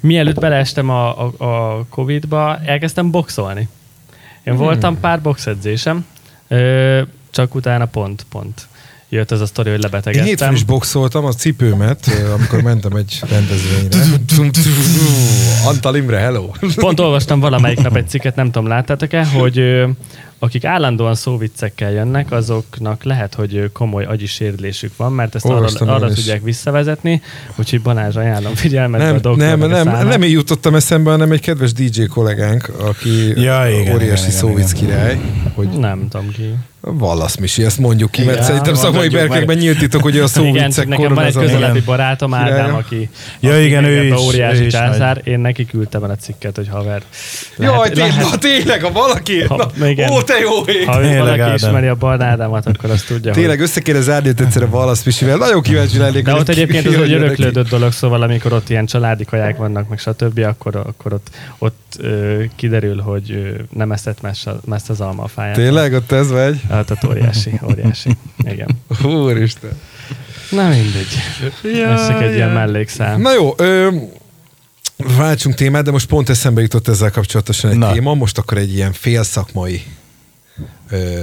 mielőtt 0.00 0.40
beleestem 0.40 0.88
a, 0.90 1.20
a, 1.26 1.44
a 1.44 1.84
Covid-ba, 1.90 2.58
elkezdtem 2.64 3.10
boxolni. 3.10 3.68
Én 4.44 4.54
Hmm. 4.54 4.62
voltam 4.62 5.00
pár 5.00 5.20
boxedzésem, 5.20 6.06
csak 7.30 7.54
utána 7.54 7.84
pont, 7.86 8.26
pont 8.30 8.68
jött 9.08 9.30
az 9.30 9.40
a 9.40 9.46
sztori, 9.46 9.70
hogy 9.70 9.78
Én 9.78 9.84
hétfőn 9.88 10.10
lebetegedtem. 10.12 10.54
is 10.54 10.62
boxoltam 10.64 11.24
a 11.24 11.32
cipőmet, 11.32 12.10
amikor 12.34 12.62
mentem 12.62 12.92
egy 12.96 13.20
rendezvényre. 13.30 13.98
Antal 15.66 15.96
Imre, 15.96 16.18
hello! 16.18 16.50
Pont 16.76 17.00
olvastam 17.00 17.40
valamelyik 17.40 17.80
nap 17.80 17.96
egy 17.96 18.08
cikket, 18.08 18.36
nem 18.36 18.50
tudom, 18.50 18.68
láttátok-e, 18.68 19.24
hogy 19.26 19.84
akik 20.42 20.64
állandóan 20.64 21.14
szóviccekkel 21.14 21.90
jönnek, 21.90 22.32
azoknak 22.32 23.02
lehet, 23.04 23.34
hogy 23.34 23.70
komoly 23.72 24.04
agyi 24.04 24.26
sérülésük 24.26 24.96
van, 24.96 25.12
mert 25.12 25.34
ezt 25.34 25.44
arra, 25.44 25.54
Olvastam 25.54 25.88
arra 25.88 26.08
is. 26.08 26.14
tudják 26.14 26.42
visszavezetni, 26.42 27.22
úgyhogy 27.56 27.82
Balázs 27.82 28.16
ajánlom 28.16 28.54
figyelmet 28.54 29.00
Nem, 29.00 29.14
a 29.14 29.18
doktornak 29.18 29.70
nem, 29.70 29.84
nem, 29.88 30.08
nem 30.08 30.22
én 30.22 30.30
jutottam 30.30 30.74
eszembe, 30.74 31.10
hanem 31.10 31.32
egy 31.32 31.40
kedves 31.40 31.72
DJ 31.72 32.02
kollégánk, 32.04 32.68
aki 32.78 33.40
Ja, 33.40 33.68
igen, 33.68 33.94
óriási 33.94 34.02
igen, 34.02 34.14
igen, 34.16 34.30
szóvic 34.30 34.72
igen. 34.72 34.84
király, 34.84 35.20
hogy 35.54 35.68
Nem 35.68 36.08
tudom 36.08 36.30
ki. 36.30 36.54
Vallasz 36.82 37.36
Misi, 37.36 37.64
ezt 37.64 37.78
mondjuk 37.78 38.10
ki, 38.10 38.22
mert 38.22 38.32
Igen, 38.34 38.46
szerintem 38.46 38.74
szakmai 38.74 39.08
berkekben 39.08 39.56
nyílt 39.56 39.78
titok, 39.78 40.02
hogy 40.02 40.12
a 40.12 40.14
Igen, 40.14 40.28
szóviccek 40.28 40.88
nekem 40.88 41.14
van 41.14 41.24
egy 41.24 41.32
közelebbi 41.34 41.70
Igen. 41.72 41.82
barátom, 41.86 42.34
Ádám, 42.34 42.74
aki, 42.74 43.10
Ja, 43.40 43.52
aki 43.52 43.64
igen, 43.64 43.84
ő 43.84 44.04
is- 44.04 44.20
óriási 44.20 44.62
ő 44.62 44.66
is 44.66 44.72
császár. 44.72 45.20
Én 45.24 45.40
neki 45.40 45.64
küldtem 45.66 46.04
el 46.04 46.10
a 46.10 46.16
cikket, 46.16 46.56
hogy 46.56 46.68
haver. 46.68 47.02
Jaj, 47.58 47.90
tényleg, 47.90 48.16
na, 48.16 48.38
tényleg, 48.38 48.82
ha 48.82 48.92
valaki... 48.92 49.42
Ha- 49.44 49.70
Na, 49.76 49.88
igen. 49.88 50.10
ó, 50.10 50.22
te 50.22 50.38
jó 50.38 50.72
ég! 50.72 50.86
ha 50.86 51.00
Tényleg, 51.00 51.18
valaki 51.18 51.40
Ádám. 51.40 51.54
ismeri 51.54 51.86
a 51.86 51.94
Barna 51.94 52.24
Ádámot, 52.24 52.66
akkor 52.66 52.90
azt 52.90 53.06
tudja, 53.06 53.32
hogy... 53.32 53.40
Tényleg 53.40 53.60
össze 53.60 53.80
kéne 53.80 54.00
zárni 54.00 54.28
őt 54.28 54.40
egyszerre 54.40 54.66
Vallasz 54.66 55.02
Misivel. 55.04 55.36
Nagyon 55.36 55.62
kíváncsi 55.62 55.98
lennék. 55.98 56.24
De 56.24 56.30
hogy 56.30 56.40
ott 56.40 56.48
egyébként 56.48 56.88
ki 56.88 56.94
egy 56.94 57.12
öröklődött 57.12 57.68
dolog, 57.68 57.92
szóval 57.92 58.22
amikor 58.22 58.52
ott 58.52 58.70
ilyen 58.70 58.86
családi 58.86 59.24
kaják 59.24 59.56
vannak, 59.56 59.88
meg 59.88 59.98
stb., 59.98 60.38
akkor, 60.38 60.76
akkor 60.76 61.12
ott, 61.12 61.30
ott 61.58 62.00
kiderül, 62.56 63.00
hogy 63.00 63.56
nem 63.74 63.92
eszett 63.92 64.20
messz, 64.22 64.46
a- 64.46 64.60
messz 64.64 64.88
az 64.88 65.00
almafáját. 65.00 65.54
Tényleg, 65.54 65.92
ott 65.92 66.12
ez 66.12 66.30
vagy? 66.30 66.60
Hát 66.70 66.90
ott 66.90 67.04
óriási, 67.08 67.60
óriási. 67.70 68.10
Igen. 68.38 68.68
Úristen. 69.04 69.70
Na 70.50 70.68
mindegy. 70.68 71.16
Ez 71.84 72.06
csak 72.08 72.22
egy 72.22 72.34
ilyen 72.34 72.50
mellékszám. 72.50 73.20
Na 73.20 73.32
jó, 73.34 73.54
ö, 73.56 73.88
váltsunk 75.16 75.54
témát, 75.54 75.84
de 75.84 75.90
most 75.90 76.06
pont 76.06 76.28
eszembe 76.28 76.60
jutott 76.60 76.88
ezzel 76.88 77.10
kapcsolatosan 77.10 77.70
egy 77.70 77.76
Na. 77.76 77.92
téma, 77.92 78.14
most 78.14 78.38
akkor 78.38 78.58
egy 78.58 78.74
ilyen 78.74 78.92
félszakmai 78.92 79.82
ö, 80.90 81.20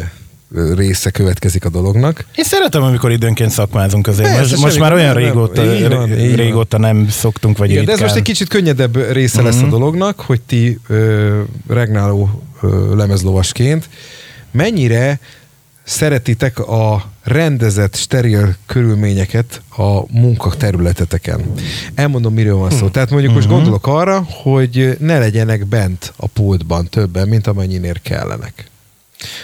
része 0.75 1.09
következik 1.11 1.65
a 1.65 1.69
dolognak. 1.69 2.25
Én 2.35 2.45
szeretem, 2.45 2.83
amikor 2.83 3.11
időnként 3.11 3.51
szakmázunk 3.51 4.07
azért. 4.07 4.29
Persze, 4.35 4.51
most, 4.51 4.63
most 4.63 4.79
már 4.79 4.93
olyan 4.93 5.13
nem- 5.13 5.23
régóta, 5.23 5.73
így 5.75 5.87
van, 5.87 6.19
így 6.19 6.35
régóta 6.35 6.77
nem 6.77 7.09
szoktunk, 7.09 7.57
vagy 7.57 7.69
Igen, 7.71 7.85
de 7.85 7.91
ez 7.91 7.99
most 7.99 8.15
egy 8.15 8.21
kicsit 8.21 8.47
könnyedebb 8.47 9.11
része 9.11 9.41
lesz 9.41 9.57
a 9.57 9.61
Mhm. 9.61 9.69
dolognak, 9.69 10.19
hogy 10.19 10.41
ti 10.41 10.79
ö, 10.87 11.41
regnáló 11.67 12.43
ö, 12.61 12.95
lemezlovasként 12.95 13.89
mennyire 14.51 15.19
szeretitek 15.83 16.59
a 16.59 17.11
rendezett, 17.23 17.95
steril 17.95 18.55
körülményeket 18.65 19.61
a 19.77 20.19
munkaterületeteken. 20.19 21.53
Elmondom, 21.95 22.33
miről 22.33 22.55
van 22.55 22.69
szó. 22.69 22.89
Tehát 22.89 23.09
mondjuk 23.09 23.33
most 23.33 23.47
gondolok 23.47 23.87
arra, 23.87 24.23
hogy 24.29 24.97
ne 24.99 25.19
legyenek 25.19 25.65
bent 25.65 26.13
a 26.15 26.27
pultban 26.27 26.87
többen, 26.89 27.27
mint 27.27 27.47
amennyinél 27.47 27.95
kellenek. 28.01 28.69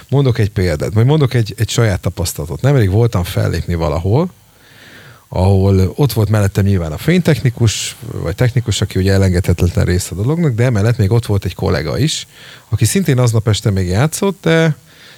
Mondok 0.10 0.38
egy 0.38 0.50
példát, 0.50 0.94
vagy 0.94 1.06
mondok 1.06 1.34
egy, 1.34 1.54
egy 1.58 1.70
saját 1.70 2.00
tapasztalatot. 2.00 2.62
Nemrég 2.62 2.90
voltam 2.90 3.24
fellépni 3.24 3.76
valahol, 3.76 4.32
ahol 5.28 5.94
ott 5.96 6.14
volt 6.14 6.30
mellettem 6.30 6.66
nyilván 6.66 6.92
a 6.92 6.98
fénytechnikus, 6.98 7.96
vagy 8.12 8.36
technikus, 8.36 8.82
aki 8.82 9.00
ugye 9.00 9.12
elengedhetetlen 9.12 9.86
része 9.86 10.10
a 10.12 10.16
dolognak, 10.16 10.54
de 10.54 10.64
emellett 10.64 10.98
még 10.98 11.12
ott 11.12 11.26
volt 11.26 11.46
egy 11.46 11.56
kollega 11.56 11.98
is, 11.98 12.28
aki 12.70 12.86
szintén 12.86 13.20
aznap 13.20 13.48
este 13.48 13.70
még 13.70 13.88
játszott, 13.88 14.38
de, 14.42 14.76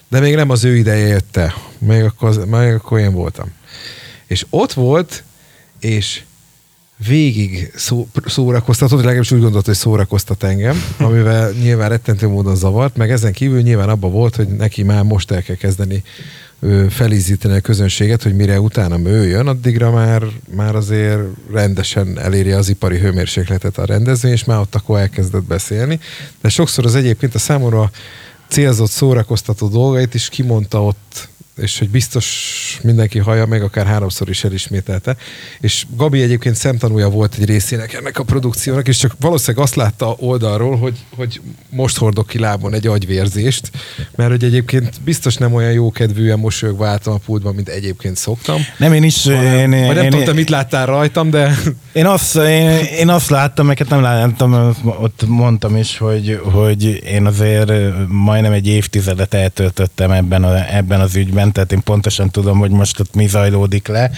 de 0.09 0.19
még 0.19 0.35
nem 0.35 0.49
az 0.49 0.63
ő 0.63 0.75
ideje 0.75 1.07
jött. 1.07 1.39
Még 1.77 2.03
akkor, 2.03 2.45
még 2.45 2.73
akkor 2.73 2.99
én 2.99 3.13
voltam. 3.13 3.51
És 4.27 4.45
ott 4.49 4.73
volt, 4.73 5.23
és 5.79 6.21
végig 7.07 7.71
szó, 7.75 8.07
szórakoztatott, 8.25 8.99
legalábbis 8.99 9.31
úgy 9.31 9.41
gondolt, 9.41 9.65
hogy 9.65 9.75
szórakoztat 9.75 10.43
engem, 10.43 10.83
amivel 10.97 11.51
nyilván 11.51 11.89
rettentő 11.89 12.27
módon 12.27 12.55
zavart, 12.55 12.97
meg 12.97 13.11
ezen 13.11 13.33
kívül 13.33 13.61
nyilván 13.61 13.89
abban 13.89 14.11
volt, 14.11 14.35
hogy 14.35 14.47
neki 14.47 14.83
már 14.83 15.03
most 15.03 15.31
el 15.31 15.41
kell 15.41 15.55
kezdeni 15.55 16.03
felízíteni 16.89 17.55
a 17.55 17.59
közönséget, 17.59 18.23
hogy 18.23 18.35
mire 18.35 18.59
utána 18.59 19.09
ő 19.09 19.27
jön, 19.27 19.47
addigra 19.47 19.91
már, 19.91 20.23
már 20.55 20.75
azért 20.75 21.21
rendesen 21.51 22.19
eléri 22.19 22.51
az 22.51 22.69
ipari 22.69 22.97
hőmérsékletet 22.97 23.77
a 23.77 23.85
rendezvény, 23.85 24.31
és 24.31 24.43
már 24.43 24.59
ott 24.59 24.75
akkor 24.75 24.99
elkezdett 24.99 25.43
beszélni. 25.43 25.99
De 26.41 26.49
sokszor 26.49 26.85
az 26.85 26.95
egyébként 26.95 27.35
a 27.35 27.39
számomra 27.39 27.91
célzott 28.47 28.89
szórakoztató 28.89 29.67
dolgait 29.67 30.13
is 30.13 30.29
kimondta 30.29 30.83
ott 30.83 31.29
és 31.57 31.79
hogy 31.79 31.89
biztos 31.89 32.79
mindenki 32.83 33.19
hallja, 33.19 33.45
meg 33.45 33.61
akár 33.61 33.85
háromszor 33.85 34.29
is 34.29 34.43
elismételte. 34.43 35.15
És 35.59 35.85
Gabi 35.95 36.21
egyébként 36.21 36.55
szemtanúja 36.55 37.09
volt 37.09 37.35
egy 37.39 37.45
részének 37.45 37.93
ennek 37.93 38.19
a 38.19 38.23
produkciónak, 38.23 38.87
és 38.87 38.97
csak 38.97 39.15
valószínűleg 39.19 39.65
azt 39.65 39.75
látta 39.75 40.15
oldalról, 40.19 40.77
hogy, 40.77 40.97
hogy 41.15 41.41
most 41.69 41.97
hordok 41.97 42.27
ki 42.27 42.39
lábon 42.39 42.73
egy 42.73 42.87
agyvérzést, 42.87 43.71
mert 44.15 44.29
hogy 44.29 44.43
egyébként 44.43 45.01
biztos 45.03 45.35
nem 45.35 45.53
olyan 45.53 45.71
jó 45.71 45.91
kedvűen 45.91 46.39
mosolyogva 46.39 46.87
álltam 46.87 47.13
a 47.13 47.19
pultban, 47.25 47.55
mint 47.55 47.69
egyébként 47.69 48.17
szoktam. 48.17 48.61
Nem, 48.77 48.93
én 48.93 49.03
is... 49.03 49.25
Én, 49.25 49.35
Hanem, 49.35 49.71
én, 49.71 49.85
vagy 49.85 49.95
nem 49.95 50.03
én, 50.03 50.09
tudom, 50.09 50.25
te 50.25 50.33
mit 50.33 50.49
láttál 50.49 50.85
rajtam, 50.85 51.29
de 51.29 51.57
Én 51.95 52.05
azt, 52.05 52.35
én, 52.35 52.69
én 52.97 53.09
azt 53.09 53.29
láttam, 53.29 53.65
meg 53.65 53.77
hát 53.77 53.89
nem 53.89 54.01
láttam, 54.01 54.75
ott 54.83 55.23
mondtam 55.27 55.75
is, 55.75 55.97
hogy, 55.97 56.39
hogy 56.43 56.83
én 57.05 57.25
azért 57.25 57.71
majdnem 58.07 58.51
egy 58.51 58.67
évtizedet 58.67 59.33
eltöltöttem 59.33 60.11
ebben, 60.11 60.43
a, 60.43 60.75
ebben 60.75 60.99
az 60.99 61.15
ügyben, 61.15 61.44
tehát 61.51 61.71
én 61.71 61.83
pontosan 61.83 62.29
tudom, 62.29 62.57
hogy 62.57 62.71
most 62.71 62.99
ott 62.99 63.13
mi 63.13 63.27
zajlódik 63.27 63.87
le. 63.87 64.11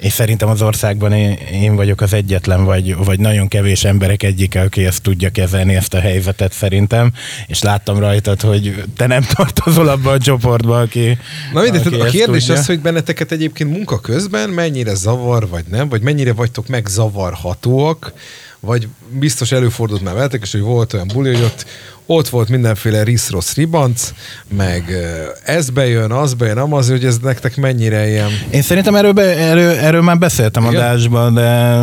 És 0.00 0.12
szerintem 0.12 0.48
az 0.48 0.62
országban 0.62 1.12
én, 1.12 1.38
én 1.52 1.76
vagyok 1.76 2.00
az 2.00 2.12
egyetlen, 2.12 2.64
vagy, 2.64 2.96
vagy 2.96 3.20
nagyon 3.20 3.48
kevés 3.48 3.84
emberek 3.84 4.22
egyike, 4.22 4.60
aki 4.60 4.86
ezt 4.86 5.02
tudja 5.02 5.30
kezelni, 5.30 5.74
ezt 5.74 5.94
a 5.94 6.00
helyzetet 6.00 6.52
szerintem, 6.52 7.12
és 7.46 7.62
láttam 7.62 7.98
rajtad, 7.98 8.40
hogy 8.40 8.84
te 8.96 9.06
nem 9.06 9.22
tartozol 9.34 9.88
abban 9.88 10.14
a 10.14 10.18
csoportban, 10.18 10.80
aki 10.80 11.18
Na 11.52 11.60
mindegy, 11.60 11.86
aki 11.86 12.00
a 12.00 12.04
kérdés 12.04 12.44
tudja. 12.44 12.60
az, 12.60 12.66
hogy 12.66 12.80
benneteket 12.80 13.32
egyébként 13.32 13.70
munka 13.70 13.98
közben 14.00 14.50
mennyire 14.50 14.94
zavar, 14.94 15.48
vagy 15.48 15.64
nem, 15.70 15.88
vagy 15.88 16.02
mennyire 16.02 16.32
vagytok 16.32 16.68
megzavarhatóak, 16.68 18.12
vagy 18.60 18.88
biztos 19.10 19.52
előfordult 19.52 20.02
már 20.02 20.14
veletek, 20.14 20.42
és 20.42 20.52
hogy 20.52 20.60
volt 20.60 20.92
olyan 20.92 21.10
buli, 21.12 21.34
hogy 21.34 21.44
ott, 21.44 21.66
ott 22.06 22.28
volt 22.28 22.48
mindenféle 22.48 23.02
risz-rossz 23.02 23.54
ribanc, 23.54 24.12
meg 24.56 24.92
eh, 24.92 25.54
ez 25.56 25.70
bejön, 25.70 26.10
az 26.10 26.34
bejön, 26.34 26.58
amaz, 26.58 26.88
hogy 26.88 27.04
ez 27.04 27.18
nektek 27.18 27.56
mennyire 27.56 28.08
ilyen... 28.08 28.30
Én 28.50 28.62
szerintem 28.62 28.94
erről, 28.94 29.12
be, 29.12 29.22
erről, 29.22 29.70
erről 29.70 30.02
már 30.02 30.18
beszéltem 30.18 30.64
Igen? 30.64 30.74
adásban, 30.74 31.34
de, 31.34 31.80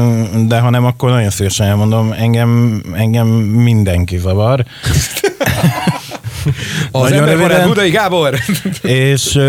de 0.47 0.59
ha 0.59 0.69
nem, 0.69 0.85
akkor 0.85 1.09
nagyon 1.09 1.29
szívesen 1.29 1.67
elmondom, 1.67 2.11
engem, 2.11 2.83
engem 2.93 3.27
mindenki 3.27 4.17
zavar. 4.17 4.65
Az 6.91 7.01
Nagyon 7.01 7.27
emberbarát. 7.27 7.67
Budai 7.67 7.89
Gábor! 7.89 8.39
és, 8.81 9.39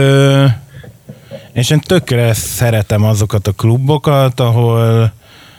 és 1.52 1.70
én 1.70 1.80
tökre 1.80 2.34
szeretem 2.34 3.04
azokat 3.04 3.46
a 3.46 3.52
klubokat, 3.52 4.40
ahol 4.40 5.12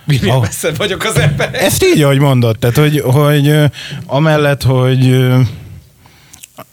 Minél 0.08 0.32
Ah. 0.32 0.42
messze 0.42 0.72
vagyok 0.78 1.04
az 1.04 1.18
ember. 1.20 1.50
ezt 1.54 1.84
így, 1.84 2.02
ahogy 2.02 2.20
mondod, 2.20 2.58
tehát 2.60 2.78
hogy, 2.78 3.00
hogy 3.00 3.56
amellett, 4.06 4.64
hogy 4.64 5.26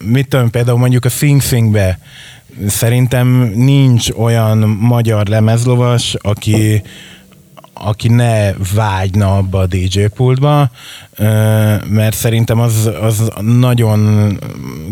mit 0.04 0.28
tudom, 0.28 0.50
például 0.50 0.78
mondjuk 0.78 1.04
a 1.04 1.08
Sing 1.08 1.42
Singbe 1.42 1.98
szerintem 2.68 3.28
nincs 3.54 4.10
olyan 4.10 4.58
magyar 4.80 5.26
lemezlovas, 5.26 6.14
aki 6.20 6.82
aki 7.76 8.08
ne 8.08 8.52
vágyna 8.74 9.36
abba 9.36 9.58
a 9.58 9.66
DJ 9.66 10.04
pultba, 10.04 10.70
mert 11.88 12.14
szerintem 12.14 12.60
az, 12.60 12.90
az 13.00 13.30
nagyon 13.40 14.38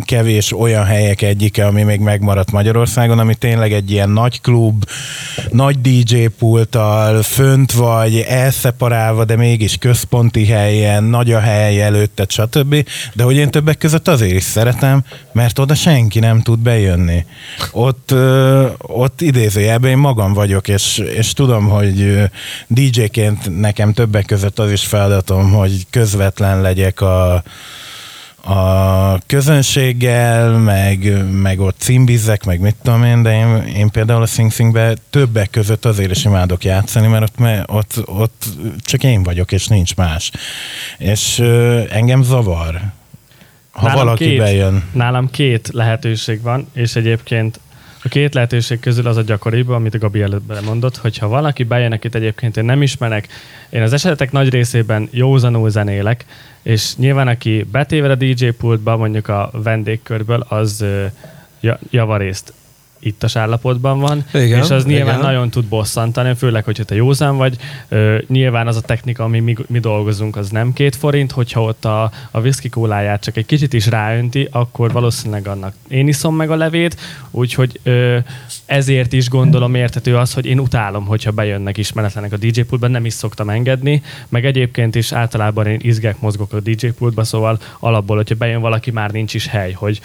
kevés 0.05 0.59
olyan 0.59 0.85
helyek 0.85 1.23
egyike, 1.23 1.67
ami 1.67 1.83
még 1.83 2.01
megmaradt 2.01 2.53
Magyarországon, 2.53 3.19
ami 3.19 3.35
tényleg 3.35 3.73
egy 3.73 3.91
ilyen 3.91 4.11
nagy 4.11 4.41
klub, 4.41 4.85
nagy 5.51 5.81
DJ 5.81 6.27
pulttal, 6.39 7.23
fönt 7.23 7.73
vagy, 7.73 8.19
elszeparálva, 8.29 9.25
de 9.25 9.37
mégis 9.37 9.77
központi 9.77 10.47
helyen, 10.47 11.05
nagy 11.05 11.33
a 11.33 11.41
hely 11.41 11.83
előtte, 11.83 12.25
stb. 12.29 12.89
De 13.15 13.23
hogy 13.23 13.37
én 13.37 13.51
többek 13.51 13.79
között 13.79 14.09
azért 14.09 14.35
is 14.35 14.43
szeretem, 14.43 15.05
mert 15.33 15.59
oda 15.59 15.75
senki 15.75 16.19
nem 16.19 16.41
tud 16.41 16.59
bejönni. 16.59 17.25
Ott, 17.73 18.15
ott 18.79 19.21
idézőjelben 19.21 19.91
én 19.91 19.97
magam 19.97 20.33
vagyok, 20.33 20.69
és, 20.69 21.03
és 21.17 21.33
tudom, 21.33 21.69
hogy 21.69 22.21
DJ-ként 22.67 23.61
nekem 23.61 23.93
többek 23.93 24.25
között 24.25 24.59
az 24.59 24.71
is 24.71 24.87
feladatom, 24.87 25.53
hogy 25.53 25.87
közvetlen 26.13 26.61
legyek 26.61 27.01
a, 27.01 27.43
a 28.45 29.19
közönséggel, 29.27 30.59
meg, 30.59 31.27
meg 31.31 31.61
ott 31.61 31.77
címbizzek, 31.79 32.45
meg 32.45 32.61
mit 32.61 32.77
tudom 32.83 33.05
én, 33.05 33.23
de 33.23 33.35
én, 33.35 33.57
én 33.77 33.91
például 33.91 34.23
a 34.23 34.27
Sing 34.27 34.53
Singbe 34.53 34.95
többek 35.11 35.51
között 35.51 35.85
azért 35.85 36.11
is 36.11 36.25
imádok 36.25 36.65
játszani, 36.65 37.07
mert 37.07 37.23
ott, 37.23 37.39
me- 37.39 37.71
ott, 37.71 38.03
ott 38.05 38.45
csak 38.79 39.03
én 39.03 39.23
vagyok, 39.23 39.53
és 39.53 39.67
nincs 39.67 39.97
más. 39.97 40.31
És 40.99 41.39
ö, 41.39 41.81
engem 41.91 42.23
zavar, 42.23 42.81
ha 43.71 43.87
Nálam 43.87 44.05
valaki 44.05 44.25
két, 44.25 44.39
bejön. 44.39 44.85
Nálam 44.93 45.31
két 45.31 45.69
lehetőség 45.73 46.43
van, 46.43 46.69
és 46.73 46.97
egyébként 46.97 47.61
a 48.05 48.09
két 48.09 48.35
lehetőség 48.35 48.81
közül 48.81 49.07
az 49.07 49.17
a 49.17 49.23
gyakoribb, 49.23 49.69
amit 49.69 49.95
a 49.95 49.99
Gabi 49.99 50.23
előbb 50.23 50.65
mondott, 50.65 50.97
hogyha 50.97 51.29
valaki 51.29 51.65
bejön, 51.65 51.93
akit 51.93 52.15
egyébként 52.15 52.57
én 52.57 52.65
nem 52.65 52.83
ismerek, 52.83 53.29
én 53.71 53.83
az 53.83 53.93
esetek 53.93 54.33
nagy 54.33 54.49
részében 54.49 55.09
józanul 55.11 55.71
zenélek, 55.71 56.25
és 56.63 56.97
nyilván 56.97 57.29
aki 57.29 57.67
betéver 57.73 58.11
a 58.11 58.15
DJ 58.15 58.47
pultba, 58.47 58.97
mondjuk 58.97 59.29
a 59.29 59.51
vendégkörből, 59.53 60.45
az 60.49 60.85
javarészt 61.91 62.53
ittas 63.03 63.37
állapotban 63.37 64.01
van, 64.01 64.25
Igen, 64.33 64.63
és 64.63 64.71
az 64.71 64.85
nyilván 64.85 65.19
igen. 65.19 65.27
nagyon 65.27 65.51
tud 65.51 65.65
bosszantani, 65.65 66.35
főleg, 66.35 66.65
hogyha 66.65 66.85
te 66.85 66.95
józan 66.95 67.37
vagy. 67.37 67.57
Ö, 67.89 68.19
nyilván 68.29 68.67
az 68.67 68.77
a 68.77 68.81
technika, 68.81 69.25
ami 69.25 69.41
mi, 69.41 69.57
mi 69.67 69.79
dolgozunk, 69.79 70.37
az 70.37 70.51
nem 70.51 70.73
két 70.73 70.97
forint, 70.97 71.33
hogyha 71.33 71.63
ott 71.63 71.85
a, 71.85 72.11
a 72.31 72.41
whisky 72.41 72.69
kóláját 72.69 73.23
csak 73.23 73.37
egy 73.37 73.47
kicsit 73.47 73.73
is 73.73 73.87
ráönti, 73.87 74.49
akkor 74.51 74.93
valószínűleg 74.93 75.47
annak 75.47 75.75
én 75.89 76.09
iszom 76.09 76.37
meg 76.37 76.51
a 76.51 76.57
levét, 76.57 76.97
úgyhogy 77.31 77.81
ö, 77.83 78.19
ezért 78.67 79.13
is 79.13 79.29
gondolom 79.29 79.75
értető 79.75 80.17
az, 80.17 80.33
hogy 80.33 80.47
én 80.47 80.59
utálom, 80.59 81.07
hogyha 81.07 81.31
bejönnek 81.31 81.77
ismeretlenek 81.77 82.33
a 82.33 82.37
DJ 82.37 82.61
pultban, 82.61 82.91
nem 82.91 83.05
is 83.05 83.13
szoktam 83.13 83.51
engedni, 83.51 84.03
meg 84.29 84.45
egyébként 84.45 84.95
is 84.95 85.13
általában 85.13 85.67
én 85.67 85.81
izgek 85.83 86.21
mozgok 86.21 86.53
a 86.53 86.61
DJ 86.61 86.87
pultba, 86.87 87.25
szóval 87.25 87.59
alapból, 87.79 88.17
hogyha 88.17 88.35
bejön 88.35 88.61
valaki, 88.61 88.91
már 88.91 89.11
nincs 89.11 89.35
is 89.35 89.47
hely, 89.47 89.73
hogy 89.73 90.01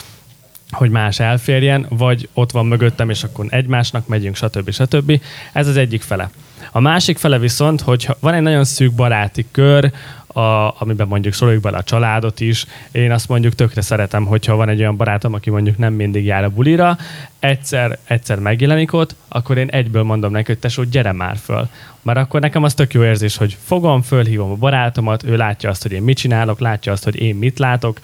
hogy 0.71 0.89
más 0.89 1.19
elférjen, 1.19 1.85
vagy 1.89 2.29
ott 2.33 2.51
van 2.51 2.65
mögöttem, 2.65 3.09
és 3.09 3.23
akkor 3.23 3.45
egymásnak 3.49 4.07
megyünk, 4.07 4.35
stb. 4.35 4.71
stb. 4.71 5.21
Ez 5.53 5.67
az 5.67 5.77
egyik 5.77 6.01
fele. 6.01 6.29
A 6.71 6.79
másik 6.79 7.17
fele 7.17 7.39
viszont, 7.39 7.81
hogy 7.81 8.09
van 8.19 8.33
egy 8.33 8.41
nagyon 8.41 8.63
szűk 8.63 8.93
baráti 8.93 9.45
kör, 9.51 9.91
a, 10.37 10.75
amiben 10.79 11.07
mondjuk 11.07 11.33
szoruljuk 11.33 11.61
bele 11.61 11.77
a 11.77 11.83
családot 11.83 12.39
is. 12.39 12.65
Én 12.91 13.11
azt 13.11 13.27
mondjuk 13.27 13.55
tökre 13.55 13.81
szeretem, 13.81 14.25
hogyha 14.25 14.55
van 14.55 14.69
egy 14.69 14.79
olyan 14.79 14.97
barátom, 14.97 15.33
aki 15.33 15.49
mondjuk 15.49 15.77
nem 15.77 15.93
mindig 15.93 16.25
jár 16.25 16.43
a 16.43 16.49
bulira, 16.49 16.97
egyszer, 17.39 17.97
egyszer 18.03 18.39
megjelenik 18.39 18.93
ott, 18.93 19.15
akkor 19.27 19.57
én 19.57 19.67
egyből 19.67 20.03
mondom 20.03 20.31
neki, 20.31 20.45
hogy 20.45 20.59
tesó, 20.59 20.83
gyere 20.83 21.11
már 21.11 21.37
föl. 21.37 21.67
Mert 22.01 22.17
akkor 22.17 22.41
nekem 22.41 22.63
az 22.63 22.73
tök 22.73 22.93
jó 22.93 23.03
érzés, 23.03 23.37
hogy 23.37 23.57
fogom, 23.63 24.01
fölhívom 24.01 24.51
a 24.51 24.55
barátomat, 24.55 25.23
ő 25.23 25.35
látja 25.35 25.69
azt, 25.69 25.81
hogy 25.81 25.91
én 25.91 26.01
mit 26.01 26.17
csinálok, 26.17 26.59
látja 26.59 26.91
azt, 26.91 27.03
hogy 27.03 27.21
én 27.21 27.35
mit 27.35 27.59
látok, 27.59 27.99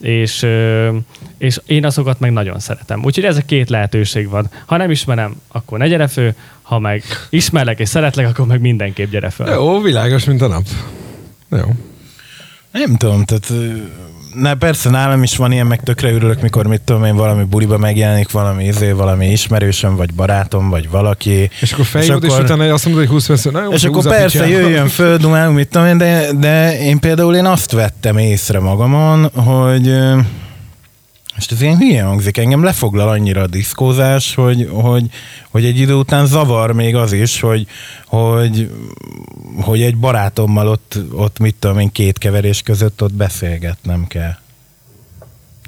és, 0.00 0.46
és 1.38 1.60
én 1.66 1.84
azokat 1.84 2.20
meg 2.20 2.32
nagyon 2.32 2.58
szeretem. 2.58 3.04
Úgyhogy 3.04 3.24
ez 3.24 3.36
a 3.36 3.42
két 3.46 3.68
lehetőség 3.68 4.28
van. 4.28 4.50
Ha 4.66 4.76
nem 4.76 4.90
ismerem, 4.90 5.40
akkor 5.48 5.78
ne 5.78 5.88
gyere 5.88 6.06
fő, 6.06 6.34
ha 6.62 6.78
meg 6.78 7.02
ismerlek 7.30 7.78
és 7.78 7.88
szeretlek, 7.88 8.28
akkor 8.28 8.46
meg 8.46 8.60
mindenképp 8.60 9.10
gyere 9.10 9.30
föl. 9.30 9.48
Jó, 9.48 9.80
világos, 9.80 10.24
mint 10.24 10.42
a 10.42 10.46
nap. 10.46 10.64
Jó. 11.50 11.74
Nem 12.72 12.96
tudom, 12.96 13.24
tehát 13.24 13.52
ne, 14.34 14.54
persze 14.54 14.90
nálam 14.90 15.22
is 15.22 15.36
van 15.36 15.52
ilyen, 15.52 15.66
meg 15.66 15.82
tökre 15.82 16.12
örülök, 16.12 16.40
mikor 16.40 16.66
mit 16.66 16.80
tudom 16.80 17.04
én, 17.04 17.16
valami 17.16 17.44
buliba 17.44 17.78
megjelenik, 17.78 18.30
valami 18.30 18.64
izé, 18.64 18.90
valami 18.90 19.26
ismerősöm, 19.26 19.96
vagy 19.96 20.14
barátom, 20.14 20.68
vagy 20.68 20.90
valaki. 20.90 21.50
És 21.60 21.72
akkor 21.72 21.84
feljövök, 21.84 22.24
és, 22.24 22.32
és 22.32 22.38
utána 22.38 22.72
azt 22.72 22.84
mondod, 22.84 23.02
hogy 23.02 23.12
20 23.12 23.26
perc, 23.26 23.44
na 23.44 23.62
jó, 23.62 23.70
És 23.70 23.84
akkor 23.84 24.06
persze 24.06 24.48
jöjjön 24.48 24.88
föl, 24.88 25.16
dumálunk, 25.16 25.56
mit 25.56 25.68
tudom 25.68 25.86
én, 25.86 25.98
de, 25.98 26.32
de 26.32 26.80
én 26.80 26.98
például 26.98 27.34
én 27.34 27.46
azt 27.46 27.72
vettem 27.72 28.18
észre 28.18 28.60
magamon, 28.60 29.30
hogy 29.34 29.92
most 31.38 31.52
ez 31.52 31.62
ilyen 31.62 31.76
hülye 31.78 32.02
hangzik, 32.02 32.36
engem 32.38 32.62
lefoglal 32.62 33.08
annyira 33.08 33.42
a 33.42 33.46
diszkózás, 33.46 34.34
hogy, 34.34 34.68
hogy, 34.72 35.10
hogy 35.50 35.64
egy 35.64 35.78
idő 35.78 35.94
után 35.94 36.26
zavar 36.26 36.72
még 36.72 36.96
az 36.96 37.12
is, 37.12 37.40
hogy, 37.40 37.66
hogy, 38.06 38.70
hogy 39.60 39.82
egy 39.82 39.96
barátommal 39.96 40.68
ott, 40.68 40.98
ott 41.12 41.38
mit 41.38 41.54
tudom 41.58 41.78
én, 41.78 41.92
két 41.92 42.18
keverés 42.18 42.62
között 42.62 43.02
ott 43.02 43.14
beszélgetnem 43.14 44.06
kell. 44.06 44.36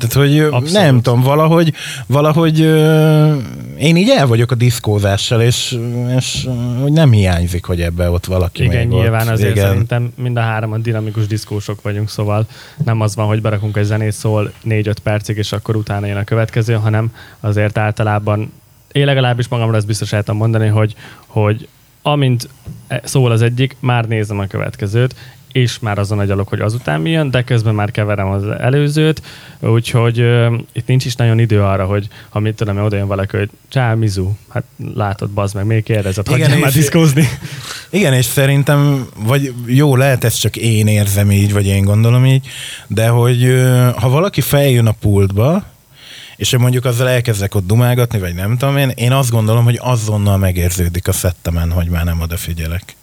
Tehát, 0.00 0.28
hogy 0.28 0.38
Abszolút. 0.40 0.72
nem 0.72 1.00
tudom, 1.00 1.20
valahogy, 1.20 1.72
valahogy 2.06 2.60
ö, 2.60 3.34
én 3.78 3.96
így 3.96 4.08
el 4.16 4.26
vagyok 4.26 4.50
a 4.50 4.54
diszkózással, 4.54 5.42
és, 5.42 5.78
és 6.16 6.48
hogy 6.80 6.92
nem 6.92 7.12
hiányzik, 7.12 7.64
hogy 7.64 7.80
ebbe 7.80 8.10
ott 8.10 8.24
valaki 8.24 8.62
Igen, 8.62 8.86
még 8.86 8.98
nyilván 8.98 9.26
ott. 9.26 9.32
azért 9.32 9.50
Igen. 9.50 9.66
szerintem 9.68 10.12
mind 10.16 10.36
a 10.36 10.40
hárman 10.40 10.82
dinamikus 10.82 11.26
diszkósok 11.26 11.82
vagyunk, 11.82 12.08
szóval 12.10 12.46
nem 12.84 13.00
az 13.00 13.14
van, 13.14 13.26
hogy 13.26 13.40
berakunk 13.40 13.76
egy 13.76 13.84
zenét, 13.84 14.12
szól 14.12 14.52
4-5 14.68 14.94
percig, 15.02 15.36
és 15.36 15.52
akkor 15.52 15.76
utána 15.76 16.06
jön 16.06 16.16
a 16.16 16.24
következő, 16.24 16.74
hanem 16.74 17.12
azért 17.40 17.78
általában 17.78 18.52
én 18.92 19.04
legalábbis 19.04 19.48
magamra 19.48 19.76
ezt 19.76 19.86
biztos 19.86 20.12
el 20.12 20.22
tudom 20.22 20.40
mondani, 20.40 20.68
hogy, 20.68 20.94
hogy 21.26 21.68
amint 22.02 22.48
szól 23.04 23.30
az 23.30 23.42
egyik, 23.42 23.76
már 23.80 24.04
nézem 24.04 24.38
a 24.38 24.46
következőt, 24.46 25.14
és 25.52 25.78
már 25.78 25.98
azon 25.98 26.18
agyalok, 26.18 26.48
hogy 26.48 26.60
azután 26.60 27.00
mi 27.00 27.10
jön, 27.10 27.30
de 27.30 27.42
közben 27.42 27.74
már 27.74 27.90
keverem 27.90 28.28
az 28.28 28.44
előzőt, 28.46 29.22
úgyhogy 29.60 30.20
uh, 30.20 30.54
itt 30.72 30.86
nincs 30.86 31.04
is 31.04 31.14
nagyon 31.14 31.38
idő 31.38 31.62
arra, 31.62 31.84
hogy 31.84 32.08
ha 32.28 32.38
mit 32.38 32.54
tudom, 32.54 32.78
oda 32.78 32.96
jön 32.96 33.06
valaki, 33.06 33.36
hogy 33.36 33.50
csá, 33.68 33.94
Mizu, 33.94 34.30
hát 34.48 34.64
látod, 34.94 35.30
bazd 35.30 35.54
meg, 35.54 35.64
még 35.64 35.82
kérdezett, 35.82 36.28
hagyjál 36.28 36.58
már 36.58 36.72
diszkózni. 36.72 37.28
Igen, 37.90 38.12
és 38.12 38.24
szerintem, 38.24 39.06
vagy 39.16 39.52
jó, 39.66 39.96
lehet 39.96 40.24
ez 40.24 40.34
csak 40.34 40.56
én 40.56 40.86
érzem 40.86 41.30
így, 41.30 41.52
vagy 41.52 41.66
én 41.66 41.84
gondolom 41.84 42.26
így, 42.26 42.46
de 42.86 43.08
hogy 43.08 43.62
ha 43.96 44.08
valaki 44.08 44.40
feljön 44.40 44.86
a 44.86 44.94
pultba, 45.00 45.64
és 46.36 46.52
én 46.52 46.60
mondjuk 46.60 46.84
azzal 46.84 47.08
elkezdek 47.08 47.54
ott 47.54 47.66
dumálgatni, 47.66 48.18
vagy 48.18 48.34
nem 48.34 48.56
tudom 48.56 48.76
én, 48.76 48.88
én 48.88 49.12
azt 49.12 49.30
gondolom, 49.30 49.64
hogy 49.64 49.78
azonnal 49.82 50.36
megérződik 50.36 51.08
a 51.08 51.12
szettemen, 51.12 51.70
hogy 51.70 51.88
már 51.88 52.04
nem 52.04 52.20
odafigyelek. 52.20 52.96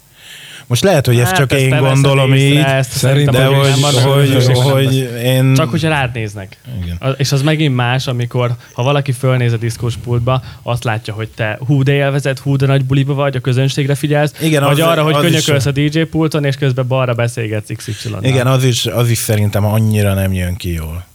Most 0.68 0.82
lehet, 0.82 1.06
hogy 1.06 1.18
ezt 1.18 1.26
Hát, 1.26 1.36
csak 1.36 1.52
ezt 1.52 1.60
én 1.60 1.78
gondolom 1.78 2.30
veszed 2.30 2.44
így, 2.44 2.54
észre, 2.54 2.74
ezt 2.74 2.90
Szerintem, 2.90 3.34
de 3.34 3.44
hogy 3.44 3.72
hogy, 4.02 4.44
hogy, 4.44 4.58
hogy 4.58 4.94
én... 5.22 5.54
Csak 5.54 5.70
hogyha 5.70 5.88
rád 5.88 6.14
néznek. 6.14 6.56
Igen. 6.82 7.16
És 7.16 7.32
az 7.32 7.42
megint 7.42 7.74
más, 7.74 8.06
amikor 8.06 8.50
ha 8.72 8.82
valaki 8.82 9.12
fölnéz 9.12 9.52
a 9.52 9.56
diszkós 9.56 9.94
pultba, 9.96 10.42
azt 10.62 10.84
látja, 10.84 11.14
hogy 11.14 11.28
te 11.28 11.58
hú 11.66 11.82
de 11.82 11.92
élvezed, 11.92 12.38
hú 12.38 12.56
de 12.56 12.66
nagy 12.66 12.84
buliba 12.84 13.14
vagy, 13.14 13.36
a 13.36 13.40
közönségre 13.40 13.94
figyelsz, 13.94 14.32
Igen, 14.40 14.64
vagy 14.64 14.80
az- 14.80 14.86
arra, 14.86 15.02
hogy 15.02 15.16
könyökölsz 15.16 15.66
a 15.66 15.70
DJ 15.70 16.00
pulton, 16.00 16.44
és 16.44 16.56
közben 16.56 16.86
balra 16.86 17.14
beszélgetsz 17.14 17.72
xy 17.76 17.92
-nál. 18.10 18.24
Igen, 18.24 18.46
az 18.46 18.64
is, 18.64 18.86
az 18.86 19.10
is 19.10 19.18
szerintem 19.18 19.64
annyira 19.64 20.14
nem 20.14 20.32
jön 20.32 20.56
ki 20.56 20.72
jól. 20.72 21.06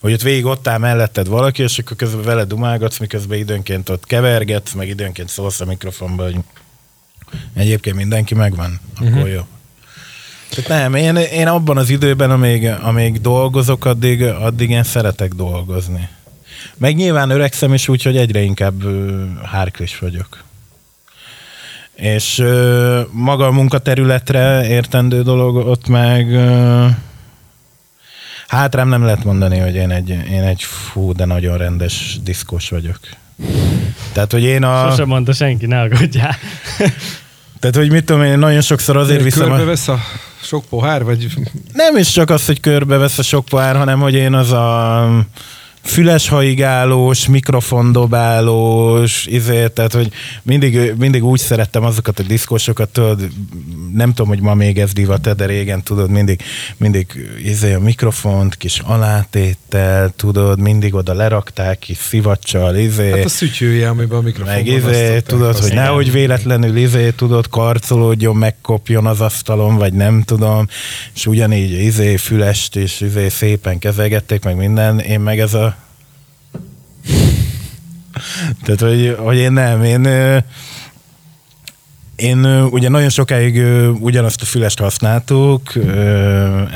Hogy 0.00 0.12
ott 0.12 0.22
végig 0.22 0.44
ott 0.44 0.68
áll 0.68 0.78
melletted 0.78 1.28
valaki, 1.28 1.62
és 1.62 1.78
akkor 1.78 1.96
közben 1.96 2.22
vele 2.22 2.44
dumálgatsz, 2.44 2.98
miközben 2.98 3.38
időnként 3.38 3.88
ott 3.88 4.06
kevergetsz, 4.06 4.72
meg 4.72 4.88
időnként 4.88 5.28
szólsz 5.28 5.60
a 5.60 5.64
mikrofonba, 5.64 6.22
hogy 6.22 6.36
egyébként 7.54 7.96
mindenki 7.96 8.34
megvan, 8.34 8.80
akkor 8.94 9.06
Mhm. 9.06 9.16
uh-huh. 9.16 9.32
jó. 9.32 9.46
Tehát 10.50 10.68
nem, 10.82 10.94
én, 10.94 11.16
én 11.16 11.46
abban 11.46 11.76
az 11.76 11.90
időben, 11.90 12.30
amíg, 12.30 12.66
amíg 12.66 13.20
dolgozok, 13.20 13.84
addig, 13.84 14.22
addig 14.22 14.70
én 14.70 14.82
szeretek 14.82 15.32
dolgozni. 15.32 16.08
Meg 16.76 16.96
nyilván 16.96 17.30
öregszem 17.30 17.74
is 17.74 17.88
úgy, 17.88 18.02
hogy 18.02 18.16
egyre 18.16 18.40
inkább 18.40 18.84
ö, 18.84 19.24
hárklis 19.44 19.98
vagyok. 19.98 20.44
És 21.94 22.38
ö, 22.38 23.00
maga 23.10 23.46
a 23.46 23.50
munkaterületre 23.50 24.66
értendő 24.68 25.22
dolog, 25.22 25.56
ott 25.56 25.88
meg 25.88 26.32
ö, 26.32 26.86
hát 28.46 28.74
rám 28.74 28.88
nem 28.88 29.04
lehet 29.04 29.24
mondani, 29.24 29.58
hogy 29.58 29.74
én 29.74 29.90
egy, 29.90 30.08
én 30.08 30.42
egy 30.42 30.62
fú, 30.62 31.12
de 31.12 31.24
nagyon 31.24 31.56
rendes 31.58 32.18
diszkos 32.22 32.68
vagyok. 32.68 32.98
Tehát, 34.12 34.32
hogy 34.32 34.42
én 34.42 34.62
a... 34.62 34.90
Sosem 34.90 35.08
mondta 35.08 35.32
senki, 35.32 35.66
ne 35.66 35.80
aggódjál. 35.80 36.36
Tehát, 37.62 37.76
hogy 37.76 37.90
mit 37.90 38.04
tudom 38.04 38.22
én, 38.22 38.38
nagyon 38.38 38.60
sokszor 38.60 38.96
azért 38.96 39.22
viszem... 39.22 39.48
Körbe 39.48 39.64
vesz 39.64 39.88
a 39.88 39.98
sok 40.42 40.64
pohár, 40.64 41.04
vagy 41.04 41.26
nem 41.72 41.96
is 41.96 42.10
csak 42.10 42.30
az, 42.30 42.46
hogy 42.46 42.60
körbevesz 42.60 43.18
a 43.18 43.22
sok 43.22 43.44
pohár, 43.44 43.76
hanem 43.76 44.00
hogy 44.00 44.14
én 44.14 44.34
az 44.34 44.50
a 44.50 45.08
füles 45.82 46.28
haigálós, 46.28 47.26
mikrofondobálós, 47.26 49.26
izé, 49.26 49.68
tehát 49.68 49.92
hogy 49.92 50.12
mindig, 50.42 50.94
mindig 50.98 51.24
úgy 51.24 51.38
szerettem 51.38 51.84
azokat 51.84 52.18
a 52.18 52.22
diszkósokat, 52.22 52.88
tudod, 52.88 53.28
nem 53.94 54.08
tudom, 54.08 54.28
hogy 54.28 54.40
ma 54.40 54.54
még 54.54 54.78
ez 54.78 54.92
divat, 54.92 55.34
de 55.34 55.46
régen 55.46 55.82
tudod, 55.82 56.10
mindig, 56.10 56.42
mindig 56.76 57.06
izé 57.44 57.72
a 57.72 57.80
mikrofont, 57.80 58.56
kis 58.56 58.78
alátéttel, 58.78 60.12
tudod, 60.16 60.60
mindig 60.60 60.94
oda 60.94 61.14
lerakták 61.14 61.78
kis 61.78 61.96
szivacsal, 61.96 62.76
izé. 62.76 63.10
hát 63.10 63.24
a 63.24 63.28
szütyője, 63.28 63.88
amiben 63.88 64.18
a 64.18 64.20
mikrofon 64.20 64.54
Meg 64.54 64.66
izé, 64.66 65.20
tudod, 65.20 65.58
hogy 65.58 65.72
nehogy 65.72 66.12
véletlenül 66.12 66.76
izé, 66.76 67.10
tudod, 67.10 67.48
karcolódjon, 67.48 68.36
megkopjon 68.36 69.06
az 69.06 69.20
asztalon, 69.20 69.76
vagy 69.76 69.92
nem 69.92 70.22
tudom, 70.22 70.66
és 71.14 71.26
ugyanígy 71.26 71.70
izé, 71.70 72.16
fülest 72.16 72.76
és 72.76 73.00
izé 73.00 73.28
szépen 73.28 73.78
kezelgették, 73.78 74.44
meg 74.44 74.56
minden, 74.56 74.98
én 74.98 75.20
meg 75.20 75.40
ez 75.40 75.54
a 75.54 75.71
tehát, 78.64 78.80
hogy, 78.80 79.16
hogy 79.18 79.36
én 79.36 79.52
nem, 79.52 79.82
én 79.84 80.00
én 82.22 82.44
ugye 82.70 82.88
nagyon 82.88 83.08
sokáig 83.08 83.62
ugyanazt 84.00 84.42
a 84.42 84.44
fülest 84.44 84.78
használtuk, 84.78 85.72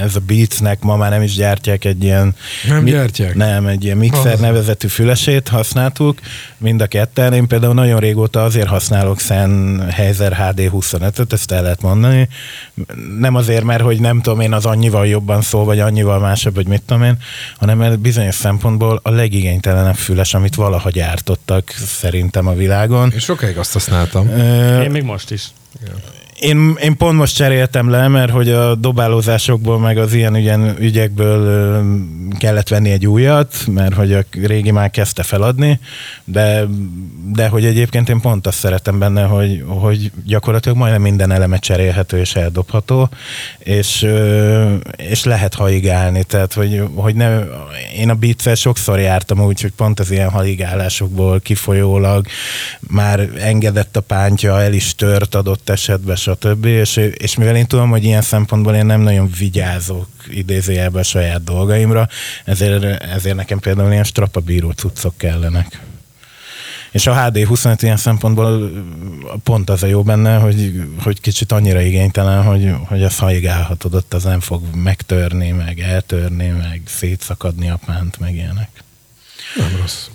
ez 0.02 0.16
a 0.16 0.20
Beatsnek 0.26 0.82
ma 0.82 0.96
már 0.96 1.10
nem 1.10 1.22
is 1.22 1.34
gyártják 1.34 1.84
egy 1.84 2.02
ilyen... 2.02 2.34
Nem 2.68 2.84
gyártják? 2.84 3.34
Nem, 3.34 3.66
egy 3.66 3.84
ilyen 3.84 3.96
mixer 3.96 4.32
Az. 4.32 4.40
nevezetű 4.40 4.88
fülesét 4.88 5.48
használtuk, 5.48 6.20
mind 6.58 6.80
a 6.80 6.86
ketten. 6.86 7.32
Én 7.32 7.46
például 7.46 7.74
nagyon 7.74 8.00
régóta 8.00 8.44
azért 8.44 8.68
használok 8.68 9.20
Sennheiser 9.20 10.36
HD25-öt, 10.40 11.32
ezt 11.32 11.52
el 11.52 11.62
lehet 11.62 11.82
mondani. 11.82 12.28
Nem 13.18 13.34
azért, 13.34 13.64
mert 13.64 13.82
hogy 13.82 14.00
nem 14.00 14.20
tudom 14.20 14.40
én, 14.40 14.52
az 14.52 14.66
annyival 14.66 15.06
jobban 15.06 15.42
szól, 15.42 15.64
vagy 15.64 15.80
annyival 15.80 16.18
másabb, 16.18 16.54
vagy 16.54 16.66
mit 16.66 16.82
tudom 16.86 17.02
én, 17.02 17.16
hanem 17.56 17.78
mert 17.78 17.98
bizonyos 17.98 18.34
szempontból 18.34 19.00
a 19.02 19.10
legigénytelenebb 19.10 19.94
füles, 19.94 20.34
amit 20.34 20.54
valaha 20.54 20.90
gyártottak 20.90 21.74
szerintem 21.86 22.46
a 22.46 22.54
világon. 22.54 23.10
Én 23.12 23.18
sokáig 23.18 23.58
azt 23.58 23.72
használtam. 23.72 24.28
Ö, 24.28 24.80
Én 24.82 24.90
még 24.90 25.02
most 25.02 25.30
is. 25.30 25.35
precies. 25.36 25.54
Ja. 25.80 26.25
Én, 26.38 26.76
én 26.82 26.96
pont 26.96 27.16
most 27.16 27.34
cseréltem 27.36 27.90
le, 27.90 28.08
mert 28.08 28.32
hogy 28.32 28.50
a 28.50 28.74
dobálózásokból, 28.74 29.78
meg 29.78 29.98
az 29.98 30.12
ilyen 30.12 30.34
ügyen, 30.36 30.76
ügyekből 30.78 31.84
kellett 32.38 32.68
venni 32.68 32.90
egy 32.90 33.06
újat, 33.06 33.54
mert 33.66 33.94
hogy 33.94 34.12
a 34.12 34.22
régi 34.30 34.70
már 34.70 34.90
kezdte 34.90 35.22
feladni, 35.22 35.80
de, 36.24 36.64
de 37.32 37.48
hogy 37.48 37.64
egyébként 37.64 38.08
én 38.08 38.20
pont 38.20 38.46
azt 38.46 38.58
szeretem 38.58 38.98
benne, 38.98 39.22
hogy, 39.22 39.64
hogy 39.66 40.10
gyakorlatilag 40.26 40.78
majdnem 40.78 41.02
minden 41.02 41.32
eleme 41.32 41.58
cserélhető 41.58 42.18
és 42.18 42.34
eldobható, 42.34 43.08
és, 43.58 44.06
és 44.96 45.24
lehet 45.24 45.54
haigálni, 45.54 46.24
tehát 46.24 46.52
hogy, 46.52 46.82
hogy 46.94 47.14
ne, 47.14 47.38
én 47.96 48.10
a 48.10 48.14
beats 48.14 48.58
sokszor 48.58 48.98
jártam 48.98 49.40
úgy, 49.40 49.60
hogy 49.60 49.72
pont 49.72 50.00
az 50.00 50.10
ilyen 50.10 50.30
haigálásokból 50.30 51.40
kifolyólag 51.40 52.26
már 52.80 53.28
engedett 53.40 53.96
a 53.96 54.00
pántja, 54.00 54.60
el 54.60 54.72
is 54.72 54.94
tört 54.94 55.34
adott 55.34 55.68
esetben, 55.68 56.16
stb. 56.26 56.64
És, 56.64 56.96
és 56.96 57.36
mivel 57.36 57.56
én 57.56 57.66
tudom, 57.66 57.90
hogy 57.90 58.04
ilyen 58.04 58.22
szempontból 58.22 58.74
én 58.74 58.86
nem 58.86 59.00
nagyon 59.00 59.30
vigyázok 59.38 60.08
idézőjelben 60.28 61.00
a 61.00 61.04
saját 61.04 61.44
dolgaimra, 61.44 62.08
ezért, 62.44 63.02
ezért 63.02 63.36
nekem 63.36 63.58
például 63.58 63.92
ilyen 63.92 64.04
strapabíró 64.04 64.70
cuccok 64.70 65.16
kellenek. 65.16 65.80
És 66.90 67.06
a 67.06 67.24
HD 67.24 67.44
25 67.44 67.82
ilyen 67.82 67.96
szempontból 67.96 68.70
pont 69.42 69.70
az 69.70 69.82
a 69.82 69.86
jó 69.86 70.02
benne, 70.02 70.36
hogy, 70.36 70.82
hogy 71.02 71.20
kicsit 71.20 71.52
annyira 71.52 71.80
igénytelen, 71.80 72.42
hogy, 72.42 72.74
hogy 72.84 73.02
a 73.02 73.10
haigálhatod, 73.18 73.94
ott 73.94 74.14
az 74.14 74.24
nem 74.24 74.40
fog 74.40 74.62
megtörni, 74.74 75.50
meg 75.50 75.80
eltörni, 75.80 76.48
meg 76.48 76.82
szétszakadni 76.86 77.70
a 77.70 77.78
pánt, 77.86 78.18
meg 78.18 78.34
ilyenek. 78.34 78.68
Nem 79.56 79.76
rossz. 79.80 80.06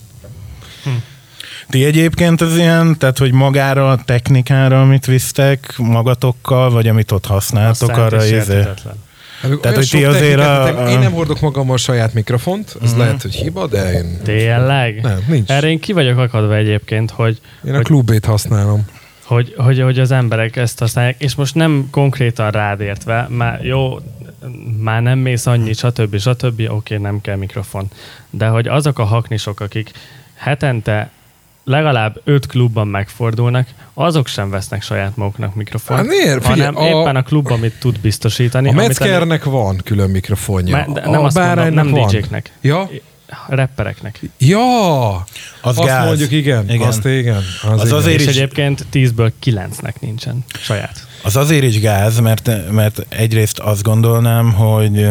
Ti 1.71 1.85
egyébként 1.85 2.41
az 2.41 2.57
ilyen, 2.57 2.97
tehát 2.97 3.17
hogy 3.17 3.31
magára, 3.31 3.89
a 3.91 3.99
technikára, 4.05 4.81
amit 4.81 5.05
visztek 5.05 5.73
magatokkal, 5.77 6.69
vagy 6.71 6.87
amit 6.87 7.11
ott 7.11 7.25
használtok, 7.25 7.89
Aztán 7.89 8.05
arra 8.05 8.25
izé... 8.25 8.63
Hát, 9.41 9.59
Tehát, 9.61 9.77
hogy 9.77 9.89
ti 9.89 10.03
azért 10.05 10.39
a- 10.39 10.89
Én 10.89 10.99
nem 10.99 11.11
hordok 11.11 11.39
magammal 11.39 11.77
saját 11.77 12.13
mikrofont, 12.13 12.75
ez 12.83 12.95
lehet, 12.97 13.21
hogy 13.21 13.33
hiba, 13.35 13.67
de 13.67 13.91
én, 13.91 14.19
Tényleg? 14.23 15.01
Nem, 15.01 15.23
nincs. 15.27 15.49
Erre 15.49 15.69
én 15.69 15.79
ki 15.79 15.93
vagyok 15.93 16.17
akadva 16.17 16.55
egyébként, 16.55 17.11
hogy, 17.11 17.39
én 17.65 17.71
a 17.73 17.75
hogy, 17.75 17.85
klubét 17.85 18.25
használom. 18.25 18.85
hogy, 19.23 19.53
hogy, 19.57 19.79
hogy 19.81 19.99
az 19.99 20.11
emberek 20.11 20.55
ezt 20.55 20.79
használják, 20.79 21.15
és 21.21 21.35
most 21.35 21.55
nem 21.55 21.87
konkrétan 21.91 22.51
rád 22.51 22.79
értve, 22.81 23.27
már 23.29 23.63
jó, 23.63 23.99
már 24.79 25.01
nem 25.01 25.19
mész 25.19 25.45
annyi, 25.45 25.73
stb. 25.73 26.17
stb. 26.19 26.61
Oké, 26.69 26.97
nem 26.97 27.21
kell 27.21 27.35
mikrofon. 27.35 27.87
De 28.29 28.47
hogy 28.47 28.67
azok 28.67 28.99
a 28.99 29.03
haknisok, 29.03 29.59
akik 29.59 29.91
hetente 30.35 31.09
legalább 31.63 32.21
öt 32.23 32.45
klubban 32.45 32.87
megfordulnak, 32.87 33.67
azok 33.93 34.27
sem 34.27 34.49
vesznek 34.49 34.81
saját 34.83 35.17
maguknak 35.17 35.55
mikrofont, 35.55 35.99
Hát 35.99 36.07
miért? 36.09 36.45
Figyelj, 36.45 36.73
hanem 36.73 36.95
a- 36.95 36.99
éppen 37.01 37.15
a 37.15 37.23
klub, 37.23 37.51
amit 37.51 37.73
tud 37.79 37.99
biztosítani. 37.99 38.67
A 38.67 38.71
amit 38.71 38.87
Metzgernek 38.87 39.43
van 39.43 39.81
külön 39.83 40.09
mikrofonja. 40.09 40.75
Már- 40.75 40.91
de 40.91 41.01
a 41.01 41.09
nem 41.09 41.23
azt 41.23 41.37
mondom, 41.37 41.73
nem 41.73 41.87
van. 41.89 42.07
DJ-knek. 42.07 42.51
Ja? 42.61 42.89
rappereknek. 43.47 44.19
Ja! 44.37 45.13
Az 45.61 45.77
azt 45.77 45.83
gáz. 45.87 46.05
mondjuk 46.05 46.31
igen. 46.31 46.69
Igen. 46.69 46.87
Azt 46.87 47.05
igen. 47.05 47.35
Az, 47.35 47.69
Az 47.79 47.85
igen. 47.85 47.97
azért 47.97 48.19
És 48.19 48.27
is- 48.27 48.35
egyébként 48.35 48.85
10-ből 48.93 49.31
9-nek 49.43 49.93
nincsen 49.99 50.43
saját. 50.61 51.07
Az 51.23 51.35
azért 51.35 51.63
is 51.63 51.79
gáz, 51.79 52.19
mert, 52.19 52.71
mert 52.71 53.05
egyrészt 53.09 53.59
azt 53.59 53.83
gondolnám, 53.83 54.53
hogy 54.53 55.07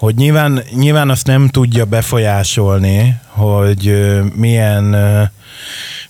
hogy 0.00 0.14
nyilván, 0.14 0.62
nyilván 0.74 1.10
azt 1.10 1.26
nem 1.26 1.48
tudja 1.48 1.84
befolyásolni, 1.84 3.14
hogy 3.26 4.10
milyen, 4.34 4.96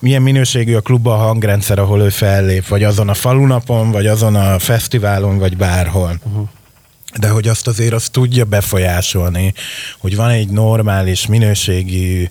milyen 0.01 0.23
minőségű 0.23 0.75
a 0.75 0.81
klubban 0.81 1.21
a 1.21 1.23
hangrendszer, 1.23 1.79
ahol 1.79 2.01
ő 2.01 2.09
fellép, 2.09 2.67
vagy 2.69 2.85
azon 2.85 3.09
a 3.09 3.15
falunapon, 3.15 3.91
vagy 3.91 4.07
azon 4.07 4.35
a 4.35 4.59
fesztiválon, 4.59 5.39
vagy 5.39 5.57
bárhol. 5.57 6.21
Uh-huh. 6.25 6.49
De 7.19 7.29
hogy 7.29 7.49
azt 7.49 7.67
azért 7.67 7.93
azt 7.93 8.13
tudja 8.13 8.45
befolyásolni, 8.45 9.55
hogy 9.99 10.17
van 10.17 10.29
egy 10.29 10.49
normális 10.49 11.27
minőségi 11.27 12.31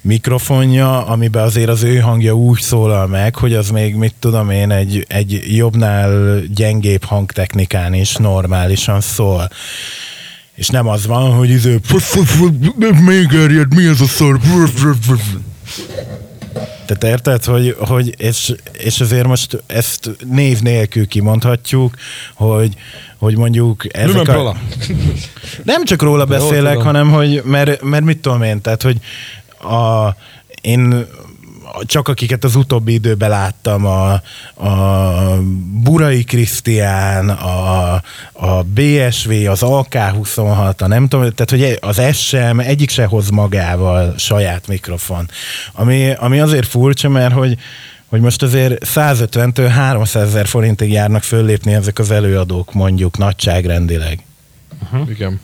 mikrofonja, 0.00 1.06
amiben 1.06 1.42
azért 1.42 1.68
az 1.68 1.82
ő 1.82 1.98
hangja 1.98 2.32
úgy 2.32 2.60
szólal 2.60 3.06
meg, 3.06 3.36
hogy 3.36 3.54
az 3.54 3.70
még, 3.70 3.94
mit 3.94 4.14
tudom 4.18 4.50
én, 4.50 4.70
egy, 4.70 5.04
egy 5.08 5.56
jobbnál 5.56 6.40
gyengébb 6.54 7.04
hangtechnikán 7.04 7.94
is 7.94 8.16
normálisan 8.16 9.00
szól. 9.00 9.48
És 10.58 10.68
nem 10.68 10.88
az 10.88 11.06
van, 11.06 11.32
hogy 11.32 11.50
izé, 11.50 11.80
még 13.04 13.32
erjed, 13.32 13.74
mi 13.74 13.86
ez 13.86 14.00
a 14.00 14.06
szar? 14.06 14.40
Tehát 16.86 17.04
érted, 17.04 17.44
hogy, 17.44 17.76
hogy 17.78 18.14
és, 18.16 18.54
és 18.72 19.00
azért 19.00 19.26
most 19.26 19.62
ezt 19.66 20.10
név 20.30 20.60
nélkül 20.60 21.06
kimondhatjuk, 21.06 21.94
hogy, 22.34 22.74
hogy 23.18 23.36
mondjuk 23.36 23.96
ezek 23.96 24.06
Lümen 24.06 24.26
a... 24.26 24.32
Prala. 24.32 24.56
Nem 25.62 25.84
csak 25.84 26.02
róla 26.02 26.24
beszélek, 26.24 26.76
hanem 26.76 27.10
hogy, 27.10 27.42
mert, 27.44 27.82
mert 27.82 28.04
mit 28.04 28.18
tudom 28.18 28.42
én, 28.42 28.60
tehát 28.60 28.82
hogy 28.82 28.98
a, 29.70 30.16
én 30.60 31.06
csak 31.80 32.08
akiket 32.08 32.44
az 32.44 32.56
utóbbi 32.56 32.92
időben 32.92 33.30
láttam, 33.30 33.86
a, 33.86 34.12
a 34.54 35.38
Burai 35.82 36.24
Krisztián, 36.24 37.28
a, 37.28 37.94
a 38.32 38.62
BSV, 38.62 39.30
az 39.30 39.60
AK26, 39.62 40.80
a 40.80 40.86
nem 40.86 41.08
tudom, 41.08 41.32
tehát 41.34 41.50
hogy 41.50 41.78
az 41.80 42.16
SM 42.16 42.58
egyik 42.58 42.90
se 42.90 43.04
hoz 43.04 43.28
magával 43.28 44.14
saját 44.16 44.66
mikrofon. 44.66 45.30
Ami, 45.72 46.12
ami 46.12 46.40
azért 46.40 46.66
furcsa, 46.66 47.08
mert 47.08 47.34
hogy 47.34 47.58
hogy 48.08 48.20
most 48.20 48.42
azért 48.42 48.84
150-től 48.94 49.70
300 49.74 50.28
ezer 50.28 50.46
forintig 50.46 50.90
járnak 50.90 51.22
föllépni 51.22 51.74
ezek 51.74 51.98
az 51.98 52.10
előadók 52.10 52.72
mondjuk 52.72 53.18
nagyságrendileg. 53.18 54.24
Igen. 55.08 55.40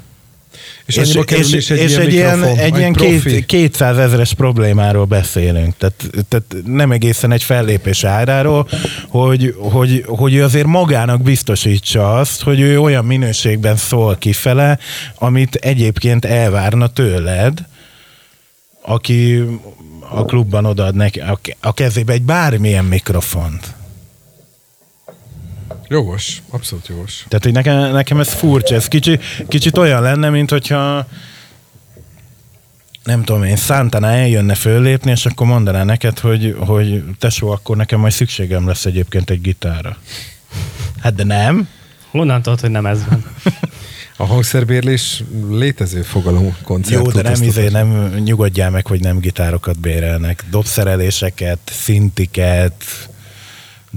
És, 0.86 0.96
és, 0.96 1.18
kerül 1.24 1.54
is 1.54 1.70
egy 1.70 1.78
és 1.78 1.90
ilyen 1.90 2.00
egy 2.00 2.12
ilyen, 2.12 2.42
egy 2.44 2.76
ilyen 2.76 2.92
két, 2.92 3.46
200 3.46 3.98
ezeres 3.98 4.34
problémáról 4.34 5.04
beszélünk. 5.04 5.76
Tehát, 5.76 6.10
tehát 6.28 6.66
nem 6.66 6.92
egészen 6.92 7.32
egy 7.32 7.42
fellépés 7.42 8.04
áráról, 8.04 8.68
hogy, 9.08 9.54
hogy, 9.58 10.04
hogy 10.06 10.34
ő 10.34 10.44
azért 10.44 10.66
magának 10.66 11.22
biztosítsa 11.22 12.14
azt, 12.14 12.42
hogy 12.42 12.60
ő 12.60 12.80
olyan 12.80 13.04
minőségben 13.04 13.76
szól 13.76 14.16
kifele, 14.16 14.78
amit 15.14 15.54
egyébként 15.54 16.24
elvárna 16.24 16.86
tőled, 16.86 17.58
aki 18.80 19.42
a 20.08 20.24
klubban 20.24 20.64
odaad 20.64 20.94
neki 20.94 21.22
a 21.60 21.74
kezébe 21.74 22.12
egy 22.12 22.22
bármilyen 22.22 22.84
mikrofont. 22.84 23.74
Jogos, 25.88 26.42
abszolút 26.48 26.88
jogos. 26.88 27.24
Tehát, 27.28 27.44
hogy 27.44 27.52
nekem, 27.52 27.92
nekem 27.92 28.20
ez 28.20 28.32
furcsa, 28.32 28.74
ez 28.74 28.88
kicsi, 28.88 29.18
kicsit 29.48 29.78
olyan 29.78 30.02
lenne, 30.02 30.30
mint 30.30 30.50
hogyha 30.50 31.06
nem 33.04 33.24
tudom 33.24 33.42
én, 33.42 33.56
Santana 33.56 34.06
eljönne 34.06 34.54
föllépni, 34.54 35.10
és 35.10 35.26
akkor 35.26 35.46
mondaná 35.46 35.84
neked, 35.84 36.18
hogy, 36.18 36.56
hogy 36.58 37.04
tesó, 37.18 37.50
akkor 37.50 37.76
nekem 37.76 38.00
majd 38.00 38.12
szükségem 38.12 38.66
lesz 38.66 38.84
egyébként 38.84 39.30
egy 39.30 39.40
gitára. 39.40 39.96
Hát 41.00 41.14
de 41.14 41.24
nem. 41.24 41.68
Honnan 42.10 42.42
tudod, 42.42 42.60
hogy 42.60 42.70
nem 42.70 42.86
ez 42.86 43.04
van? 43.08 43.24
A 44.16 44.24
hangszerbérlés 44.24 45.22
létező 45.50 46.02
fogalom 46.02 46.56
koncert. 46.62 47.04
Jó, 47.04 47.10
de 47.10 47.22
nem, 47.22 47.42
izé, 47.42 47.68
nem 47.68 48.14
nyugodjál 48.24 48.70
meg, 48.70 48.86
hogy 48.86 49.00
nem 49.00 49.18
gitárokat 49.18 49.80
bérelnek. 49.80 50.44
Dobszereléseket, 50.50 51.58
szintiket, 51.64 52.84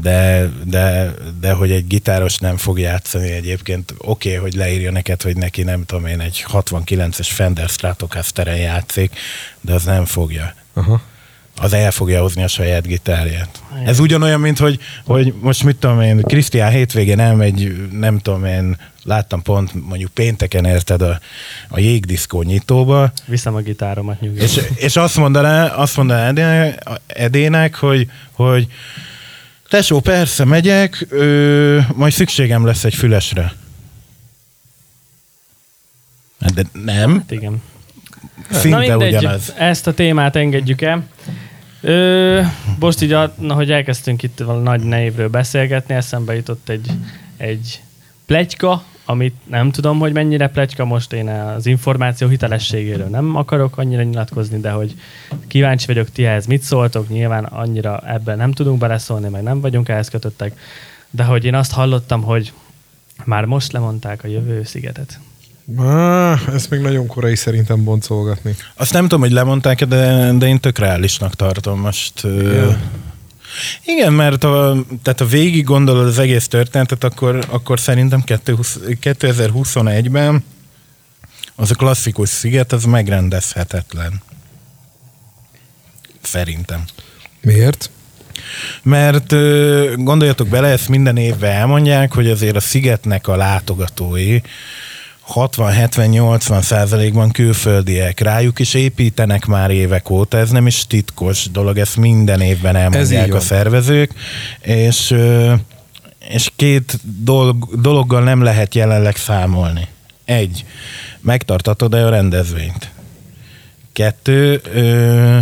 de, 0.02 0.50
de, 0.64 1.14
de 1.40 1.52
hogy 1.52 1.72
egy 1.72 1.88
gitáros 1.88 2.38
nem 2.38 2.58
fog 2.58 2.80
játszani 2.80 3.32
egyébként, 3.32 3.94
oké, 3.98 4.30
okay, 4.30 4.42
hogy 4.42 4.54
leírja 4.54 4.92
neked, 4.92 5.22
hogy 5.22 5.38
neki 5.38 5.64
nem 5.64 5.86
tudom 5.86 6.06
én, 6.06 6.20
egy 6.20 6.46
69-es 6.54 7.28
Fender 7.30 7.70
Stratocaster-en 7.70 8.58
játszik, 8.58 9.20
de 9.62 9.74
az 9.74 9.84
nem 9.84 10.06
fogja. 10.06 10.54
Aha. 10.74 11.02
Az 11.60 11.74
el 11.74 11.92
fogja 11.92 12.22
hozni 12.22 12.44
a 12.44 12.48
saját 12.48 12.88
gitárját. 12.88 13.62
Ez 13.86 14.00
ugyanolyan, 14.00 14.40
mint 14.40 14.60
hogy, 14.60 14.80
hogy 15.06 15.34
most 15.40 15.64
mit 15.64 15.76
tudom 15.76 16.02
én, 16.02 16.22
Krisztián 16.22 16.72
hétvégén 16.72 17.20
elmegy, 17.20 17.88
nem 17.92 18.20
tudom 18.20 18.46
én, 18.46 18.78
láttam 19.04 19.42
pont 19.42 19.88
mondjuk 19.88 20.12
pénteken 20.12 20.66
érted 20.66 21.02
a, 21.02 21.20
a 21.68 21.80
jégdiszkó 21.80 22.42
nyitóba, 22.42 23.12
Viszem 23.26 23.56
a 23.56 23.60
gitáromat 23.60 24.22
nyugodtan. 24.22 24.46
és, 24.46 24.62
és 24.76 24.96
azt 24.96 25.18
mondaná, 25.18 25.68
azt 25.68 25.98
mondaná 25.98 26.28
Edének, 26.28 26.84
Edének 27.08 27.76
hogy, 27.76 28.10
hogy 28.32 28.68
tesó, 29.70 30.00
persze 30.00 30.46
megyek, 30.46 31.06
ö, 31.10 31.80
majd 31.96 32.14
szükségem 32.14 32.66
lesz 32.66 32.84
egy 32.84 32.96
fülesre. 32.96 33.54
Hát 36.42 36.54
De 36.54 36.64
nem, 36.74 37.14
Hát 37.18 37.32
igen. 37.32 37.62
szinte 38.52 38.78
Na 38.78 38.78
mindegy, 38.78 39.16
ugyanaz. 39.16 39.54
ezt 39.58 39.88
a 39.88 39.94
témát 39.94 40.36
engedjük 40.36 40.82
el. 40.82 41.08
Ö, 41.82 42.42
most 42.80 43.02
így, 43.02 43.18
na, 43.38 43.54
hogy 43.54 43.72
elkezdtünk 43.72 44.24
itt 44.24 44.40
valami 44.40 44.64
nagy 44.64 44.82
névről 44.82 45.30
beszélgetni, 45.30 45.94
eszembe 45.96 46.36
jutott 46.36 46.70
egy, 46.70 46.92
egy 47.38 47.82
plegyka, 48.26 48.84
amit 49.10 49.36
nem 49.46 49.72
tudom, 49.72 50.00
hogy 50.00 50.14
mennyire 50.14 50.48
plegyka, 50.48 50.86
most 50.86 51.14
én 51.14 51.28
az 51.30 51.66
információ 51.66 52.28
hitelességéről 52.28 53.08
nem 53.08 53.36
akarok 53.36 53.78
annyira 53.78 54.04
nyilatkozni, 54.04 54.60
de 54.60 54.72
hogy 54.72 54.96
kíváncsi 55.48 55.86
vagyok 55.86 56.12
ti 56.12 56.26
ehhez 56.26 56.46
mit 56.46 56.62
szóltok, 56.62 57.10
nyilván 57.10 57.44
annyira 57.44 58.02
ebben 58.06 58.38
nem 58.38 58.52
tudunk 58.52 58.80
beleszólni, 58.80 59.30
meg 59.30 59.44
nem 59.44 59.62
vagyunk 59.62 59.90
ehhez 59.90 60.10
kötöttek, 60.10 60.60
de 61.10 61.24
hogy 61.24 61.46
én 61.46 61.56
azt 61.56 61.72
hallottam, 61.72 62.22
hogy 62.22 62.54
már 63.26 63.46
most 63.46 63.72
lemondták 63.72 64.24
a 64.24 64.28
jövő 64.28 64.64
szigetet. 64.64 65.20
Ah, 65.76 66.40
ezt 66.54 66.70
még 66.70 66.80
nagyon 66.80 67.08
korai 67.08 67.36
szerintem 67.36 67.84
boncolgatni. 67.84 68.56
Azt 68.76 68.94
nem 68.94 69.02
tudom, 69.02 69.20
hogy 69.20 69.32
lemondták 69.32 69.86
de, 69.86 70.32
de 70.38 70.48
én 70.48 70.60
tök 70.60 70.78
reálisnak 70.78 71.36
tartom 71.36 71.80
most. 71.80 72.24
Ö, 72.24 72.72
Igen. 73.86 74.14
Mert 74.14 74.44
a, 74.44 74.86
tehát 75.04 75.20
ha 75.20 75.26
végig 75.26 75.64
gondolod 75.64 76.06
az 76.06 76.20
egész 76.20 76.48
történetet, 76.48 77.04
akkor, 77.04 77.46
akkor 77.50 77.80
szerintem 77.80 78.22
2020 78.22 78.80
2021-ben 78.88 80.44
az 81.56 81.72
a 81.72 81.76
klasszikus 81.76 82.30
sziget, 82.30 82.72
az 82.72 82.84
megrendezhetetlen. 82.84 84.22
Szerintem. 86.22 86.84
Miért? 87.42 87.90
Mert 88.84 89.34
gondoljatok 89.96 90.48
bele, 90.48 90.68
ezt 90.68 90.90
minden 90.90 91.18
évben 91.18 91.52
elmondják, 91.52 92.14
hogy 92.14 92.30
azért 92.30 92.56
a 92.56 92.60
szigetnek 92.60 93.28
a 93.28 93.36
látogatói, 93.36 94.40
60-70-80 95.34 96.62
százalékban 96.62 97.32
külföldiek. 97.32 98.20
Rájuk 98.20 98.60
is 98.60 98.74
építenek 98.74 99.46
már 99.46 99.72
évek 99.72 100.10
óta, 100.10 100.38
ez 100.38 100.50
nem 100.50 100.68
is 100.68 100.88
titkos 100.88 101.52
dolog, 101.52 101.78
ezt 101.78 101.98
minden 101.98 102.42
évben 102.42 102.76
elmondják 102.76 103.34
a 103.34 103.40
szervezők, 103.40 104.12
és, 104.62 105.16
és 106.30 106.52
két 106.56 107.00
dolog, 107.24 107.82
dologgal 107.82 108.24
nem 108.24 108.42
lehet 108.42 108.76
jelenleg 108.76 109.16
számolni. 109.16 109.88
Egy, 110.26 110.66
megtartatod-e 111.20 112.06
a 112.06 112.10
rendezvényt? 112.10 112.92
Kettő, 113.94 114.62
ö, 114.74 115.38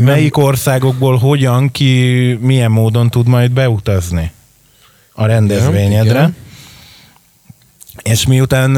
melyik 0.00 0.36
országokból 0.36 1.16
hogyan, 1.16 1.70
ki 1.70 2.38
milyen 2.40 2.70
módon 2.70 3.10
tud 3.10 3.28
majd 3.28 3.50
beutazni 3.50 4.32
a 5.12 5.26
rendezvényedre? 5.26 6.10
Igen, 6.10 6.20
igen. 6.20 6.36
És 8.02 8.26
miután, 8.26 8.70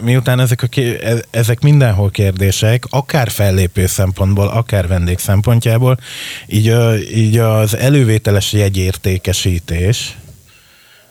miután 0.00 0.40
ezek, 0.40 0.62
a, 0.62 0.80
e, 0.80 1.24
ezek 1.30 1.60
mindenhol 1.60 2.10
kérdések, 2.10 2.84
akár 2.90 3.30
fellépő 3.30 3.86
szempontból, 3.86 4.48
akár 4.48 4.86
vendég 4.88 5.18
szempontjából, 5.18 5.98
így, 6.46 6.74
így 7.14 7.38
az 7.38 7.76
elővételes 7.76 8.52
jegyértékesítés, 8.52 10.16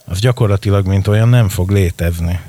az 0.05 0.19
gyakorlatilag 0.19 0.87
mint 0.87 1.07
olyan 1.07 1.29
nem 1.29 1.49
fog 1.49 1.71
létezni. 1.71 2.39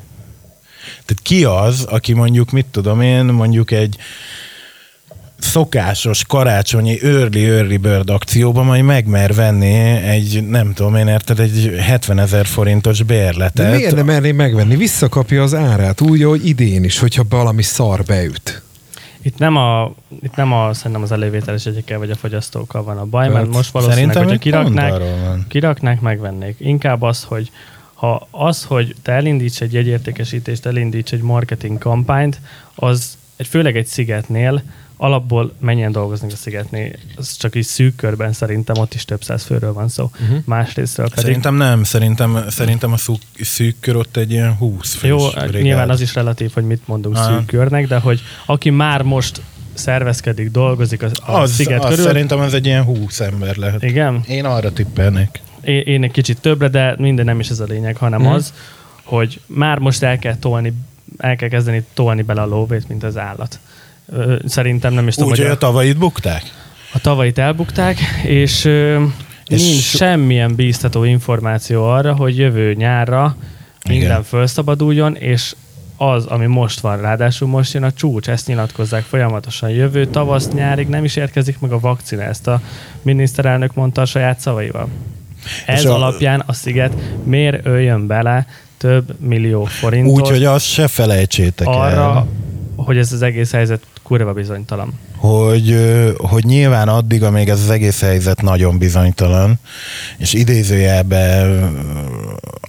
Tehát 0.89 1.23
ki 1.23 1.45
az, 1.45 1.83
aki 1.83 2.13
mondjuk, 2.13 2.51
mit 2.51 2.67
tudom 2.67 3.01
én, 3.01 3.25
mondjuk 3.25 3.71
egy 3.71 3.97
szokásos 5.39 6.25
karácsonyi 6.25 7.03
early 7.03 7.45
early 7.45 7.77
bird 7.77 8.11
akcióban 8.11 8.65
majd 8.65 8.85
megmer 8.85 9.35
venni 9.35 9.75
egy, 9.89 10.47
nem 10.49 10.73
tudom 10.73 10.95
én 10.95 11.07
érted, 11.07 11.41
egy 11.41 11.75
70 11.81 12.19
ezer 12.19 12.47
forintos 12.47 13.03
bérletet. 13.03 13.71
De 13.71 13.77
miért 13.77 13.95
nem 13.95 14.07
merné 14.07 14.33
megvenni? 14.33 14.77
Visszakapja 14.77 15.43
az 15.43 15.55
árát 15.55 16.01
úgy, 16.01 16.23
ahogy 16.23 16.47
idén 16.47 16.85
is, 16.85 16.99
hogyha 16.99 17.25
valami 17.29 17.63
szar 17.63 18.03
beüt. 18.03 18.63
Itt 19.23 19.39
nem 19.39 19.57
a, 19.57 19.95
itt 20.23 20.35
nem 20.35 20.53
a 20.53 20.75
szerintem 20.75 21.03
az 21.03 21.13
elővételes 21.13 21.67
egyekkel 21.67 21.99
vagy 21.99 22.11
a 22.11 22.15
fogyasztókkal 22.15 22.83
van 22.83 22.99
a 22.99 23.05
baj, 23.05 23.29
mert 23.29 23.45
hát 23.45 23.55
most 23.55 23.71
valószínűleg, 23.71 24.17
hogyha 24.17 24.39
kiraknák, 24.39 25.03
kiraknák, 25.49 26.01
megvennék. 26.01 26.57
Inkább 26.59 27.03
az, 27.03 27.25
hogy 27.25 27.51
ha 27.95 28.29
az, 28.31 28.65
hogy 28.65 28.95
te 29.03 29.13
elindíts 29.13 29.61
egy 29.61 29.73
jegyértékesítést, 29.73 30.67
elindíts 30.67 31.13
egy 31.13 31.21
marketing 31.21 31.79
kampányt, 31.79 32.41
az 32.75 33.19
egy, 33.37 33.47
főleg 33.47 33.77
egy 33.77 33.87
szigetnél 33.87 34.63
alapból 35.01 35.53
mennyien 35.59 35.93
dolgoznak 35.93 36.31
a 36.33 36.37
szigetnél, 36.37 36.91
az 37.17 37.37
csak 37.37 37.55
így 37.55 37.65
szűk 37.65 37.97
körben 37.97 38.33
szerintem 38.33 38.79
ott 38.79 38.95
is 38.95 39.05
több 39.05 39.23
száz 39.23 39.45
főről 39.45 39.73
van 39.73 39.89
szó. 39.89 40.11
Uh-huh. 40.23 40.39
Másrésztről 40.45 41.09
pedig... 41.09 41.25
Szerintem 41.25 41.55
nem, 41.55 41.85
szerintem, 41.85 42.45
szerintem 42.49 42.93
a 42.93 42.97
szűk, 42.97 43.21
szűk 43.41 43.77
kör 43.81 43.97
ott 43.97 44.17
egy 44.17 44.31
ilyen 44.31 44.55
20 44.55 44.95
fős 44.95 45.11
Jó, 45.11 45.29
brigád. 45.29 45.63
nyilván 45.63 45.91
az 45.91 46.01
is 46.01 46.15
relatív, 46.15 46.51
hogy 46.55 46.65
mit 46.65 46.83
mondunk 46.87 47.17
ah. 47.17 47.25
szűk 47.25 47.47
körnek, 47.47 47.87
de 47.87 47.99
hogy 47.99 48.21
aki 48.47 48.71
már 48.71 49.03
most 49.03 49.41
szervezkedik, 49.75 50.51
dolgozik 50.51 51.03
a, 51.03 51.09
a 51.27 51.33
az, 51.33 51.53
sziget 51.53 51.85
az 51.85 51.91
körül. 51.91 52.05
Szerintem 52.05 52.41
ez 52.41 52.53
egy 52.53 52.67
ilyen 52.67 52.85
20 52.85 53.21
ember 53.21 53.57
lehet. 53.57 53.83
Igen? 53.83 54.23
Én 54.27 54.45
arra 54.45 54.73
tippelnék. 54.73 55.41
Én, 55.61 55.81
én 55.81 56.03
egy 56.03 56.11
kicsit 56.11 56.41
többre, 56.41 56.69
de 56.69 56.95
minden 56.99 57.25
nem 57.25 57.41
is 57.41 57.49
ez 57.49 57.61
a 57.61 57.65
lényeg, 57.65 57.97
hanem 57.97 58.21
hmm. 58.21 58.33
az, 58.33 58.53
hogy 59.03 59.41
már 59.47 59.79
most 59.79 60.03
el 60.03 60.19
kell 60.19 60.37
tolni, 60.37 60.73
el 61.19 61.37
kell 61.37 61.49
kezdeni 61.49 61.85
tolni 61.95 62.23
bele 62.23 62.41
a 62.41 62.47
lóvét, 62.47 62.89
mint 62.89 63.03
az 63.03 63.17
állat. 63.17 63.59
Szerintem 64.45 64.93
nem 64.93 65.09
is 65.09 65.15
tudom, 65.15 65.31
Úgy, 65.31 65.39
hogy 65.39 65.47
a, 65.47 65.51
a 65.51 65.59
tavait 65.59 65.97
bukták? 65.97 66.43
A 66.93 66.99
tavait 66.99 67.39
elbukták, 67.39 67.99
és, 68.25 68.65
és 69.47 69.63
nincs 69.63 69.83
semmilyen 69.83 70.55
bíztató 70.55 71.05
információ 71.05 71.85
arra, 71.85 72.15
hogy 72.15 72.39
jövő 72.39 72.75
nyárra 72.75 73.37
minden 73.89 74.09
Igen. 74.09 74.23
felszabaduljon, 74.23 75.17
és 75.17 75.55
az, 75.97 76.27
ami 76.27 76.47
most 76.47 76.81
van, 76.81 77.01
ráadásul 77.01 77.49
most 77.49 77.73
jön 77.73 77.83
a 77.83 77.93
csúcs, 77.93 78.29
ezt 78.29 78.47
nyilatkozzák 78.47 79.03
folyamatosan. 79.03 79.71
Jövő 79.71 80.07
tavasz 80.07 80.49
nyárig 80.49 80.89
nem 80.89 81.05
is 81.05 81.17
érkezik 81.17 81.59
meg 81.61 81.73
a 81.73 81.81
vakcina, 81.81 82.23
ezt 82.23 82.47
a 82.47 82.61
miniszterelnök 83.03 83.75
mondta 83.75 84.01
a 84.01 84.05
saját 84.05 84.41
szavaival. 84.41 84.89
Ez 85.67 85.85
a... 85.85 85.95
alapján 85.95 86.43
a 86.47 86.53
sziget 86.53 86.93
miért 87.25 87.67
öljön 87.67 88.07
bele 88.07 88.47
több 88.77 89.21
millió 89.21 89.65
forintot? 89.65 90.21
Úgy, 90.21 90.29
hogy 90.29 90.45
azt 90.45 90.67
se 90.67 90.89
felejtsétek 90.89 91.67
arra, 91.67 92.15
el. 92.15 92.27
Hogy 92.89 92.99
ez 92.99 93.13
az 93.13 93.23
egész 93.23 93.53
helyzet 93.53 93.81
kurva 94.03 94.33
bizonytalan. 94.33 94.99
Hogy, 95.17 95.77
hogy 96.17 96.45
nyilván 96.45 96.89
addig, 96.89 97.23
amíg 97.23 97.49
ez 97.49 97.61
az 97.61 97.71
egész 97.71 98.01
helyzet 98.01 98.43
nagyon 98.43 98.79
bizonytalan, 98.79 99.61
és 100.19 100.33
idézőjelben 100.33 101.77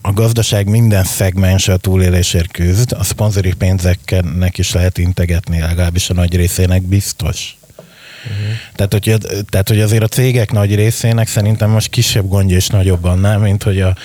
a 0.01 0.13
gazdaság 0.13 0.67
minden 0.67 1.03
szegmense 1.03 1.73
a 1.73 1.77
túlélésért 1.77 2.51
küzd, 2.51 2.91
a 2.91 3.03
szponzori 3.03 3.53
pénzeknek 3.53 4.57
is 4.57 4.71
lehet 4.71 4.97
integetni, 4.97 5.59
legalábbis 5.59 6.09
a 6.09 6.13
nagy 6.13 6.35
részének 6.35 6.81
biztos. 6.81 7.57
Uh-huh. 8.23 8.55
Tehát, 8.75 8.93
hogy, 8.93 9.17
tehát, 9.49 9.67
hogy 9.67 9.79
azért 9.79 10.03
a 10.03 10.07
cégek 10.07 10.51
nagy 10.51 10.75
részének 10.75 11.27
szerintem 11.27 11.69
most 11.69 11.89
kisebb 11.89 12.27
gondja 12.27 12.55
és 12.55 12.67
nagyobb 12.67 13.03
annál, 13.03 13.37
mint 13.37 13.63
hogy 13.63 13.81
a, 13.81 13.95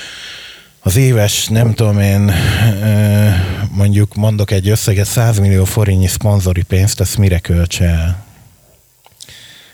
az 0.81 0.97
éves, 0.97 1.47
nem 1.47 1.75
tudom 1.75 1.99
én, 1.99 2.33
mondjuk 3.75 4.15
mondok 4.15 4.51
egy 4.51 4.69
összeget, 4.69 5.07
100 5.07 5.39
millió 5.39 5.65
forintnyi 5.65 6.07
szponzori 6.07 6.63
pénzt, 6.63 7.01
ezt 7.01 7.19
mire 7.19 7.39
költse 7.39 7.85
el? 7.85 8.25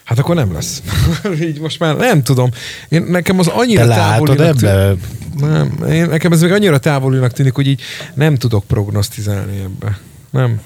Hát 0.03 0.19
akkor 0.19 0.35
nem 0.35 0.53
lesz. 0.53 0.81
Így 1.47 1.59
most 1.59 1.79
már 1.79 1.95
nem 1.95 2.23
tudom. 2.23 2.49
Én, 2.89 3.01
nekem 3.01 3.39
az 3.39 3.47
annyira 3.47 3.81
Te 3.81 3.87
látod 3.87 4.41
ebbe? 4.41 4.95
Nem, 5.39 5.83
én, 5.89 6.05
nekem 6.05 6.31
ez 6.31 6.41
még 6.41 6.51
annyira 6.51 6.77
távolinak 6.77 7.31
tűnik, 7.31 7.53
hogy 7.53 7.67
így 7.67 7.81
nem 8.13 8.35
tudok 8.35 8.63
prognosztizálni 8.63 9.59
ebbe. 9.59 9.99
Nem. 10.29 10.61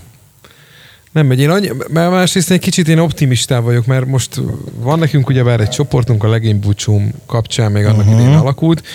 Nem 1.12 1.26
megy. 1.26 1.40
Én 1.40 1.50
annyi, 1.50 1.70
mert 1.90 2.12
másrészt 2.12 2.52
egy 2.52 2.60
kicsit 2.60 2.88
én 2.88 3.00
optimistá 3.00 3.60
vagyok, 3.60 3.86
mert 3.86 4.06
most 4.06 4.42
van 4.80 5.00
nekünk 5.00 5.28
ugyebár 5.28 5.60
egy 5.60 5.70
csoportunk 5.70 6.24
a 6.24 6.30
legény 6.30 6.60
búcsúm 6.60 7.12
kapcsán, 7.26 7.72
még 7.72 7.86
annak 7.86 7.98
uh-huh. 7.98 8.14
idején 8.14 8.38
alakult, 8.38 8.88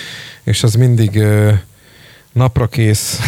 és 0.43 0.63
az 0.63 0.75
mindig 0.75 1.11
uh, 1.15 1.53
napra 2.33 2.67
kész. 2.67 3.19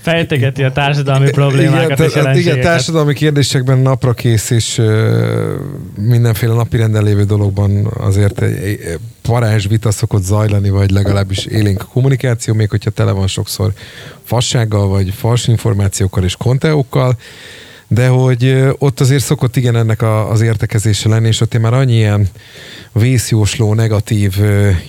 Fejtegeti 0.00 0.62
a 0.62 0.72
társadalmi 0.72 1.30
problémákat 1.30 1.98
igen, 1.98 2.34
és 2.34 2.40
Igen, 2.40 2.60
társadalmi 2.60 3.14
kérdésekben 3.14 3.78
napra 3.78 4.12
kész, 4.12 4.50
és 4.50 4.82
mindenféle 5.94 6.54
napirenden 6.54 7.04
lévő 7.04 7.24
dologban 7.24 7.86
azért 7.86 8.42
egy, 8.42 8.56
egy 8.62 8.98
parázs 9.22 9.66
vita 9.66 9.90
szokott 9.90 10.22
zajlani, 10.22 10.70
vagy 10.70 10.90
legalábbis 10.90 11.44
élénk 11.44 11.84
kommunikáció, 11.92 12.54
még 12.54 12.70
hogyha 12.70 12.90
tele 12.90 13.12
van 13.12 13.26
sokszor 13.26 13.72
fassággal, 14.24 14.88
vagy 14.88 15.10
fals 15.14 15.48
információkkal 15.48 16.24
és 16.24 16.36
konteókkal, 16.36 17.16
de 17.92 18.08
hogy 18.08 18.64
ott 18.78 19.00
azért 19.00 19.24
szokott 19.24 19.56
igen 19.56 19.76
ennek 19.76 20.02
a, 20.02 20.30
az 20.30 20.40
értekezése 20.40 21.08
lenni, 21.08 21.26
és 21.26 21.40
ott 21.40 21.54
én 21.54 21.60
már 21.60 21.74
annyi 21.74 21.94
ilyen 21.94 22.28
vészjósló, 22.92 23.74
negatív 23.74 24.36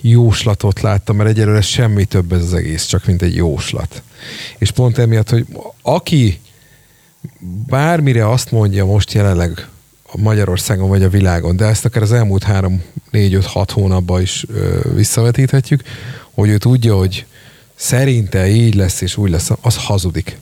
jóslatot 0.01 0.81
láttam, 0.81 1.15
mert 1.15 1.29
egyelőre 1.29 1.61
semmi 1.61 2.05
több 2.05 2.31
ez 2.31 2.41
az 2.41 2.53
egész, 2.53 2.85
csak 2.85 3.05
mint 3.05 3.21
egy 3.21 3.35
jóslat. 3.35 4.01
És 4.57 4.71
pont 4.71 4.97
emiatt, 4.97 5.29
hogy 5.29 5.45
aki 5.81 6.39
bármire 7.67 8.29
azt 8.29 8.51
mondja 8.51 8.85
most 8.85 9.13
jelenleg 9.13 9.67
Magyarországon 10.15 10.89
vagy 10.89 11.03
a 11.03 11.09
világon, 11.09 11.55
de 11.55 11.65
ezt 11.65 11.85
akár 11.85 12.03
az 12.03 12.11
elmúlt 12.11 12.43
három, 12.43 12.83
négy, 13.11 13.33
öt, 13.33 13.45
hat 13.45 13.71
hónapban 13.71 14.21
is 14.21 14.45
ö, 14.47 14.79
visszavetíthetjük, 14.95 15.81
hogy 16.31 16.49
ő 16.49 16.57
tudja, 16.57 16.95
hogy 16.95 17.25
szerinte 17.75 18.47
így 18.47 18.75
lesz 18.75 19.01
és 19.01 19.17
úgy 19.17 19.29
lesz, 19.29 19.49
az 19.61 19.77
hazudik. 19.77 20.37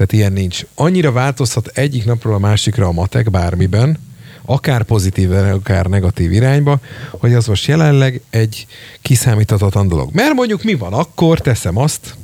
Tehát 0.00 0.14
ilyen 0.14 0.32
nincs. 0.32 0.64
Annyira 0.74 1.12
változhat 1.12 1.70
egyik 1.74 2.04
napról 2.04 2.34
a 2.34 2.38
másikra 2.38 2.86
a 2.86 2.92
matek 2.92 3.30
bármiben, 3.30 3.98
akár 4.44 4.82
pozitív, 4.82 5.32
akár 5.32 5.86
negatív 5.86 6.32
irányba, 6.32 6.78
hogy 7.10 7.34
az 7.34 7.46
most 7.46 7.66
jelenleg 7.66 8.20
egy 8.30 8.66
kiszámíthatatlan 9.02 9.88
dolog. 9.88 10.10
Mert 10.12 10.34
mondjuk 10.34 10.62
mi 10.62 10.74
van 10.74 10.92
akkor, 10.92 11.40
teszem 11.40 11.76
azt, 11.76 12.14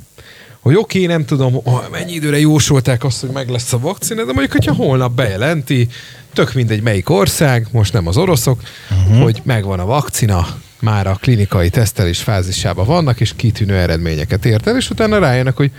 hogy 0.59 0.75
oké, 0.75 1.03
okay, 1.03 1.15
nem 1.15 1.25
tudom, 1.25 1.61
mennyi 1.91 2.13
időre 2.13 2.39
jósolták 2.39 3.03
azt, 3.03 3.21
hogy 3.21 3.29
meg 3.29 3.49
lesz 3.49 3.73
a 3.73 3.79
vakcina, 3.79 4.23
de 4.23 4.31
mondjuk, 4.31 4.51
hogyha 4.51 4.73
holnap 4.73 5.11
bejelenti, 5.11 5.87
tök 6.33 6.53
mindegy 6.53 6.81
melyik 6.81 7.09
ország, 7.09 7.67
most 7.71 7.93
nem 7.93 8.07
az 8.07 8.17
oroszok, 8.17 8.61
uh-huh. 8.91 9.23
hogy 9.23 9.41
megvan 9.43 9.79
a 9.79 9.85
vakcina, 9.85 10.47
már 10.79 11.07
a 11.07 11.17
klinikai 11.21 11.69
tesztelés 11.69 12.19
fázisában 12.19 12.85
vannak, 12.85 13.19
és 13.19 13.33
kitűnő 13.35 13.75
eredményeket 13.75 14.45
ért 14.45 14.67
el, 14.67 14.75
és 14.75 14.89
utána 14.89 15.19
rájönnek, 15.19 15.55
hogy 15.55 15.71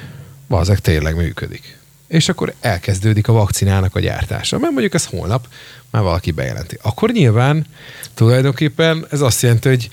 bazeg 0.49 0.79
tényleg 0.79 1.17
működik 1.17 1.78
és 2.09 2.29
akkor 2.29 2.55
elkezdődik 2.61 3.29
a 3.29 3.33
vakcinának 3.33 3.95
a 3.95 4.01
gyártása. 4.01 4.59
Mert 4.59 4.73
mondjuk 4.73 4.95
ez 4.95 5.07
holnap 5.07 5.47
már 5.91 6.03
valaki 6.03 6.31
bejelenti. 6.31 6.79
Akkor 6.83 7.11
nyilván 7.11 7.67
tulajdonképpen 8.15 9.07
ez 9.11 9.21
azt 9.21 9.43
jelenti, 9.43 9.69
hogy 9.69 9.89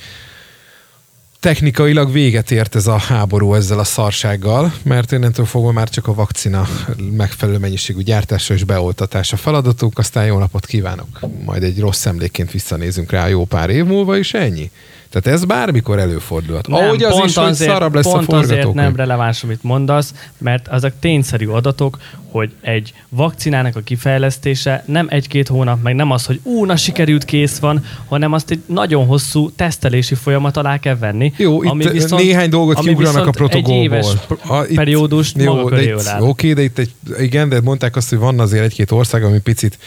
technikailag 1.40 2.12
véget 2.12 2.52
ért 2.52 2.76
ez 2.76 2.88
a 2.88 2.98
háború 2.98 3.54
ezzel 3.54 3.80
a 3.80 3.84
szarsággal, 3.84 4.74
mert 4.84 5.12
innentől 5.12 5.46
fogva 5.46 5.72
már 5.72 5.90
csak 5.90 6.08
a 6.08 6.14
vakcina 6.14 6.68
megfelelő 7.12 7.58
mennyiségű 7.58 8.02
gyártása 8.02 8.54
és 8.54 8.64
beoltatása 8.64 9.38
feladatunk, 9.38 9.98
aztán 9.98 10.26
jó 10.26 10.38
napot 10.38 10.66
kívánok. 10.66 11.20
Majd 11.44 11.64
egy 11.64 11.80
rossz 11.80 12.06
emlékként 12.06 12.52
visszanézünk 12.52 13.12
rá 13.12 13.28
jó 13.28 13.46
pár 13.46 13.70
év 13.70 13.86
múlva, 13.86 14.18
és 14.18 14.34
ennyi. 14.34 14.72
Tehát 15.10 15.40
ez 15.40 15.46
bármikor 15.46 16.00
előfordulhat. 16.00 16.68
Nem, 16.68 16.84
Ahogy 16.84 17.04
az 17.04 17.12
pont 17.12 17.26
is, 17.26 17.36
hogy 17.36 17.50
azért, 17.50 17.72
szarabb 17.72 17.94
lesz 17.94 18.04
pont 18.12 18.32
a 18.32 18.38
azért 18.38 18.48
forgatókönyv. 18.48 18.86
nem 18.86 18.96
releváns, 18.96 19.44
amit 19.44 19.64
mondasz, 19.64 20.14
mert 20.38 20.68
azok 20.68 20.94
tényszerű 21.00 21.48
adatok, 21.48 21.98
hogy 22.36 22.52
egy 22.62 22.94
vakcinának 23.10 23.76
a 23.76 23.80
kifejlesztése 23.80 24.84
nem 24.88 25.08
egy-két 25.10 25.48
hónap, 25.48 25.82
meg 25.84 25.96
nem 25.96 26.12
az, 26.12 26.26
hogy 26.26 26.40
ú, 26.44 26.66
na 26.66 26.76
sikerült, 26.76 27.26
kész 27.26 27.58
van, 27.58 27.86
hanem 28.06 28.34
azt 28.34 28.52
egy 28.52 28.60
nagyon 28.66 29.06
hosszú 29.06 29.52
tesztelési 29.52 30.16
folyamat 30.16 30.58
alá 30.58 30.78
kell 30.78 30.98
venni. 30.98 31.34
Jó, 31.38 31.64
itt 31.64 32.10
néhány 32.10 32.50
dolgot 32.50 32.78
ami 32.78 32.88
kiugranak 32.88 33.28
a 33.28 33.32
viszont 33.32 33.36
protokollból. 33.36 33.76
Egy 33.76 33.84
éves 33.84 34.06
A- 34.48 34.64
itt- 34.64 34.76
periódust 34.76 35.38
jó, 35.38 35.56
maga 35.56 35.70
köré 35.70 35.84
itt-. 35.84 36.16
Oké, 36.20 36.54
de 36.54 36.62
itt 36.62 36.78
egy, 36.78 36.92
igen, 37.20 37.50
de 37.50 37.62
mondták 37.62 37.96
azt, 37.96 38.10
hogy 38.10 38.18
van 38.18 38.40
azért 38.40 38.64
egy-két 38.64 38.92
ország, 38.92 39.24
ami 39.24 39.40
picit 39.40 39.78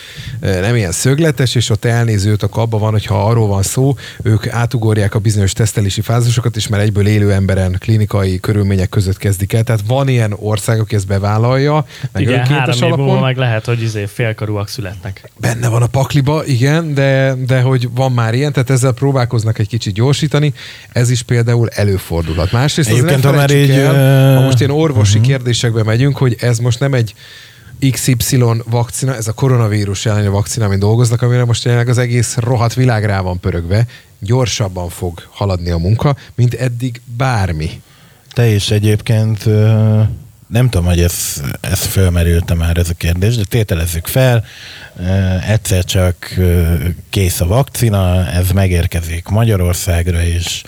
eh, 0.41 0.61
nem 0.61 0.77
ilyen 0.77 0.93
szögletes, 0.93 1.55
és 1.55 1.71
ott 1.71 1.85
elnézőt 1.85 2.43
abban 2.43 2.81
van, 2.81 2.91
hogyha 2.91 3.27
arról 3.27 3.47
van 3.47 3.63
szó, 3.63 3.95
ők 4.23 4.47
átugorják 4.47 5.15
a 5.15 5.19
bizonyos 5.19 5.53
tesztelési 5.53 6.01
fázisokat, 6.01 6.57
és 6.57 6.69
már 6.69 6.81
egyből 6.81 7.07
élő 7.07 7.33
emberen 7.33 7.77
klinikai 7.79 8.41
körülmények 8.41 8.89
között 8.89 9.17
kezdik 9.17 9.53
el. 9.53 9.63
Tehát 9.63 9.81
van 9.87 10.09
ilyen 10.09 10.35
ország, 10.37 10.81
aki 10.81 10.95
ezt 10.95 11.07
bevállalja, 11.07 11.85
meg 12.13 12.23
Igen, 12.23 12.38
három 12.39 12.55
önkéntes 12.59 12.77
év 12.77 12.83
alapon. 12.83 13.05
múlva 13.05 13.21
meg 13.21 13.37
lehet, 13.37 13.65
hogy 13.65 13.83
izé 13.83 14.07
félkarúak 14.07 14.69
születnek. 14.69 15.31
Benne 15.41 15.69
van 15.69 15.83
a 15.83 15.87
pakliba, 15.87 16.45
igen, 16.45 16.95
de, 16.95 17.35
de 17.47 17.61
hogy 17.61 17.89
van 17.95 18.13
már 18.13 18.35
ilyen, 18.35 18.53
tehát 18.53 18.71
ezzel 18.71 18.93
próbálkoznak 18.93 19.59
egy 19.59 19.69
kicsit 19.69 19.95
gyorsítani, 19.95 20.53
ez 20.93 21.11
is 21.11 21.23
például 21.23 21.69
előfordulhat. 21.69 22.53
Másrészt 22.53 22.91
az 22.91 22.95
ne 22.95 23.01
Egyébként, 23.03 23.25
ha 23.25 23.33
már 23.33 23.51
így, 23.51 23.71
el, 23.71 24.37
ha 24.37 24.41
most 24.41 24.59
ilyen 24.61 24.71
orvosi 24.73 25.19
Mhm. 25.19 25.27
kérdésekbe 25.27 25.83
megyünk, 25.83 26.17
hogy 26.17 26.37
ez 26.41 26.59
most 26.59 26.81
nem 26.81 26.95
egy 26.95 27.15
XY 27.91 28.45
vakcina, 28.65 29.17
ez 29.17 29.29
a 29.29 29.33
koronavírus 29.33 30.07
elleni 30.07 30.29
vakcina, 30.29 30.65
amin 30.65 30.79
dolgoznak, 30.79 31.23
amire 31.23 31.45
most 31.45 31.65
jelenleg 31.65 31.89
az 31.89 31.99
egész 31.99 32.37
rohadt 32.37 32.75
világ 32.75 33.05
rá 33.05 33.21
van 33.21 33.41
pörögve, 33.41 33.87
gyorsabban 34.19 34.89
fog 34.89 35.23
haladni 35.31 35.71
a 35.71 35.79
munka, 35.79 36.17
mint 36.35 36.55
eddig 36.55 37.01
bármi. 37.17 37.81
Te 38.33 38.47
is 38.47 38.71
egyébként, 38.71 39.45
nem 40.49 40.69
tudom, 40.69 40.87
hogy 40.87 41.01
ez, 41.01 41.43
ez 41.61 41.87
fölmerült 41.87 42.55
már 42.55 42.77
ez 42.77 42.89
a 42.89 42.95
kérdés, 42.95 43.37
de 43.37 43.45
tételezzük 43.45 44.07
fel, 44.07 44.45
egyszer 45.47 45.85
csak 45.85 46.35
kész 47.11 47.41
a 47.41 47.47
vakcina, 47.47 48.27
ez 48.27 48.51
megérkezik 48.51 49.29
Magyarországra 49.29 50.23
is, 50.23 50.63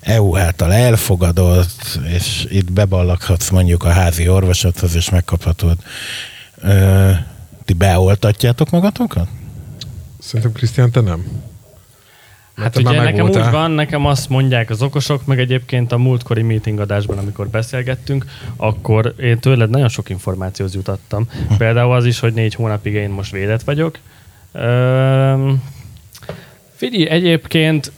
EU 0.00 0.36
által 0.36 0.72
elfogadott, 0.72 1.98
és 2.06 2.46
itt 2.50 2.72
beballaghatsz 2.72 3.50
mondjuk 3.50 3.84
a 3.84 3.90
házi 3.90 4.28
orvosodhoz, 4.28 4.94
és 4.94 5.10
megkaphatod. 5.10 5.76
Ti 7.64 7.72
beoltatjátok 7.72 8.70
magatokat? 8.70 9.28
Szerintem 10.18 10.52
Krisztián, 10.52 10.90
te 10.90 11.00
nem. 11.00 11.24
Hát 12.58 12.72
te 12.72 12.82
már 12.82 12.92
ugye 12.92 13.02
nekem 13.02 13.28
úgy 13.28 13.50
van, 13.50 13.70
nekem 13.70 14.06
azt 14.06 14.28
mondják 14.28 14.70
az 14.70 14.82
okosok, 14.82 15.26
meg 15.26 15.38
egyébként 15.38 15.92
a 15.92 15.98
múltkori 15.98 16.42
meeting 16.42 16.80
adásban, 16.80 17.18
amikor 17.18 17.48
beszélgettünk, 17.48 18.24
akkor 18.56 19.14
én 19.20 19.38
tőled 19.38 19.70
nagyon 19.70 19.88
sok 19.88 20.08
információhoz 20.08 20.74
jutattam. 20.74 21.28
Például 21.58 21.92
az 21.92 22.04
is, 22.06 22.18
hogy 22.20 22.32
négy 22.32 22.54
hónapig 22.54 22.92
én 22.92 23.10
most 23.10 23.30
védett 23.30 23.62
vagyok. 23.62 23.98
Üm, 24.54 25.62
figyelj, 26.74 27.08
egyébként 27.08 27.92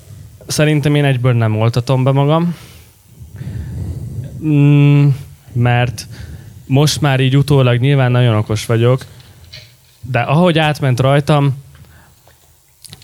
szerintem 0.47 0.95
én 0.95 1.05
egyből 1.05 1.33
nem 1.33 1.61
oltatom 1.61 2.05
be 2.05 2.11
magam, 2.11 2.57
mm, 4.45 5.09
mert 5.53 6.07
most 6.67 7.01
már 7.01 7.21
így 7.21 7.37
utólag 7.37 7.81
nyilván 7.81 8.11
nagyon 8.11 8.35
okos 8.35 8.67
vagyok, 8.67 9.05
de 10.01 10.19
ahogy 10.19 10.59
átment 10.59 11.01
rajtam, 11.01 11.63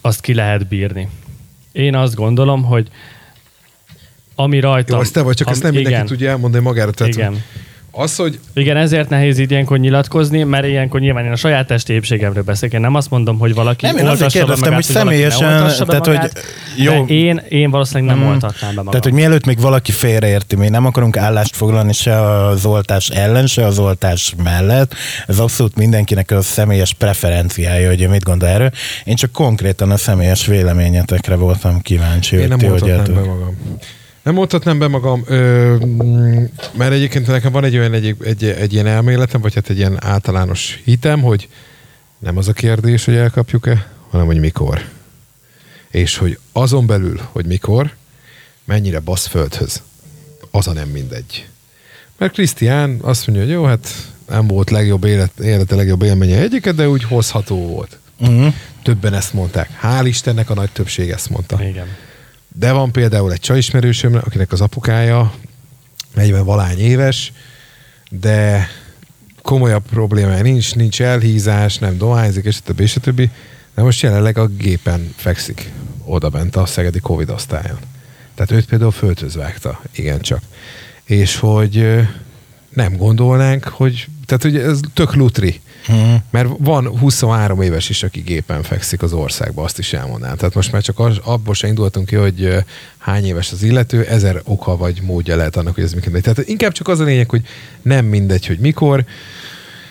azt 0.00 0.20
ki 0.20 0.34
lehet 0.34 0.66
bírni. 0.66 1.08
Én 1.76 1.94
azt 1.94 2.14
gondolom, 2.14 2.62
hogy 2.64 2.88
ami 4.34 4.60
rajtam... 4.60 4.96
Jó, 4.96 5.02
ez 5.02 5.10
te 5.10 5.22
vagy, 5.22 5.36
csak 5.36 5.46
am- 5.46 5.52
ezt 5.52 5.62
nem 5.62 5.72
mindenki 5.72 5.96
igen, 5.96 6.06
tudja 6.06 6.30
elmondani 6.30 6.62
magára. 6.64 6.90
Tehát 6.90 7.14
Igen. 7.14 7.42
Az, 7.98 8.16
hogy 8.16 8.38
Igen, 8.54 8.76
ezért 8.76 9.08
nehéz 9.08 9.38
így 9.38 9.50
ilyenkor 9.50 9.78
nyilatkozni, 9.78 10.42
mert 10.42 10.66
ilyenkor 10.66 11.00
nyilván 11.00 11.24
én 11.24 11.32
a 11.32 11.36
saját 11.36 11.66
testi 11.66 11.92
épségemről 11.92 12.42
beszélek. 12.42 12.74
Én 12.74 12.80
nem 12.80 12.94
azt 12.94 13.10
mondom, 13.10 13.38
hogy 13.38 13.54
valaki 13.54 13.86
Nem, 13.86 13.96
én 13.96 14.06
azért 14.06 14.30
kérdeztem, 14.32 14.70
magát, 14.70 14.86
hogy 14.86 14.94
személyesen, 14.94 15.48
tehát, 15.86 16.06
hogy 16.06 16.14
magát, 16.14 16.40
jó. 16.76 17.04
de 17.04 17.14
én, 17.14 17.42
én 17.48 17.70
valószínűleg 17.70 18.14
nem 18.14 18.24
Mhm. 18.24 18.32
oltatnám 18.32 18.70
be 18.70 18.76
magam. 18.76 18.86
Tehát, 18.86 19.04
hogy 19.04 19.12
mielőtt 19.12 19.46
még 19.46 19.60
valaki 19.60 19.92
félreérti, 19.92 20.56
mi 20.56 20.68
nem 20.68 20.86
akarunk 20.86 21.16
állást 21.16 21.56
foglalni 21.56 21.92
se 21.92 22.20
az 22.20 22.64
oltás 22.64 23.08
ellen, 23.08 23.46
se 23.46 23.64
az 23.66 23.78
oltás 23.78 24.34
mellett. 24.42 24.94
Ez 25.26 25.38
abszolút 25.38 25.76
mindenkinek 25.76 26.30
a 26.30 26.42
személyes 26.42 26.94
preferenciája, 26.94 27.88
hogy 27.88 28.08
mit 28.08 28.22
gondol 28.22 28.48
erről. 28.48 28.70
Én 29.04 29.14
csak 29.14 29.32
konkrétan 29.32 29.90
a 29.90 29.96
személyes 29.96 30.46
véleményetekre 30.46 31.34
voltam 31.34 31.80
kíváncsi, 31.80 32.34
Én 32.34 32.40
hogy 32.40 32.48
nem 32.48 32.58
hogy 32.58 32.82
oltatnám 32.82 33.14
be 33.14 33.20
magam. 33.20 33.56
Nem 34.26 34.38
oltatnám 34.38 34.78
be 34.78 34.88
magam, 34.88 35.22
ö, 35.26 35.76
mert 36.72 36.92
egyébként 36.92 37.26
nekem 37.26 37.52
van 37.52 37.64
egy 37.64 37.76
olyan 37.76 37.92
egy, 37.92 38.16
egy, 38.24 38.44
egy 38.44 38.72
ilyen 38.72 38.86
elméletem, 38.86 39.40
vagy 39.40 39.54
hát 39.54 39.70
egy 39.70 39.76
ilyen 39.76 40.04
általános 40.04 40.80
hitem, 40.84 41.22
hogy 41.22 41.48
nem 42.18 42.36
az 42.36 42.48
a 42.48 42.52
kérdés, 42.52 43.04
hogy 43.04 43.14
elkapjuk-e, 43.14 43.90
hanem 44.10 44.26
hogy 44.26 44.40
mikor. 44.40 44.84
És 45.90 46.16
hogy 46.16 46.38
azon 46.52 46.86
belül, 46.86 47.20
hogy 47.32 47.46
mikor, 47.46 47.94
mennyire 48.64 49.00
basz 49.00 49.26
földhöz, 49.26 49.82
az 50.50 50.66
a 50.66 50.72
nem 50.72 50.88
mindegy. 50.88 51.48
Mert 52.18 52.32
Krisztián 52.32 52.98
azt 53.02 53.26
mondja, 53.26 53.44
hogy 53.44 53.54
jó, 53.54 53.64
hát 53.64 53.88
nem 54.28 54.46
volt 54.46 54.70
legjobb 54.70 55.04
élet, 55.04 55.38
élete 55.40 55.74
legjobb 55.74 56.02
élménye 56.02 56.40
egyiket, 56.40 56.74
de 56.74 56.88
úgy 56.88 57.04
hozható 57.04 57.66
volt. 57.66 57.98
Uh-huh. 58.18 58.54
Többen 58.82 59.14
ezt 59.14 59.32
mondták. 59.32 59.70
Hál' 59.82 60.04
Istennek 60.04 60.50
a 60.50 60.54
nagy 60.54 60.70
többség 60.70 61.10
ezt 61.10 61.30
mondta. 61.30 61.64
Igen. 61.64 61.86
De 62.58 62.72
van 62.72 62.92
például 62.92 63.32
egy 63.32 63.40
csajismerősöm, 63.40 64.14
akinek 64.14 64.52
az 64.52 64.60
apukája 64.60 65.32
40 66.14 66.44
valány 66.44 66.78
éves, 66.78 67.32
de 68.10 68.68
komolyabb 69.42 69.82
problémája 69.90 70.42
nincs, 70.42 70.74
nincs 70.74 71.02
elhízás, 71.02 71.78
nem 71.78 71.98
dohányzik, 71.98 72.44
és 72.44 72.60
többi, 72.64 72.82
és 72.82 72.96
többi. 73.00 73.30
De 73.74 73.82
most 73.82 74.02
jelenleg 74.02 74.38
a 74.38 74.46
gépen 74.46 75.14
fekszik 75.16 75.70
oda 76.04 76.28
bent 76.28 76.56
a 76.56 76.66
szegedi 76.66 76.98
Covid 76.98 77.30
osztályon. 77.30 77.78
Tehát 78.34 78.50
őt 78.50 78.66
például 78.66 78.90
földhöz 78.90 79.34
vágta, 79.34 79.80
igencsak. 79.94 80.42
És 81.04 81.36
hogy 81.36 82.06
nem 82.76 82.96
gondolnánk, 82.96 83.64
hogy, 83.64 84.08
tehát 84.26 84.42
hogy 84.42 84.56
ez 84.56 84.80
tök 84.94 85.14
lutri. 85.14 85.60
Uh-huh. 85.88 86.20
Mert 86.30 86.48
van 86.58 86.98
23 86.98 87.60
éves 87.60 87.88
is, 87.88 88.02
aki 88.02 88.20
gépen 88.20 88.62
fekszik 88.62 89.02
az 89.02 89.12
országba, 89.12 89.62
azt 89.62 89.78
is 89.78 89.92
elmondanám. 89.92 90.36
Tehát 90.36 90.54
most 90.54 90.72
már 90.72 90.82
csak 90.82 90.98
az, 90.98 91.18
abból 91.22 91.54
se 91.54 91.66
indultunk 91.66 92.06
ki, 92.06 92.14
hogy 92.14 92.54
hány 92.98 93.24
éves 93.24 93.52
az 93.52 93.62
illető, 93.62 94.04
ezer 94.04 94.40
oka 94.44 94.76
vagy 94.76 95.02
módja 95.02 95.36
lehet 95.36 95.56
annak, 95.56 95.74
hogy 95.74 95.84
ez 95.84 95.92
mikor. 95.92 96.20
Tehát 96.20 96.48
inkább 96.48 96.72
csak 96.72 96.88
az 96.88 97.00
a 97.00 97.04
lényeg, 97.04 97.30
hogy 97.30 97.42
nem 97.82 98.04
mindegy, 98.04 98.46
hogy 98.46 98.58
mikor, 98.58 99.04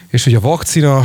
és 0.08 0.24
hogy 0.24 0.36
a 0.36 0.40
vakcina, 0.40 1.02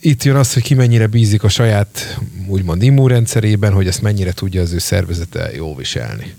itt 0.00 0.22
jön 0.22 0.36
az, 0.36 0.52
hogy 0.52 0.62
ki 0.62 0.74
mennyire 0.74 1.06
bízik 1.06 1.42
a 1.42 1.48
saját 1.48 2.18
úgymond 2.46 2.82
immunrendszerében, 2.82 3.72
hogy 3.72 3.86
ezt 3.86 4.02
mennyire 4.02 4.32
tudja 4.32 4.62
az 4.62 4.72
ő 4.72 4.78
szervezete 4.78 5.50
jó 5.54 5.76
viselni. 5.76 6.34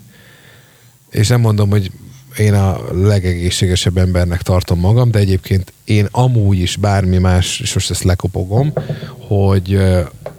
És 1.10 1.28
nem 1.28 1.40
mondom, 1.40 1.70
hogy 1.70 1.90
én 2.38 2.54
a 2.54 2.78
legegészségesebb 2.92 3.96
embernek 3.96 4.42
tartom 4.42 4.78
magam, 4.78 5.10
de 5.10 5.18
egyébként 5.18 5.72
én 5.84 6.08
amúgy 6.10 6.58
is 6.58 6.76
bármi 6.76 7.18
más, 7.18 7.60
és 7.60 7.74
most 7.74 7.90
ezt 7.90 8.02
lekopogom, 8.02 8.72
hogy 9.28 9.78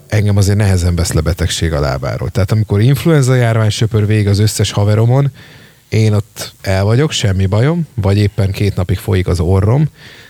engem 0.07 0.37
azért 0.37 0.57
nehezen 0.57 0.95
vesz 0.95 1.11
le 1.11 1.21
betegség 1.21 1.73
a 1.73 1.79
lábáról. 1.79 2.29
Tehát 2.29 2.51
amikor 2.51 2.81
influenza 2.81 3.35
járvány 3.35 3.69
söpör 3.69 4.05
végig 4.05 4.27
az 4.27 4.39
összes 4.39 4.71
haveromon, 4.71 5.31
én 5.89 6.13
ott 6.13 6.53
el 6.61 6.83
vagyok, 6.83 7.11
semmi 7.11 7.45
bajom, 7.45 7.87
vagy 7.93 8.17
éppen 8.17 8.51
két 8.51 8.75
napig 8.75 8.97
folyik 8.97 9.27
az 9.27 9.39
orrom, 9.39 9.89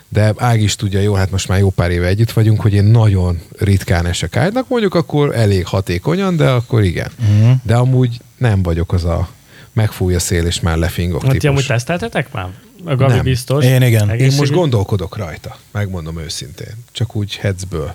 de 0.09 0.34
Ág 0.38 0.61
is 0.61 0.76
tudja, 0.76 0.99
jó, 0.99 1.13
hát 1.13 1.32
most 1.32 1.47
már 1.47 1.59
jó 1.59 1.70
pár 1.70 1.91
éve 1.91 2.07
együtt 2.07 2.32
vagyunk, 2.32 2.61
hogy 2.61 2.74
én 2.74 2.84
nagyon 2.84 3.39
ritkán 3.57 4.05
esek 4.05 4.36
ágynak, 4.36 4.68
mondjuk 4.68 4.95
akkor 4.95 5.36
elég 5.36 5.65
hatékonyan, 5.65 6.36
de 6.36 6.49
akkor 6.49 6.84
igen. 6.84 7.11
Uh-huh. 7.20 7.55
De 7.63 7.76
amúgy 7.76 8.18
nem 8.38 8.63
vagyok 8.63 8.93
az 8.93 9.03
a 9.03 9.30
megfúj 9.78 10.16
a 10.16 10.20
szél, 10.20 10.46
és 10.46 10.60
már 10.60 10.78
lefingok 10.78 11.22
Hát 11.22 11.32
ti 11.32 11.38
típus. 11.38 11.50
amúgy 11.50 11.66
teszteltetek 11.68 12.32
már? 12.32 12.48
A 12.86 12.96
Gabi 12.96 13.14
Nem. 13.14 13.24
biztos. 13.24 13.66
Én 13.66 13.82
igen. 13.82 13.84
Én 13.84 13.92
Én 14.08 14.10
Egészségügy- 14.10 14.40
most 14.40 14.52
gondolkodok 14.52 15.18
rajta, 15.18 15.58
megmondom 15.72 16.20
őszintén. 16.20 16.74
Csak 16.92 17.16
úgy 17.16 17.36
hetzből. 17.36 17.94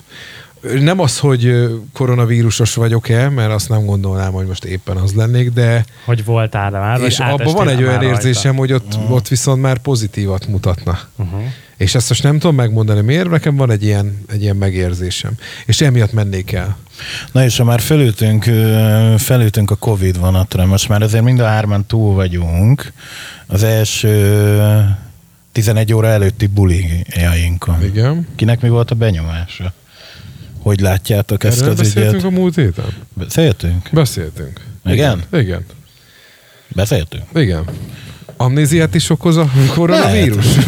Nem 0.80 1.00
az, 1.00 1.18
hogy 1.18 1.68
koronavírusos 1.92 2.74
vagyok-e, 2.74 3.28
mert 3.28 3.52
azt 3.52 3.68
nem 3.68 3.84
gondolnám, 3.84 4.32
hogy 4.32 4.46
most 4.46 4.64
éppen 4.64 4.96
az 4.96 5.12
lennék, 5.12 5.50
de 5.52 5.84
Hogy 6.04 6.24
voltál 6.24 6.70
már, 6.70 7.00
és 7.00 7.18
abban 7.18 7.52
van 7.54 7.68
egy 7.68 7.82
olyan 7.82 7.94
rajta? 7.98 8.14
érzésem, 8.14 8.56
hogy 8.56 8.72
ott, 8.72 8.96
ott 9.08 9.28
viszont 9.28 9.62
már 9.62 9.78
pozitívat 9.78 10.46
mutatna. 10.46 10.98
Uh-huh. 11.16 11.40
És 11.76 11.94
ezt 11.94 12.08
most 12.08 12.22
nem 12.22 12.38
tudom 12.38 12.54
megmondani, 12.54 13.00
miért, 13.00 13.30
nekem 13.30 13.56
van 13.56 13.70
egy 13.70 13.82
ilyen, 13.84 14.24
egy 14.28 14.42
ilyen 14.42 14.56
megérzésem. 14.56 15.32
És 15.66 15.80
emiatt 15.80 16.12
mennék 16.12 16.52
el. 16.52 16.76
Na 17.32 17.44
és 17.44 17.56
ha 17.56 17.64
már 17.64 17.80
felültünk, 17.80 18.44
felültünk 19.18 19.70
a 19.70 19.74
Covid 19.74 20.18
vonatra, 20.18 20.66
most 20.66 20.88
már 20.88 21.02
azért 21.02 21.24
mind 21.24 21.40
a 21.40 21.46
hárman 21.46 21.86
túl 21.86 22.14
vagyunk 22.14 22.92
az 23.46 23.62
első 23.62 24.36
11 25.52 25.92
óra 25.94 26.06
előtti 26.06 26.46
bulijainkon. 26.46 27.84
Igen. 27.84 28.26
Kinek 28.36 28.60
mi 28.60 28.68
volt 28.68 28.90
a 28.90 28.94
benyomása? 28.94 29.72
Hogy 30.62 30.80
látjátok 30.80 31.44
ezt 31.44 31.58
Erről 31.60 31.70
az 31.72 31.76
beszéltünk 31.78 32.14
ügyet? 32.14 32.24
a 32.26 32.30
múlt 32.30 32.54
héten? 32.54 32.84
Beszéltünk? 33.14 33.88
Beszéltünk. 33.92 34.60
Igen? 34.84 35.22
Igen. 35.32 35.64
Beszéltünk? 36.68 37.22
Igen. 37.34 37.64
Amnéziát 38.36 38.94
is 38.94 39.10
okoz 39.10 39.36
a 39.36 39.50
koronavírus? 39.74 40.46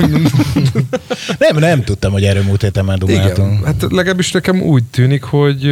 Nem, 1.38 1.56
nem 1.58 1.82
tudtam, 1.82 2.12
hogy 2.12 2.24
erről 2.24 2.42
múlt 2.42 2.62
héten 2.62 2.84
már 2.84 2.98
dumáltunk. 2.98 3.52
Igen. 3.52 3.64
Hát 3.64 3.82
legalábbis 3.90 4.32
nekem 4.32 4.60
úgy 4.60 4.84
tűnik, 4.84 5.22
hogy... 5.22 5.68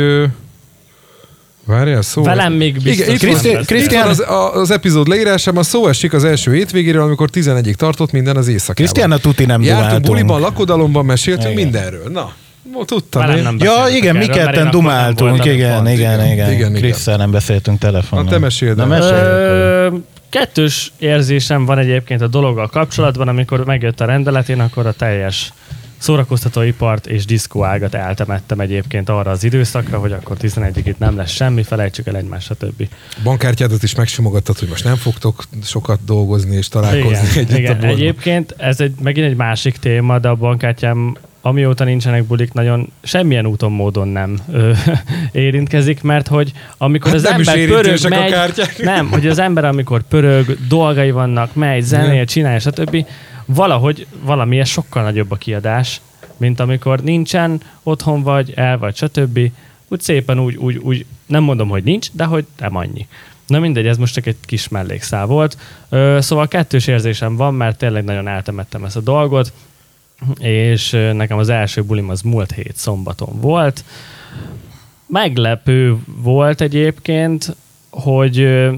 Várjál, 1.64 2.02
szó. 2.02 2.22
Velem 2.22 2.52
még 2.52 2.72
biztos. 2.82 2.94
Igen, 2.94 3.10
itt 3.14 3.18
Kriszti- 3.20 3.52
van, 3.52 3.64
Krisztián- 3.64 4.10
itt 4.10 4.16
van 4.16 4.26
az, 4.28 4.34
a- 4.54 4.54
az 4.60 4.70
epizód 4.70 5.08
leírásában 5.08 5.62
szó 5.62 5.86
esik 5.88 6.12
az 6.12 6.24
első 6.24 6.52
hétvégéről, 6.54 7.02
amikor 7.02 7.28
11-ig 7.32 7.74
tartott 7.74 8.12
minden 8.12 8.36
az 8.36 8.48
éjszakában. 8.48 8.74
Krisztiána 8.74 9.18
tuti 9.18 9.44
nem 9.44 9.62
Jártunk 9.62 9.82
dumáltunk. 9.84 10.06
buliban, 10.06 10.40
lakodalomban, 10.40 11.04
meséltünk 11.04 11.52
Igen. 11.52 11.62
mindenről. 11.62 12.08
Na, 12.10 12.32
tudtam 12.84 13.26
Velem 13.26 13.42
nem 13.42 13.56
Ja, 13.58 13.84
igen, 13.96 14.16
mi 14.16 14.22
erről, 14.22 14.36
én 14.36 14.44
ketten 14.44 14.70
dumáltunk, 14.70 15.44
igen, 15.44 15.86
igen, 15.86 16.26
igen, 16.26 16.52
Igen. 16.52 16.72
Krisszel 16.72 17.16
nem 17.16 17.30
beszéltünk 17.30 17.78
telefonon. 17.78 18.24
Na, 18.24 18.30
te 18.30 18.38
meséld 18.38 18.76
Na. 18.76 18.98
Ö, 18.98 19.96
kettős 20.28 20.92
érzésem 20.98 21.64
van 21.64 21.78
egyébként 21.78 22.20
a 22.20 22.26
dologgal 22.26 22.68
kapcsolatban, 22.68 23.28
amikor 23.28 23.64
megjött 23.64 24.00
a 24.00 24.04
rendelet, 24.04 24.48
én 24.48 24.60
akkor 24.60 24.86
a 24.86 24.92
teljes 24.92 25.52
szórakoztatóipart 26.02 27.06
és 27.06 27.24
diszkóágat 27.24 27.94
eltemettem 27.94 28.60
egyébként 28.60 29.08
arra 29.08 29.30
az 29.30 29.44
időszakra, 29.44 29.98
hogy 29.98 30.12
akkor 30.12 30.36
11-ig 30.40 30.82
itt 30.84 30.98
nem 30.98 31.16
lesz 31.16 31.30
semmi, 31.30 31.62
felejtsük 31.62 32.06
el 32.06 32.16
egymást, 32.16 32.46
stb. 32.46 32.88
Bankkártyádat 33.22 33.82
is 33.82 33.94
megsimogattad, 33.94 34.58
hogy 34.58 34.68
most 34.68 34.84
nem 34.84 34.96
fogtok 34.96 35.42
sokat 35.64 36.04
dolgozni 36.04 36.56
és 36.56 36.68
találkozni 36.68 37.28
Igen, 37.30 37.38
együtt 37.38 37.50
a 37.50 37.58
igen. 37.58 37.72
boltban. 37.72 37.90
egyébként 37.90 38.54
ez 38.58 38.80
egy, 38.80 38.94
megint 39.02 39.26
egy 39.26 39.36
másik 39.36 39.76
téma, 39.76 40.18
de 40.18 40.28
a 40.28 40.34
bankkártyám 40.34 41.16
amióta 41.42 41.84
nincsenek 41.84 42.24
bulik, 42.24 42.52
nagyon 42.52 42.92
semmilyen 43.02 43.46
úton, 43.46 43.72
módon 43.72 44.08
nem 44.08 44.38
ö, 44.52 44.72
érintkezik, 45.32 46.02
mert 46.02 46.28
hogy 46.28 46.52
amikor 46.78 47.06
Hát 47.06 47.16
az 47.16 47.22
nem 47.22 47.32
ember 47.32 47.66
pörög, 47.66 48.04
a 48.04 48.08
megy, 48.08 48.30
kártyák. 48.30 48.82
nem, 48.82 49.08
hogy 49.10 49.26
az 49.26 49.38
ember 49.38 49.64
amikor 49.64 50.02
pörög, 50.02 50.56
dolgai 50.68 51.10
vannak, 51.10 51.54
megy, 51.54 51.82
zenél, 51.82 52.24
csinálja, 52.24 52.58
stb. 52.58 53.06
Valahogy 53.44 54.06
valamiért 54.22 54.66
sokkal 54.66 55.02
nagyobb 55.02 55.30
a 55.30 55.36
kiadás, 55.36 56.00
mint 56.36 56.60
amikor 56.60 57.00
nincsen, 57.00 57.60
otthon 57.82 58.22
vagy, 58.22 58.52
el 58.56 58.78
vagy, 58.78 58.96
stb. 58.96 59.38
Úgy 59.88 60.00
szépen 60.00 60.40
úgy, 60.40 60.56
úgy, 60.56 60.76
úgy 60.76 61.06
nem 61.26 61.42
mondom, 61.42 61.68
hogy 61.68 61.84
nincs, 61.84 62.08
de 62.12 62.24
hogy 62.24 62.46
nem 62.58 62.76
annyi. 62.76 63.06
Na 63.46 63.58
mindegy, 63.58 63.86
ez 63.86 63.96
most 63.96 64.14
csak 64.14 64.26
egy 64.26 64.36
kis 64.44 64.68
mellékszál 64.68 65.26
volt. 65.26 65.56
Ö, 65.88 66.18
szóval 66.20 66.48
kettős 66.48 66.86
érzésem 66.86 67.36
van, 67.36 67.54
mert 67.54 67.78
tényleg 67.78 68.04
nagyon 68.04 68.28
eltemettem 68.28 68.84
ezt 68.84 68.96
a 68.96 69.00
dolgot, 69.00 69.52
és 70.38 70.90
nekem 71.12 71.38
az 71.38 71.48
első 71.48 71.82
bulim 71.82 72.08
az 72.08 72.20
múlt 72.22 72.52
hét 72.52 72.76
szombaton 72.76 73.40
volt. 73.40 73.84
Meglepő 75.06 75.96
volt 76.22 76.60
egyébként, 76.60 77.56
hogy 77.90 78.38
ö, 78.38 78.72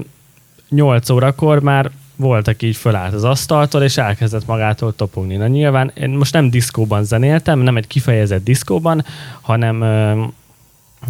8 0.69 1.09
órakor 1.09 1.61
már 1.61 1.91
voltak 2.15 2.61
így 2.61 2.75
fölállt 2.75 3.13
az 3.13 3.23
asztaltól, 3.23 3.83
és 3.83 3.97
elkezdett 3.97 4.45
magától 4.45 4.95
topogni. 4.95 5.35
Na 5.35 5.47
nyilván 5.47 5.91
én 5.93 6.09
most 6.09 6.33
nem 6.33 6.49
diszkóban 6.49 7.03
zenéltem, 7.03 7.59
nem 7.59 7.77
egy 7.77 7.87
kifejezett 7.87 8.43
diszkóban, 8.43 9.05
hanem 9.41 9.83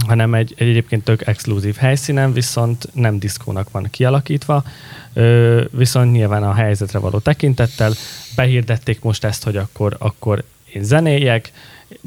hanem 0.08 0.34
egy, 0.34 0.54
egy 0.58 0.68
egyébként 0.68 1.04
tök 1.04 1.28
exkluzív 1.28 1.76
helyszínen, 1.76 2.34
viszont 2.34 2.90
nem 2.94 3.20
diszkónak 3.20 3.72
van 3.72 3.88
kialakítva, 3.92 4.64
viszont 5.72 6.12
nyilván 6.12 6.44
a 6.44 6.54
helyzetre 6.54 7.00
való 7.00 7.20
tekintettel 7.20 7.94
behirdették 8.36 9.02
most 9.02 9.24
ezt, 9.24 9.44
hogy 9.44 9.58
akkor, 9.58 9.96
akkor 10.00 10.44
én 10.74 10.84
zenéljek, 10.84 11.52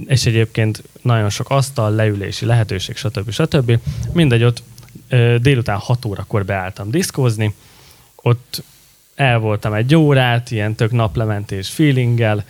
és 0.06 0.26
egyébként 0.26 0.82
nagyon 1.02 1.30
sok 1.30 1.50
asztal, 1.50 1.94
leülési 1.94 2.44
lehetőség, 2.44 2.96
stb. 2.96 3.30
stb. 3.30 3.78
Mindegy, 4.12 4.42
ott 4.42 4.62
délután 5.40 5.78
6 5.78 6.04
órakor 6.04 6.44
beálltam 6.44 6.90
diszkózni, 6.90 7.54
ott 8.16 8.62
el 9.14 9.38
voltam 9.38 9.72
egy 9.72 9.94
órát, 9.94 10.50
ilyen 10.50 10.74
tök 10.74 10.90
naplementés 10.90 11.68
feelinggel, 11.68 12.44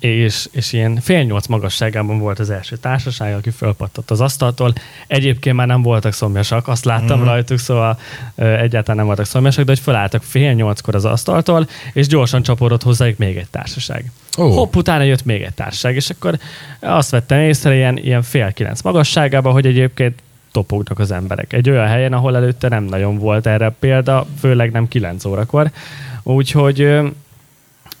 és, 0.00 0.48
és 0.52 0.72
ilyen 0.72 1.00
fél 1.00 1.22
nyolc 1.22 1.46
magasságában 1.46 2.18
volt 2.18 2.38
az 2.38 2.50
első 2.50 2.76
társaság, 2.76 3.34
aki 3.34 3.50
fölpattott 3.50 4.10
az 4.10 4.20
asztaltól. 4.20 4.72
Egyébként 5.06 5.56
már 5.56 5.66
nem 5.66 5.82
voltak 5.82 6.12
szomjasak, 6.12 6.68
azt 6.68 6.84
láttam 6.84 7.20
mm. 7.20 7.24
rajtuk, 7.24 7.58
szóval 7.58 7.98
ö, 8.34 8.56
egyáltalán 8.56 8.96
nem 8.96 9.06
voltak 9.06 9.24
szomjasak, 9.24 9.64
de 9.64 9.70
hogy 9.70 9.80
felálltak 9.80 10.22
fél 10.22 10.52
nyolckor 10.52 10.94
az 10.94 11.04
asztaltól, 11.04 11.68
és 11.92 12.06
gyorsan 12.06 12.42
csaporodott 12.42 12.82
hozzájuk 12.82 13.18
még 13.18 13.36
egy 13.36 13.48
társaság. 13.50 14.10
Oh. 14.36 14.54
Hopp, 14.54 14.74
utána 14.74 15.02
jött 15.02 15.24
még 15.24 15.42
egy 15.42 15.54
társaság, 15.54 15.94
és 15.94 16.10
akkor 16.10 16.38
azt 16.80 17.10
vettem 17.10 17.40
észre 17.40 17.74
ilyen, 17.74 17.98
ilyen 17.98 18.22
fél 18.22 18.52
kilenc 18.52 18.82
magasságában, 18.82 19.52
hogy 19.52 19.66
egyébként 19.66 20.22
topognak 20.52 20.98
az 20.98 21.10
emberek. 21.10 21.52
Egy 21.52 21.70
olyan 21.70 21.86
helyen, 21.86 22.12
ahol 22.12 22.36
előtte 22.36 22.68
nem 22.68 22.84
nagyon 22.84 23.18
volt 23.18 23.46
erre 23.46 23.74
példa, 23.78 24.26
főleg 24.38 24.70
nem 24.70 24.88
9 24.88 25.24
órakor. 25.24 25.70
Úgyhogy 26.22 26.98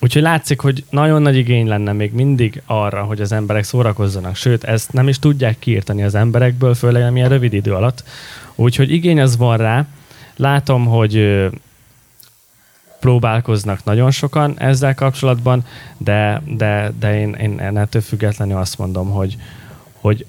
Úgyhogy 0.00 0.22
látszik, 0.22 0.60
hogy 0.60 0.84
nagyon 0.90 1.22
nagy 1.22 1.36
igény 1.36 1.66
lenne 1.66 1.92
még 1.92 2.12
mindig 2.12 2.62
arra, 2.66 3.02
hogy 3.02 3.20
az 3.20 3.32
emberek 3.32 3.64
szórakozzanak. 3.64 4.36
Sőt, 4.36 4.64
ezt 4.64 4.92
nem 4.92 5.08
is 5.08 5.18
tudják 5.18 5.58
kiírtani 5.58 6.02
az 6.02 6.14
emberekből, 6.14 6.74
főleg 6.74 7.02
nem 7.02 7.16
ilyen 7.16 7.28
rövid 7.28 7.52
idő 7.52 7.74
alatt. 7.74 8.04
Úgyhogy 8.54 8.92
igény 8.92 9.20
az 9.20 9.36
van 9.36 9.56
rá. 9.56 9.86
Látom, 10.36 10.86
hogy 10.86 11.48
próbálkoznak 13.00 13.84
nagyon 13.84 14.10
sokan 14.10 14.58
ezzel 14.58 14.94
kapcsolatban, 14.94 15.64
de, 15.96 16.42
de, 16.46 16.92
de 16.98 17.20
én, 17.20 17.32
én 17.34 17.78
ettől 17.78 18.02
függetlenül 18.02 18.56
azt 18.56 18.78
mondom, 18.78 19.10
hogy, 19.10 19.36
hogy 19.92 20.26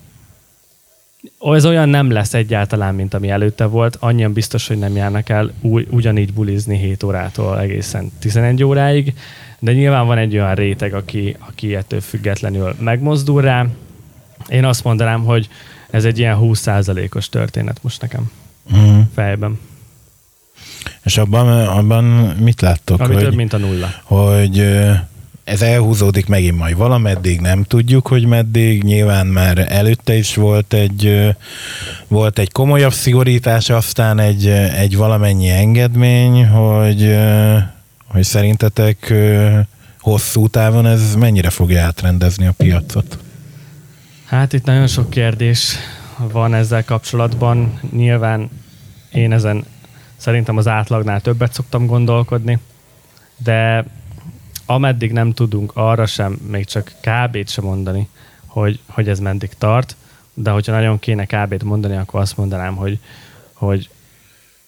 ez 1.40 1.66
olyan 1.66 1.90
nem 1.90 2.12
lesz 2.12 2.34
egyáltalán, 2.34 2.96
mint 2.96 3.14
ami 3.14 3.30
előtte 3.30 3.66
volt. 3.66 3.98
Annyian 4.00 4.34
biztos, 4.34 4.68
hogy 4.68 4.78
nem 4.78 4.96
járnak 4.96 5.30
el 5.30 5.52
ugyanígy 5.90 6.34
bulizni 6.34 6.78
7 6.78 7.04
órától 7.04 7.60
egészen 7.60 8.12
11 8.20 8.64
óráig, 8.64 9.14
de 9.60 9.74
nyilván 9.74 10.06
van 10.06 10.18
egy 10.18 10.34
olyan 10.34 10.56
réteg, 10.56 10.94
aki, 10.94 11.36
aki 11.48 11.76
ettől 11.76 12.02
függetlenül 12.02 12.76
megmozdul 12.80 13.42
rá. 13.42 13.66
Én 14.48 14.66
azt 14.66 14.84
mondanám, 14.84 15.24
hogy 15.24 15.48
ez 15.90 16.06
egy 16.06 16.20
ilyen 16.20 16.38
20%-os 16.40 17.30
történet 17.30 17.80
most 17.82 18.02
nekem 18.02 18.32
Mhm. 18.72 19.00
fejben, 19.16 19.60
És 21.04 21.18
abban, 21.18 21.68
abban 21.68 22.04
mit 22.40 22.62
láttok? 22.62 23.00
ami 23.00 23.14
hogy, 23.14 23.24
több, 23.24 23.36
mint 23.36 23.54
a 23.54 23.58
nulla. 23.58 23.88
hogy 24.04 24.60
ez 25.44 25.62
elhúzódik 25.62 26.28
megint 26.28 26.58
majd 26.58 26.76
valameddig, 26.78 27.40
nem 27.40 27.64
tudjuk, 27.64 28.08
hogy 28.08 28.26
meddig. 28.26 28.84
Nyilván 28.84 29.28
már 29.28 29.66
előtte 29.70 30.14
is 30.16 30.36
volt 30.36 30.74
egy, 30.74 31.34
volt 32.08 32.40
egy 32.40 32.52
komolyabb 32.52 32.94
szigorítás, 32.94 33.70
aztán 33.70 34.20
egy, 34.20 34.48
egy 34.78 34.96
valamennyi 34.98 35.50
engedmény, 35.50 36.46
hogy, 36.48 37.16
hogy 38.10 38.24
szerintetek 38.24 39.14
hosszú 40.00 40.48
távon 40.48 40.86
ez 40.86 41.16
mennyire 41.16 41.50
fogja 41.50 41.84
átrendezni 41.84 42.46
a 42.46 42.54
piacot? 42.58 43.18
Hát 44.26 44.54
itt 44.54 44.66
nagyon 44.66 44.88
sok 44.88 45.10
kérdés 45.10 45.76
van 46.18 46.54
ezzel 46.54 46.84
kapcsolatban. 46.84 47.80
Nyilván 47.92 48.50
én 49.12 49.32
ezen 49.32 49.66
szerintem 50.18 50.58
az 50.58 50.68
átlagnál 50.68 51.22
többet 51.22 51.54
szoktam 51.54 51.86
gondolkodni, 51.86 52.60
de 53.38 53.86
ameddig 54.66 55.12
nem 55.12 55.34
tudunk 55.34 55.72
arra 55.76 56.06
sem, 56.06 56.32
még 56.32 56.66
csak 56.66 56.94
KB-t 57.02 57.50
sem 57.50 57.64
mondani, 57.64 58.10
hogy, 58.46 58.80
hogy 58.88 59.10
ez 59.10 59.20
meddig 59.20 59.50
tart, 59.58 59.96
de 60.34 60.50
hogyha 60.50 60.72
nagyon 60.72 61.00
kéne 61.00 61.26
KB-t 61.26 61.64
mondani, 61.64 61.96
akkor 61.96 62.20
azt 62.20 62.38
mondanám, 62.38 62.76
hogy, 62.76 63.00
hogy 63.54 63.90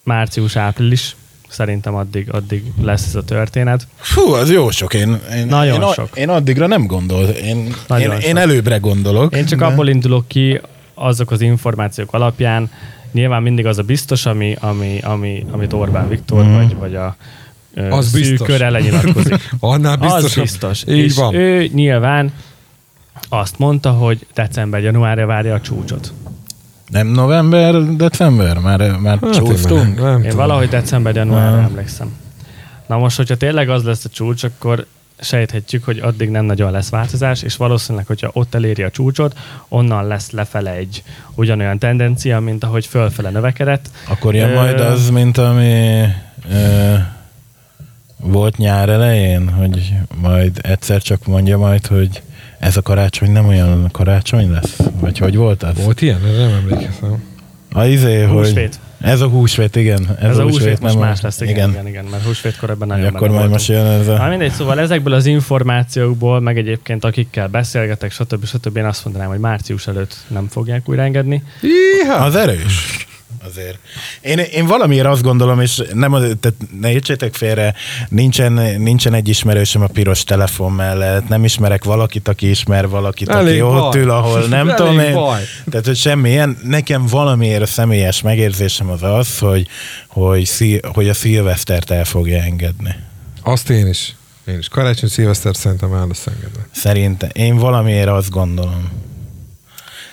március-április, 0.03 1.15
szerintem 1.51 1.95
addig, 1.95 2.29
addig 2.31 2.63
lesz 2.81 3.07
ez 3.07 3.15
a 3.15 3.23
történet. 3.23 3.87
Fú, 3.97 4.21
az 4.33 4.51
jó 4.51 4.69
sok. 4.69 4.93
Én, 4.93 5.19
én, 5.35 5.45
Nagyon 5.47 5.81
én, 5.81 5.91
sok. 5.93 6.09
Én 6.17 6.29
addigra 6.29 6.67
nem 6.67 6.85
gondol. 6.85 7.23
Én, 7.23 7.45
én, 7.57 7.73
Nagyon 7.87 8.11
én 8.11 8.19
sok. 8.29 8.37
előbbre 8.37 8.77
gondolok. 8.77 9.35
Én 9.35 9.45
csak 9.45 9.59
de- 9.59 9.65
abból 9.65 9.87
indulok 9.87 10.27
ki, 10.27 10.61
azok 10.93 11.31
az 11.31 11.41
információk 11.41 12.13
alapján, 12.13 12.71
nyilván 13.11 13.41
mindig 13.41 13.65
az 13.65 13.77
a 13.77 13.83
biztos, 13.83 14.25
ami, 14.25 14.55
ami, 14.59 14.99
ami, 15.03 15.45
amit 15.51 15.73
Orbán 15.73 16.09
Viktor 16.09 16.43
Mhm. 16.43 16.53
vagy, 16.53 16.75
vagy 16.75 16.95
a 16.95 17.15
ö, 17.73 17.89
Az 17.89 18.09
szűk 18.09 18.21
biztos. 18.29 18.47
körre 18.47 18.69
lenyilatkozik. 18.69 19.49
Annál 19.59 19.95
biztos. 19.95 20.23
Az 20.23 20.35
biztos. 20.41 20.83
Így 20.87 20.97
és 20.97 21.15
van. 21.15 21.33
ő 21.33 21.67
nyilván 21.73 22.33
azt 23.29 23.57
mondta, 23.59 23.91
hogy 23.91 24.25
december-januárja 24.33 25.25
várja 25.25 25.53
a 25.53 25.61
csúcsot. 25.61 26.13
Nem 26.91 27.07
november, 27.07 27.95
december? 27.95 28.57
Már, 28.57 28.97
már 28.97 29.17
Hát 29.21 29.35
én 29.35 29.43
csúsztunk? 29.43 29.95
nem, 29.95 30.03
nem 30.11 30.23
Én 30.23 30.35
valahogy 30.35 30.69
december-januárra 30.69 31.57
Ah. 31.57 31.63
emlékszem. 31.63 32.11
Na 32.87 32.97
most, 32.97 33.17
hogyha 33.17 33.35
tényleg 33.35 33.69
az 33.69 33.83
lesz 33.83 34.05
a 34.05 34.09
csúcs, 34.09 34.43
akkor 34.43 34.85
sejthetjük, 35.19 35.83
hogy 35.83 35.99
addig 35.99 36.29
nem 36.29 36.45
nagyon 36.45 36.71
lesz 36.71 36.89
változás, 36.89 37.41
és 37.41 37.55
valószínűleg, 37.55 38.07
hogyha 38.07 38.29
ott 38.33 38.55
eléri 38.55 38.83
a 38.83 38.89
csúcsot, 38.89 39.37
onnan 39.67 40.07
lesz 40.07 40.31
lefele 40.31 40.71
egy 40.71 41.03
ugyanolyan 41.35 41.79
tendencia, 41.79 42.39
mint 42.39 42.63
ahogy 42.63 42.85
fölfele 42.85 43.29
növekedett. 43.29 43.89
Akkor 44.09 44.35
jön 44.35 44.49
Ö, 44.49 44.53
majd 44.53 44.79
az, 44.79 45.09
mint 45.09 45.37
ami 45.37 46.03
ö, 46.51 46.93
volt 48.17 48.57
nyár 48.57 48.89
elején, 48.89 49.49
hogy 49.49 49.93
majd 50.21 50.59
egyszer 50.63 51.01
csak 51.01 51.25
mondja 51.25 51.57
majd, 51.57 51.87
hogy 51.87 52.21
ez 52.61 52.77
a 52.77 52.81
karácsony 52.81 53.31
nem 53.31 53.47
olyan 53.47 53.89
karácsony 53.91 54.51
lesz? 54.51 54.79
Vagy 54.99 55.17
hogy 55.17 55.35
volt 55.35 55.63
az? 55.63 55.83
Volt 55.83 56.01
ilyen? 56.01 56.19
Nem 56.21 56.53
emlékezem. 56.53 57.23
A 57.73 57.83
izé, 57.83 58.21
hogy... 58.21 58.45
Húsvét. 58.45 58.79
Ez 59.01 59.21
a 59.21 59.27
húsvét, 59.27 59.75
igen. 59.75 60.07
Ez, 60.19 60.29
ez 60.29 60.37
a 60.37 60.43
húsvét, 60.43 60.79
most 60.79 60.93
nem 60.93 61.03
más 61.03 61.21
lesz, 61.21 61.41
igen, 61.41 61.55
igen, 61.55 61.69
igen, 61.69 61.87
igen 61.87 62.05
mert 62.05 62.23
húsvétkor 62.23 62.69
ebben 62.69 62.87
nagyon 62.87 63.15
Akkor 63.15 63.29
majd 63.29 63.49
most 63.49 63.67
jön 63.67 63.85
ez 63.85 64.07
a... 64.07 64.17
Na 64.17 64.27
mindegy, 64.27 64.51
szóval 64.51 64.79
ezekből 64.79 65.13
az 65.13 65.25
információkból, 65.25 66.39
meg 66.39 66.57
egyébként 66.57 67.03
akikkel 67.03 67.47
beszélgetek, 67.47 68.11
stb. 68.11 68.45
stb. 68.45 68.77
én 68.77 68.85
azt 68.85 69.03
mondanám, 69.03 69.29
hogy 69.29 69.39
március 69.39 69.87
előtt 69.87 70.15
nem 70.27 70.47
fogják 70.47 70.89
újra 70.89 71.01
engedni. 71.01 71.43
Iha. 72.01 72.13
Az 72.13 72.35
erős 72.35 73.07
azért. 73.47 73.77
Én, 74.21 74.37
én 74.37 74.65
valamiért 74.65 75.05
azt 75.05 75.21
gondolom, 75.21 75.61
és 75.61 75.83
nem, 75.93 76.11
tehát 76.11 76.55
ne 76.79 76.91
értsétek 76.91 77.33
félre, 77.33 77.73
nincsen, 78.09 78.53
nincsen 78.81 79.13
egy 79.13 79.27
ismerősöm 79.27 79.81
a 79.81 79.87
piros 79.87 80.23
telefon 80.23 80.71
mellett, 80.71 81.27
nem 81.27 81.43
ismerek 81.43 81.83
valakit, 81.83 82.27
aki 82.27 82.49
ismer 82.49 82.87
valakit, 82.87 83.29
Elég 83.29 83.61
aki 83.61 83.71
baj. 83.71 83.81
ott 83.81 83.95
ül, 83.95 84.09
ahol 84.09 84.39
nem 84.39 84.59
Elég 84.69 84.75
tudom 84.75 84.99
én. 84.99 85.13
Baj. 85.13 85.41
Tehát, 85.69 85.85
hogy 85.85 85.97
semmilyen, 85.97 86.57
nekem 86.63 87.05
valamiért 87.05 87.61
a 87.61 87.65
személyes 87.65 88.21
megérzésem 88.21 88.89
az 88.89 89.03
az, 89.03 89.39
hogy, 89.39 89.67
hogy, 90.07 90.49
hogy 90.93 91.09
a 91.09 91.13
szilvesztert 91.13 91.91
el 91.91 92.05
fogja 92.05 92.41
engedni. 92.41 92.95
Azt 93.41 93.69
én 93.69 93.87
is. 93.87 94.15
Én 94.47 94.57
is. 94.57 94.67
Karácsony 94.67 95.09
szilveszter 95.09 95.55
szerintem 95.55 95.93
el 95.93 96.07
lesz 96.07 96.27
engedve. 96.27 96.67
Szerintem. 96.71 97.29
Én 97.33 97.55
valamiért 97.55 98.07
azt 98.07 98.29
gondolom. 98.29 98.91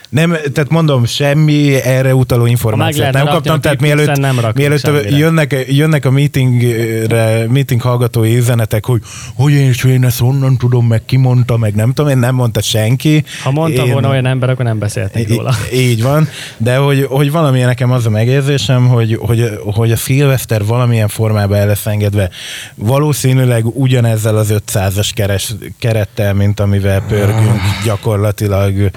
Nem, 0.09 0.30
tehát 0.30 0.70
mondom, 0.70 1.04
semmi 1.04 1.74
erre 1.74 2.14
utaló 2.14 2.46
információt 2.46 3.12
nem 3.12 3.26
kaptam, 3.26 3.61
tehát 3.61 3.80
mielőtt, 3.80 4.16
nem 4.16 4.40
mielőtt 4.54 5.11
jönnek, 5.11 5.64
jönnek 5.68 6.04
a 6.04 6.11
meetingre, 6.11 7.46
meeting 7.48 7.80
hallgatói 7.80 8.36
üzenetek, 8.36 8.84
hogy 8.84 9.02
hogy 9.34 9.52
én, 9.52 9.66
és 9.66 9.84
én 9.84 10.04
ezt 10.04 10.18
honnan 10.18 10.56
tudom, 10.56 10.86
meg 10.86 11.04
ki 11.04 11.16
mondta, 11.16 11.56
meg 11.56 11.74
nem 11.74 11.92
tudom, 11.92 12.11
én 12.11 12.18
nem 12.18 12.34
mondta 12.34 12.62
senki. 12.62 13.24
Ha 13.42 13.50
mondta 13.50 13.84
én, 13.84 13.92
volna 13.92 14.09
olyan 14.09 14.26
ember, 14.26 14.50
akkor 14.50 14.64
nem 14.64 14.78
beszéltek 14.78 15.28
róla. 15.28 15.54
Így 15.72 16.02
van, 16.02 16.28
de 16.56 16.76
hogy, 16.76 17.06
hogy 17.09 17.30
valamilyen 17.30 17.66
nekem 17.66 17.90
az 17.90 18.06
a 18.06 18.11
megérzésem, 18.11 18.88
hogy, 18.88 19.18
hogy, 19.20 19.59
hogy 19.64 19.92
a 19.92 19.96
szilveszter 19.96 20.64
valamilyen 20.64 21.09
formában 21.09 21.56
el 21.56 21.66
lesz 21.66 21.86
engedve. 21.86 22.30
Valószínűleg 22.74 23.76
ugyanezzel 23.76 24.36
az 24.36 24.54
500-as 24.66 25.11
keres, 25.14 25.54
kerettel, 25.78 26.34
mint 26.34 26.61
amivel 26.61 27.02
pörgünk 27.09 27.61
gyakorlatilag. 27.84 28.90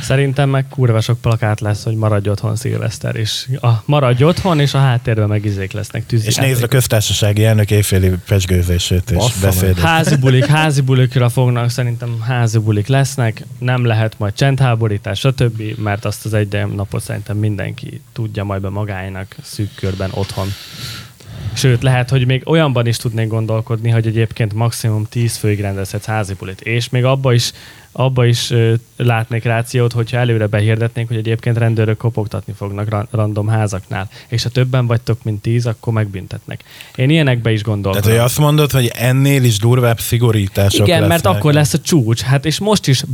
Szerintem 0.00 0.47
meg 0.48 0.68
kurva 0.68 1.00
sok 1.00 1.20
plakát 1.20 1.60
lesz, 1.60 1.84
hogy 1.84 1.94
maradj 1.94 2.28
otthon 2.28 2.56
szilveszter, 2.56 3.16
és 3.16 3.48
a 3.60 3.68
maradj 3.84 4.24
otthon, 4.24 4.60
és 4.60 4.74
a 4.74 4.78
háttérben 4.78 5.28
meg 5.28 5.44
izék 5.44 5.72
lesznek 5.72 6.06
tűzik. 6.06 6.28
És 6.28 6.36
nézd 6.36 6.62
a 6.62 6.66
köztársasági 6.66 7.44
elnök 7.44 7.70
éjféli 7.70 8.12
pesgőzését 8.26 9.10
és 9.10 9.32
beszédet. 9.40 9.78
Házi 9.78 10.16
bulik, 10.16 10.44
házi 10.44 10.80
bulikra 10.80 11.28
fognak, 11.28 11.70
szerintem 11.70 12.20
házi 12.20 12.58
bulik 12.58 12.86
lesznek, 12.86 13.44
nem 13.58 13.84
lehet 13.84 14.18
majd 14.18 14.32
csendháborítás, 14.32 15.18
stb., 15.18 15.62
mert 15.76 16.04
azt 16.04 16.24
az 16.24 16.34
egy 16.34 16.66
napot 16.74 17.02
szerintem 17.02 17.36
mindenki 17.36 18.00
tudja 18.12 18.44
majd 18.44 18.60
be 18.60 18.68
magának 18.68 19.36
szűk 19.42 19.74
körben 19.74 20.10
otthon. 20.12 20.48
Sőt, 21.58 21.82
lehet, 21.82 22.10
hogy 22.10 22.26
még 22.26 22.42
olyanban 22.44 22.86
is 22.86 22.96
tudnék 22.96 23.28
gondolkodni, 23.28 23.90
hogy 23.90 24.06
egyébként 24.06 24.54
maximum 24.54 25.04
10 25.04 25.36
főig 25.36 25.60
rendezhetsz 25.60 26.04
házi 26.04 26.34
bulit. 26.38 26.60
És 26.60 26.88
még 26.88 27.04
abba 27.04 27.32
is 27.32 27.52
abba 27.92 28.24
is 28.26 28.50
ö, 28.50 28.74
látnék 28.96 29.44
rációt, 29.44 29.92
hogyha 29.92 30.18
előre 30.18 30.46
behirdetnénk, 30.46 31.08
hogy 31.08 31.16
egyébként 31.16 31.58
rendőrök 31.58 31.96
kopogtatni 31.96 32.52
fognak 32.56 32.88
ra- 32.88 33.08
random 33.10 33.48
házaknál, 33.48 34.08
és 34.28 34.42
ha 34.42 34.48
többen 34.48 34.86
vagytok, 34.86 35.22
mint 35.22 35.42
tíz, 35.42 35.66
akkor 35.66 35.92
megbüntetnek. 35.92 36.64
Én 36.94 37.10
ilyenekbe 37.10 37.52
is 37.52 37.62
gondolom. 37.62 38.00
Tehát, 38.00 38.16
hogy 38.16 38.26
azt 38.26 38.38
mondod, 38.38 38.70
hogy 38.70 38.90
ennél 38.94 39.44
is 39.44 39.58
durvább 39.58 40.00
szigorítások 40.00 40.86
Igen, 40.86 41.00
lesznek. 41.00 41.22
mert 41.22 41.36
akkor 41.36 41.52
lesz 41.52 41.74
a 41.74 41.80
csúcs. 41.80 42.20
Hát 42.20 42.46
és 42.46 42.58
most 42.58 42.86
is 42.86 43.04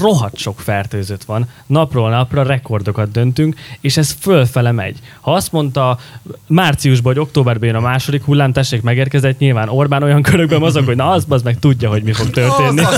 rohadt 0.00 0.36
sok 0.36 0.60
fertőzött 0.60 1.24
van, 1.24 1.48
napról 1.66 2.10
napra 2.10 2.42
rekordokat 2.42 3.10
döntünk, 3.10 3.56
és 3.80 3.96
ez 3.96 4.16
fölfele 4.20 4.72
megy. 4.72 4.98
Ha 5.20 5.32
azt 5.32 5.52
mondta 5.52 5.98
márciusban, 6.46 7.12
hogy 7.12 7.22
októberben 7.22 7.68
jön 7.68 7.78
a 7.78 7.80
második 7.80 8.24
hullám, 8.24 8.52
tessék 8.52 8.82
megérkezett, 8.82 9.38
nyilván 9.38 9.68
Orbán 9.68 10.02
olyan 10.02 10.22
körökben 10.22 10.58
mozog, 10.58 10.84
hogy 10.84 10.96
na 10.96 11.10
az, 11.10 11.24
az 11.28 11.42
meg 11.42 11.58
tudja, 11.58 11.88
hogy 11.88 12.02
mi 12.02 12.12
fog 12.12 12.30
történni. 12.30 12.82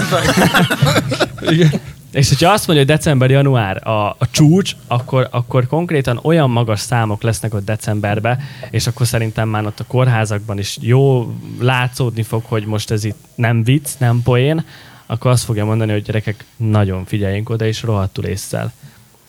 És 2.14 2.28
hogyha 2.28 2.52
azt 2.52 2.66
mondja, 2.66 2.84
hogy 2.84 2.94
december-január 2.94 3.86
a, 3.86 4.08
a 4.08 4.30
csúcs, 4.30 4.72
akkor, 4.86 5.28
akkor 5.30 5.66
konkrétan 5.66 6.20
olyan 6.22 6.50
magas 6.50 6.80
számok 6.80 7.22
lesznek 7.22 7.54
ott 7.54 7.64
decemberben, 7.64 8.38
és 8.70 8.86
akkor 8.86 9.06
szerintem 9.06 9.48
már 9.48 9.66
ott 9.66 9.80
a 9.80 9.84
kórházakban 9.84 10.58
is 10.58 10.78
jó 10.80 11.32
látszódni 11.60 12.22
fog, 12.22 12.42
hogy 12.44 12.64
most 12.64 12.90
ez 12.90 13.04
itt 13.04 13.18
nem 13.34 13.64
vicc, 13.64 13.88
nem 13.98 14.22
poén, 14.22 14.64
akkor 15.06 15.30
azt 15.30 15.44
fogja 15.44 15.64
mondani, 15.64 15.92
hogy 15.92 16.02
gyerekek, 16.02 16.44
nagyon 16.56 17.04
figyeljünk 17.04 17.50
oda, 17.50 17.66
és 17.66 17.82
rohadtul 17.82 18.24
észszel. 18.24 18.72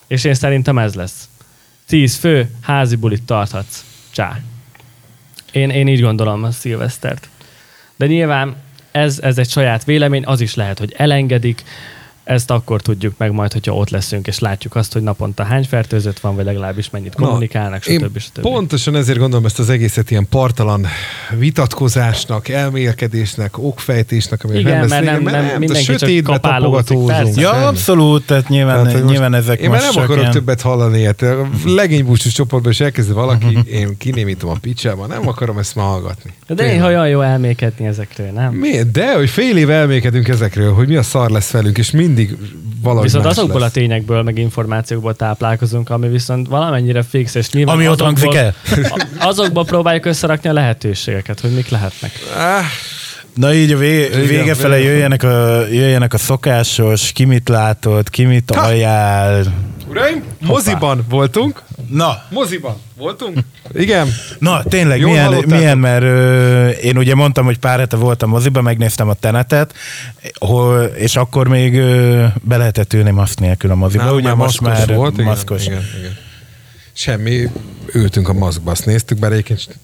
És 0.08 0.24
én 0.24 0.34
szerintem 0.34 0.78
ez 0.78 0.94
lesz. 0.94 1.30
Tíz 1.88 2.16
fő, 2.16 2.50
házi 2.62 2.96
bulit 2.96 3.24
tarthatsz. 3.24 3.84
Csá. 4.12 4.40
Én, 5.52 5.70
én 5.70 5.88
így 5.88 6.02
gondolom 6.02 6.44
a 6.44 6.52
szilvesztert. 6.52 7.30
De 7.96 8.06
nyilván 8.06 8.56
ez, 8.92 9.20
ez 9.20 9.38
egy 9.38 9.50
saját 9.50 9.84
vélemény, 9.84 10.26
az 10.26 10.42
is 10.42 10.56
lehet, 10.56 10.80
hogy 10.80 10.94
elengedik, 10.98 11.64
ezt 12.26 12.52
akkor 12.52 12.82
tudjuk 12.82 13.14
meg 13.18 13.32
majd, 13.32 13.54
hogyha 13.54 13.74
ott 13.74 13.90
leszünk, 13.90 14.28
és 14.28 14.40
látjuk 14.40 14.76
azt, 14.76 14.94
hogy 14.94 15.02
naponta 15.02 15.44
hány 15.44 15.64
fertőzött 15.64 16.20
van, 16.20 16.36
vagy 16.36 16.46
legalábbis 16.46 16.90
mennyit 16.90 17.16
kommunikálnak, 17.16 17.84
stb. 17.84 18.18
stb. 18.18 18.42
Pontosan 18.42 18.96
ezért 18.96 19.18
gondolom 19.18 19.46
ezt 19.46 19.60
az 19.60 19.70
egészet 19.70 20.12
ilyen 20.12 20.28
partalan 20.30 20.88
vitatkozásnak, 21.38 22.48
elmélkedésnek, 22.48 23.58
okfejtésnek, 23.58 24.44
ami 24.44 24.58
Igen, 24.58 24.80
nem 24.80 24.88
mert 24.88 25.06
nem, 25.06 25.22
nem, 25.22 25.46
nem 25.46 25.60
mindenki 25.60 25.96
csak 25.96 26.24
kapálózik. 26.24 26.98
Ja, 27.36 27.68
abszolút, 27.68 28.26
tehát 28.26 28.50
nyilván, 28.50 28.84
tehát, 28.84 29.06
nyilván 29.06 29.34
ezek 29.34 29.60
Én 29.60 29.70
már 29.70 29.82
nem 29.82 30.04
akarok 30.04 30.20
ilyen... 30.20 30.32
többet 30.32 30.62
hallani 30.62 30.98
ilyet. 30.98 31.26
Legénybúcsús 31.66 32.34
csoportban 32.34 32.72
is 32.72 32.80
elkezd 32.80 33.14
valaki, 33.14 33.60
én 33.72 33.98
kinémítom 33.98 34.50
a 34.50 34.56
picsába, 34.62 35.06
nem 35.06 35.28
akarom 35.28 35.58
ezt 35.58 35.76
ma 35.76 35.82
hallgatni. 35.82 36.34
De 36.48 36.74
én 36.74 36.84
olyan 36.84 37.08
jó 37.08 37.22
elmékedni 37.22 37.86
ezekről, 37.86 38.32
nem? 38.32 38.54
Miért? 38.54 38.92
De, 38.92 39.16
hogy 39.16 39.30
fél 39.30 39.58
év 39.58 39.70
elmékedünk 39.70 40.28
ezekről, 40.28 40.74
hogy 40.74 40.88
mi 40.88 40.96
a 40.96 41.04
szar 41.04 41.30
lesz 41.30 41.52
velünk, 41.52 41.78
és 41.78 41.92
mindig 42.16 42.38
valahogy 42.82 43.04
Viszont 43.04 43.26
azokból 43.26 43.60
lesz. 43.60 43.70
a 43.70 43.74
tényekből, 43.74 44.22
meg 44.24 44.38
információkból 44.38 45.16
táplálkozunk, 45.16 45.90
ami 45.90 46.08
viszont 46.08 46.48
valamennyire 46.48 47.04
fix, 47.04 47.36
és 47.36 47.50
nyilván 47.50 47.76
ami 47.76 47.88
ott 47.88 48.02
hangzik 48.02 48.34
el. 48.34 48.54
azokból 49.20 49.66
próbáljuk 49.66 50.06
összerakni 50.06 50.50
a 50.50 50.54
lehetőségeket, 50.54 51.40
hogy 51.40 51.52
mik 51.52 51.70
lehetnek. 51.70 52.12
Ah. 52.38 52.64
Na 53.34 53.54
így 53.54 53.72
a 53.72 53.78
vé- 53.78 54.16
vége 54.28 54.54
fele 54.54 54.80
jöjjenek 54.80 55.24
a, 55.24 55.66
jöjjenek 55.72 56.14
a 56.14 56.18
szokásos, 56.18 57.12
ki 57.12 57.24
mit 57.26 57.50
látott, 57.50 58.10
ki 58.10 58.24
mit 58.24 58.52
ajánl. 58.52 59.44
Uraim, 59.90 60.24
moziban 60.40 61.06
voltunk. 61.10 61.64
Na. 61.90 62.24
Moziban 62.30 62.76
voltunk. 62.98 63.40
Igen. 63.74 64.08
Na, 64.40 64.64
tényleg, 64.64 65.00
Jól 65.00 65.10
milyen, 65.10 65.44
milyen 65.48 65.78
mert 65.78 66.04
ö, 66.04 66.68
én 66.70 66.98
ugye 66.98 67.16
mondtam, 67.16 67.46
hogy 67.46 67.60
pár 67.60 67.80
hete 67.80 67.96
voltam 67.96 68.30
moziban, 68.30 68.64
megnéztem 68.64 69.10
a 69.10 69.14
tenetet, 69.14 69.74
hol, 70.40 70.84
és 70.84 71.16
akkor 71.16 71.48
még 71.48 71.76
ö, 71.78 72.26
be 72.42 72.58
lehetett 72.58 72.94
ülni 72.94 73.12
maszk 73.12 73.40
nélkül 73.40 73.72
a 73.72 73.76
moziba. 73.76 74.14
ugye 74.14 74.34
most 74.34 74.62
már 74.62 74.96
volt, 74.96 75.18
maszkos. 75.18 75.66
Igen, 75.66 75.78
igen, 75.78 76.00
igen. 76.00 76.25
Semmi, 76.98 77.50
ültünk 77.94 78.30
a 78.30 78.34
maszkba, 78.34 78.72
azt 78.72 78.86
néztük, 78.86 79.20
bár 79.20 79.32
egyébként 79.32 79.80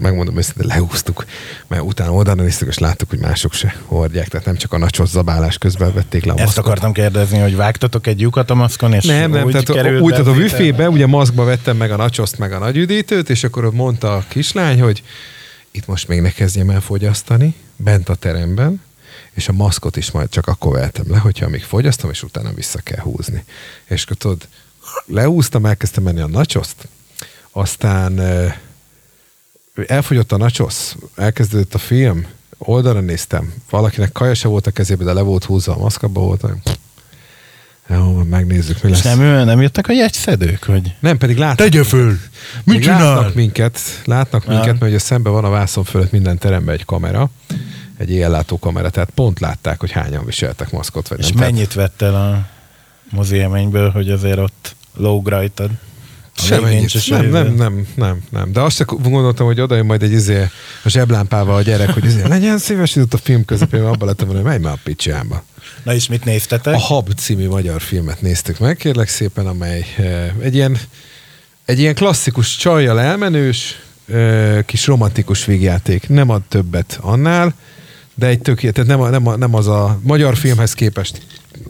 megmondom 0.00 0.34
de 0.34 0.42
leúztuk, 0.56 1.24
mert 1.66 1.82
utána 1.82 2.12
oldalra 2.12 2.42
néztük, 2.42 2.68
és 2.68 2.78
láttuk, 2.78 3.10
hogy 3.10 3.18
mások 3.18 3.52
se 3.52 3.76
hordják, 3.84 4.28
tehát 4.28 4.46
nem 4.46 4.56
csak 4.56 4.72
a 4.72 4.78
nacsos 4.78 5.08
zabálás 5.08 5.58
közben 5.58 5.94
vették 5.94 6.24
le 6.24 6.32
a 6.32 6.34
maszkot. 6.34 6.48
Ezt 6.48 6.66
akartam 6.66 6.92
kérdezni, 6.92 7.38
hogy 7.38 7.56
vágtatok 7.56 8.06
egy 8.06 8.20
lyukat 8.20 8.50
a 8.50 8.54
maszkon, 8.54 8.92
és 8.92 9.04
nem, 9.04 9.30
nem, 9.30 9.44
úgy 9.44 9.64
tehát 9.64 10.00
úgy 10.00 10.12
a 10.12 10.32
büfébe, 10.32 10.88
ugye 10.88 11.06
maszkba 11.06 11.44
vettem 11.44 11.76
meg 11.76 11.90
a 11.90 11.96
nacsoszt, 11.96 12.38
meg 12.38 12.52
a 12.52 12.58
nagyüdítőt, 12.58 13.30
és 13.30 13.44
akkor 13.44 13.72
mondta 13.72 14.14
a 14.14 14.24
kislány, 14.28 14.80
hogy 14.80 15.02
itt 15.70 15.86
most 15.86 16.08
még 16.08 16.20
ne 16.20 16.30
kezdjem 16.30 16.70
el 16.70 16.80
fogyasztani, 16.80 17.54
bent 17.76 18.08
a 18.08 18.14
teremben, 18.14 18.80
és 19.32 19.48
a 19.48 19.52
maszkot 19.52 19.96
is 19.96 20.10
majd 20.10 20.28
csak 20.28 20.46
akkor 20.46 20.72
vettem 20.72 21.04
le, 21.08 21.18
hogyha 21.18 21.48
még 21.48 21.62
fogyasztom, 21.62 22.10
és 22.10 22.22
utána 22.22 22.52
vissza 22.54 22.78
kell 22.78 23.00
húzni. 23.00 23.44
És 23.84 24.02
akkor 24.04 24.16
tudod, 24.16 24.48
leúztam, 25.06 25.66
elkezdtem 25.66 26.02
menni 26.02 26.20
a 26.20 26.26
nacsoszt, 26.26 26.88
aztán 27.50 28.20
elfogyott 29.86 30.32
a 30.32 30.36
nachos, 30.36 30.94
elkezdődött 31.16 31.74
a 31.74 31.78
film, 31.78 32.26
oldalra 32.58 33.00
néztem, 33.00 33.54
valakinek 33.70 34.12
kaja 34.12 34.34
se 34.34 34.48
volt 34.48 34.66
a 34.66 34.70
kezében, 34.70 35.06
de 35.06 35.12
le 35.12 35.20
volt 35.20 35.44
húzva 35.44 35.74
a 35.74 35.78
maszkabba 35.78 36.20
volt, 36.20 36.44
jó, 37.88 38.22
megnézzük, 38.22 38.82
mi 38.82 38.90
lesz. 38.90 38.98
És 38.98 39.04
nem, 39.04 39.44
nem 39.44 39.60
jöttek 39.60 39.88
a 39.88 39.92
jegyszedők, 39.92 40.64
hogy... 40.64 40.94
Nem, 41.00 41.18
pedig 41.18 41.36
látnak. 41.36 41.56
Tegye 41.56 41.84
föl! 41.84 42.18
Mit 42.64 42.82
csinál? 42.82 43.14
Látnak 43.14 43.34
minket, 43.34 43.78
látnak 44.04 44.46
minket, 44.46 44.66
mert 44.66 44.82
ugye 44.82 44.98
szembe 44.98 45.30
van 45.30 45.44
a 45.44 45.48
vászon 45.48 45.84
fölött 45.84 46.10
minden 46.10 46.38
teremben 46.38 46.74
egy 46.74 46.84
kamera, 46.84 47.30
egy 47.96 48.10
éjjellátó 48.10 48.58
kamera, 48.58 48.90
tehát 48.90 49.10
pont 49.10 49.40
látták, 49.40 49.80
hogy 49.80 49.90
hányan 49.90 50.24
viseltek 50.24 50.70
maszkot, 50.70 51.08
vagy 51.08 51.18
És 51.18 51.28
nem. 51.28 51.38
mennyit 51.38 51.74
vett 51.74 52.02
el 52.02 52.14
a 52.14 52.46
mozi 53.10 53.36
élményből, 53.36 53.90
hogy 53.90 54.10
azért 54.10 54.38
ott 54.38 54.74
lóg 54.94 55.28
rajtad? 55.28 55.70
Semmennyit. 56.36 57.08
Nem, 57.08 57.30
nem, 57.30 57.54
nem, 57.54 57.86
nem, 57.94 58.22
nem. 58.30 58.52
De 58.52 58.60
azt 58.60 58.84
gondoltam, 58.84 59.46
hogy 59.46 59.60
oda 59.60 59.82
majd 59.82 60.02
egy 60.02 60.12
izé, 60.12 60.46
a 60.82 60.88
zseblámpával 60.88 61.56
a 61.56 61.62
gyerek, 61.62 61.90
hogy 61.90 62.04
izé, 62.04 62.22
legyen 62.26 62.58
szíves 62.58 62.96
itt 62.96 63.14
a 63.14 63.18
film 63.18 63.44
közepén, 63.44 63.82
abban 63.82 64.08
lettem 64.08 64.26
volna, 64.26 64.42
hogy 64.42 64.50
menj 64.50 64.62
már 64.62 64.72
a 64.72 64.80
picsába. 64.84 65.44
Na 65.82 65.94
és 65.94 66.08
mit 66.08 66.24
néztetek? 66.24 66.74
A 66.74 66.78
Hab 66.78 67.14
című 67.14 67.48
magyar 67.48 67.80
filmet 67.80 68.20
néztük 68.20 68.58
meg, 68.58 68.76
kérlek 68.76 69.08
szépen, 69.08 69.46
amely 69.46 69.86
eh, 69.96 70.30
egy 70.40 70.54
ilyen 70.54 70.78
egy 71.64 71.78
ilyen 71.78 71.94
klasszikus 71.94 72.56
csajjal 72.56 73.00
elmenős, 73.00 73.78
ö, 74.06 74.58
kis 74.66 74.86
romantikus 74.86 75.44
vígjáték. 75.44 76.08
Nem 76.08 76.30
ad 76.30 76.42
többet 76.42 76.98
annál, 77.00 77.54
de 78.14 78.26
egy 78.26 78.40
tökéletes, 78.40 78.86
tehát 78.86 79.10
nem, 79.10 79.22
nem, 79.22 79.38
nem 79.38 79.54
az 79.54 79.66
a 79.66 79.98
magyar 80.02 80.36
filmhez 80.36 80.74
képest 80.74 81.20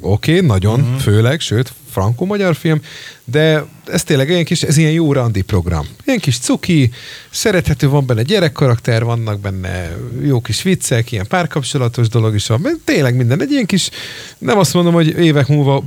oké, 0.01 0.35
okay, 0.35 0.47
nagyon, 0.47 0.81
Mhm. 0.81 0.93
mm. 0.93 0.97
főleg, 0.97 1.41
sőt, 1.41 1.73
frankó-magyar 1.91 2.55
film, 2.55 2.81
de 3.25 3.65
ez 3.87 4.03
tényleg 4.05 4.29
ilyen 4.29 4.45
kis, 4.45 4.63
ez 4.63 4.77
ilyen 4.77 4.93
jó 4.93 5.13
randi 5.13 5.43
program. 5.43 5.87
Ilyen 6.05 6.19
kis 6.19 6.39
cuki, 6.39 6.91
szerethető, 7.31 7.89
van 7.89 8.07
benne 8.07 8.23
gyerekkarakter, 8.23 9.05
vannak 9.05 9.41
benne 9.41 9.97
jó 10.25 10.41
kis 10.41 10.63
viccek, 10.63 11.13
ilyen 11.13 11.27
párkapcsolatos 11.27 12.09
dolog 12.09 12.35
is 12.35 12.47
van, 12.47 12.61
mert 12.61 12.77
tényleg 12.85 13.15
minden. 13.17 13.43
Egy 13.43 13.51
ilyen 13.51 13.67
kis, 13.67 13.91
nem 14.39 14.59
azt 14.59 14.75
mondom, 14.75 14.93
hogy 14.93 15.19
évek 15.19 15.49
múlva 15.49 15.85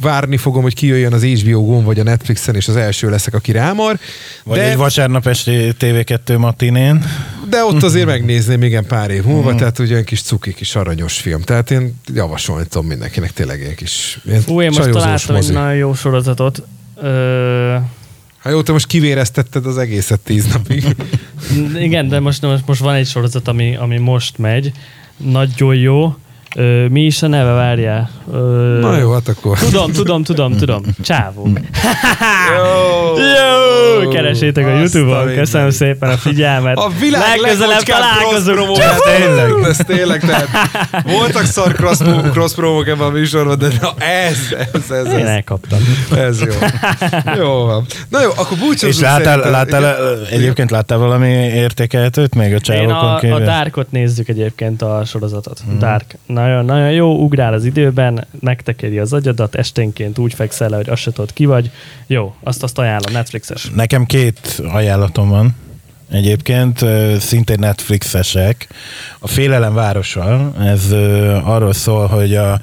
várni 0.00 0.36
fogom, 0.36 0.62
hogy 0.62 0.74
kijöjjön 0.74 1.12
az 1.12 1.22
HBO-gon 1.24 1.84
vagy 1.84 1.98
a 2.00 2.02
Netflixen, 2.02 2.54
és 2.54 2.68
az 2.68 2.76
első 2.76 3.10
leszek, 3.10 3.34
aki 3.34 3.52
rámar. 3.52 3.98
Vagy 4.44 4.58
de, 4.58 4.70
egy 4.70 4.76
vasárnap 4.76 5.26
esti 5.26 5.74
TV2 5.80 6.38
matinén. 6.38 7.04
De 7.50 7.64
ott 7.64 7.82
azért 7.82 8.06
megnézném 8.06 8.62
igen 8.62 8.86
pár 8.86 9.10
év 9.10 9.24
múlva, 9.24 9.48
Mhm. 9.48 9.58
tehát 9.58 9.78
ugye 9.78 9.92
olyan 9.92 10.04
kis 10.04 10.22
cuki, 10.22 10.54
kis 10.54 10.74
aranyos 10.76 11.18
film. 11.18 11.40
Tehát 11.42 11.70
én 11.70 11.94
javasolni 12.14 12.66
tudom 12.66 12.86
mindenkinek 12.86 13.32
tényleg 13.32 13.60
ilyen 13.60 13.74
kis 13.74 14.18
ilyen 14.24 14.40
Fú, 14.40 14.62
én 14.62 14.70
most 14.76 14.90
találtam 14.90 15.34
egy 15.36 15.40
mozi. 15.42 15.52
nagyon 15.52 15.74
jó 15.76 15.94
sorozatot. 15.94 16.62
Ö, 17.02 17.76
Ha 18.38 18.50
jó, 18.52 18.62
te 18.62 18.72
most 18.72 18.86
kivéreztetted 18.86 19.66
az 19.66 19.78
egészet 19.78 20.20
tíz 20.20 20.46
napig. 20.52 20.84
igen, 21.86 22.08
de 22.08 22.20
most, 22.20 22.42
most, 22.42 22.66
most 22.66 22.80
van 22.80 22.94
egy 22.94 23.06
sorozat, 23.06 23.48
ami, 23.48 23.76
ami 23.76 23.98
most 23.98 24.38
megy. 24.38 24.72
Nagyon 25.16 25.74
jó. 25.74 26.14
Ö, 26.58 26.86
mi 26.88 27.00
is 27.00 27.22
a 27.22 27.26
neve, 27.26 27.50
várjál? 27.52 28.10
Ö, 28.32 28.36
Na 28.80 28.96
jó, 28.96 29.12
hát 29.12 29.28
akkor. 29.28 29.58
Tudom, 29.58 29.92
tudom, 29.92 30.22
tudom, 30.22 30.56
tudom. 30.56 30.82
Csávó. 31.02 31.48
Jó! 32.56 33.16
Jó! 34.02 34.08
Keresétek 34.10 34.66
a 34.66 34.70
Youtube-on. 34.70 35.34
Köszönöm 35.34 35.70
szépen 35.70 36.10
a 36.10 36.16
figyelmet. 36.16 36.76
A 36.76 36.90
világ 37.00 37.38
Legközelebb 37.38 37.82
találkozunk. 37.82 38.72
Csávó! 38.76 39.00
tényleg. 39.16 39.68
Ez 39.68 39.76
tényleg, 39.86 40.20
tehát 40.20 40.48
voltak 41.04 41.44
szar 41.44 41.72
cross, 41.72 41.98
cross 42.32 42.54
promók 42.54 42.88
ebben 42.88 43.06
a 43.06 43.10
műsorban, 43.10 43.58
de 43.58 43.68
na 43.80 43.94
ez, 44.04 44.38
ez, 44.72 44.90
ez, 44.90 45.06
Én 45.12 45.18
ez, 45.18 45.28
elkaptam. 45.28 45.78
ez 46.16 46.40
jó. 46.40 46.52
Jó 47.36 47.64
van. 47.64 47.86
Na 48.08 48.22
jó, 48.22 48.30
akkor 48.30 48.58
búcsúzzunk 48.58 48.92
És 48.92 49.00
láttál, 49.00 49.50
láttál, 49.50 49.96
egyébként 50.30 50.70
láttál 50.70 50.98
valami 50.98 51.28
értékelhetőt 51.32 52.34
még 52.34 52.50
a 52.50 52.54
Én 52.54 52.60
csávokon 52.60 53.32
a, 53.32 53.34
a? 53.34 53.38
Darkot 53.38 53.90
nézzük 53.90 54.28
egyébként 54.28 54.82
a 54.82 55.02
sorozatot. 55.04 55.60
Mhm. 55.66 55.78
Dark. 55.78 56.18
Nagyon, 56.26 56.45
nagyon 56.62 56.92
jó, 56.92 57.22
ugrál 57.22 57.52
az 57.52 57.64
időben, 57.64 58.26
megtekeri 58.40 58.98
az 58.98 59.12
agyadat, 59.12 59.54
esténként 59.54 60.18
úgy 60.18 60.34
fekszel 60.34 60.68
le, 60.68 60.76
hogy 60.76 60.88
azt 60.88 61.02
se 61.02 61.12
tudod 61.12 61.32
ki 61.32 61.44
vagy. 61.44 61.70
Jó, 62.06 62.34
azt 62.42 62.62
azt 62.62 62.78
ajánlom, 62.78 63.12
Netflixes. 63.12 63.70
Nekem 63.74 64.04
két 64.04 64.62
ajánlatom 64.72 65.28
van. 65.28 65.56
Egyébként 66.10 66.84
szintén 67.18 67.58
Netflixesek. 67.58 68.68
A 69.18 69.28
Félelem 69.28 69.74
városa, 69.74 70.52
ez 70.60 70.92
arról 71.44 71.72
szól, 71.72 72.06
hogy 72.06 72.34
a 72.34 72.60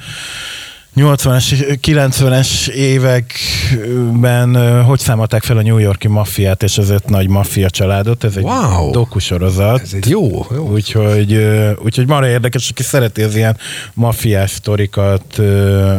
80-es, 0.96 1.78
90-es 1.82 2.68
években 2.68 4.56
hogy 4.84 5.00
számolták 5.00 5.44
fel 5.44 5.58
a 5.58 5.62
New 5.62 5.78
Yorki 5.78 6.08
maffiát 6.08 6.64
és 6.64 6.78
az 6.78 6.90
öt 6.90 7.10
nagy 7.10 7.28
maffia 7.28 7.70
családot. 7.70 8.24
Ez 8.24 8.36
egy 8.36 8.44
Wow. 8.44 8.92
dokusorozat. 8.92 9.82
Ez 9.82 9.94
egy 9.94 10.10
jó, 10.10 10.46
jó. 10.56 10.70
Úgyhogy, 10.70 11.48
úgyhogy 11.84 12.08
marha 12.08 12.28
érdekes, 12.30 12.70
aki 12.70 12.84
szereti 12.84 13.22
az 13.22 13.36
ilyen 13.36 13.58
maffiás 13.94 14.52
sztorikat, 14.52 15.40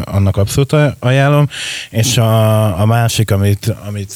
annak 0.05 0.37
abszolút 0.37 0.77
ajánlom. 0.99 1.49
És 1.91 2.17
a, 2.19 2.81
a 2.81 2.87
másik, 2.87 3.31
amit, 3.31 3.75
amit 3.89 4.15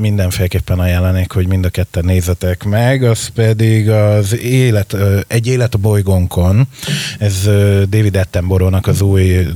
mindenféleképpen 0.00 0.78
ajánlanék, 0.78 1.32
hogy 1.32 1.46
mind 1.46 1.64
a 1.64 1.68
ketten 1.68 2.04
nézzetek 2.04 2.64
meg, 2.64 3.02
az 3.02 3.28
pedig 3.28 3.90
az 3.90 4.38
élet, 4.38 4.96
egy 5.26 5.46
élet 5.46 5.74
a 5.74 5.78
bolygónkon. 5.78 6.66
Ez 7.18 7.42
David 7.88 8.16
Attenborough-nak 8.16 8.86
az 8.86 9.00
új 9.00 9.46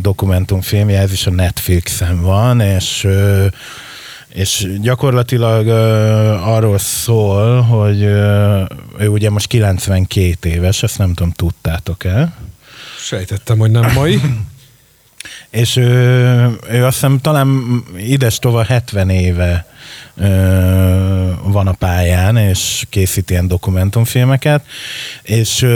dokumentumfilmje, 0.47 1.01
ez 1.01 1.13
is 1.13 1.27
a 1.27 1.31
Netflixen 1.31 2.23
van, 2.23 2.61
és 2.61 3.09
és 4.29 4.69
gyakorlatilag 4.81 5.67
uh, 5.67 6.49
arról 6.49 6.79
szól, 6.79 7.61
hogy 7.61 8.03
uh, 8.03 8.63
ő 8.99 9.09
ugye 9.09 9.31
most 9.31 9.47
92 9.47 10.49
éves, 10.49 10.83
ezt 10.83 10.99
nem 10.99 11.15
tudom, 11.15 11.33
tudtátok-e? 11.33 12.37
Sejtettem, 12.99 13.59
hogy 13.59 13.71
nem 13.71 13.93
mai. 13.93 14.21
És 15.51 15.77
ő, 15.77 15.89
ő 16.71 16.85
azt 16.85 16.95
hiszem 16.95 17.19
talán 17.21 17.83
ides 17.99 18.39
tova 18.39 18.65
70 18.65 19.11
éve 19.11 19.67
van 21.43 21.67
a 21.67 21.73
pályán, 21.73 22.37
és 22.37 22.87
készít 22.89 23.31
ilyen 23.31 23.49
dokumentumfilmeket, 23.49 24.65
és, 25.23 25.67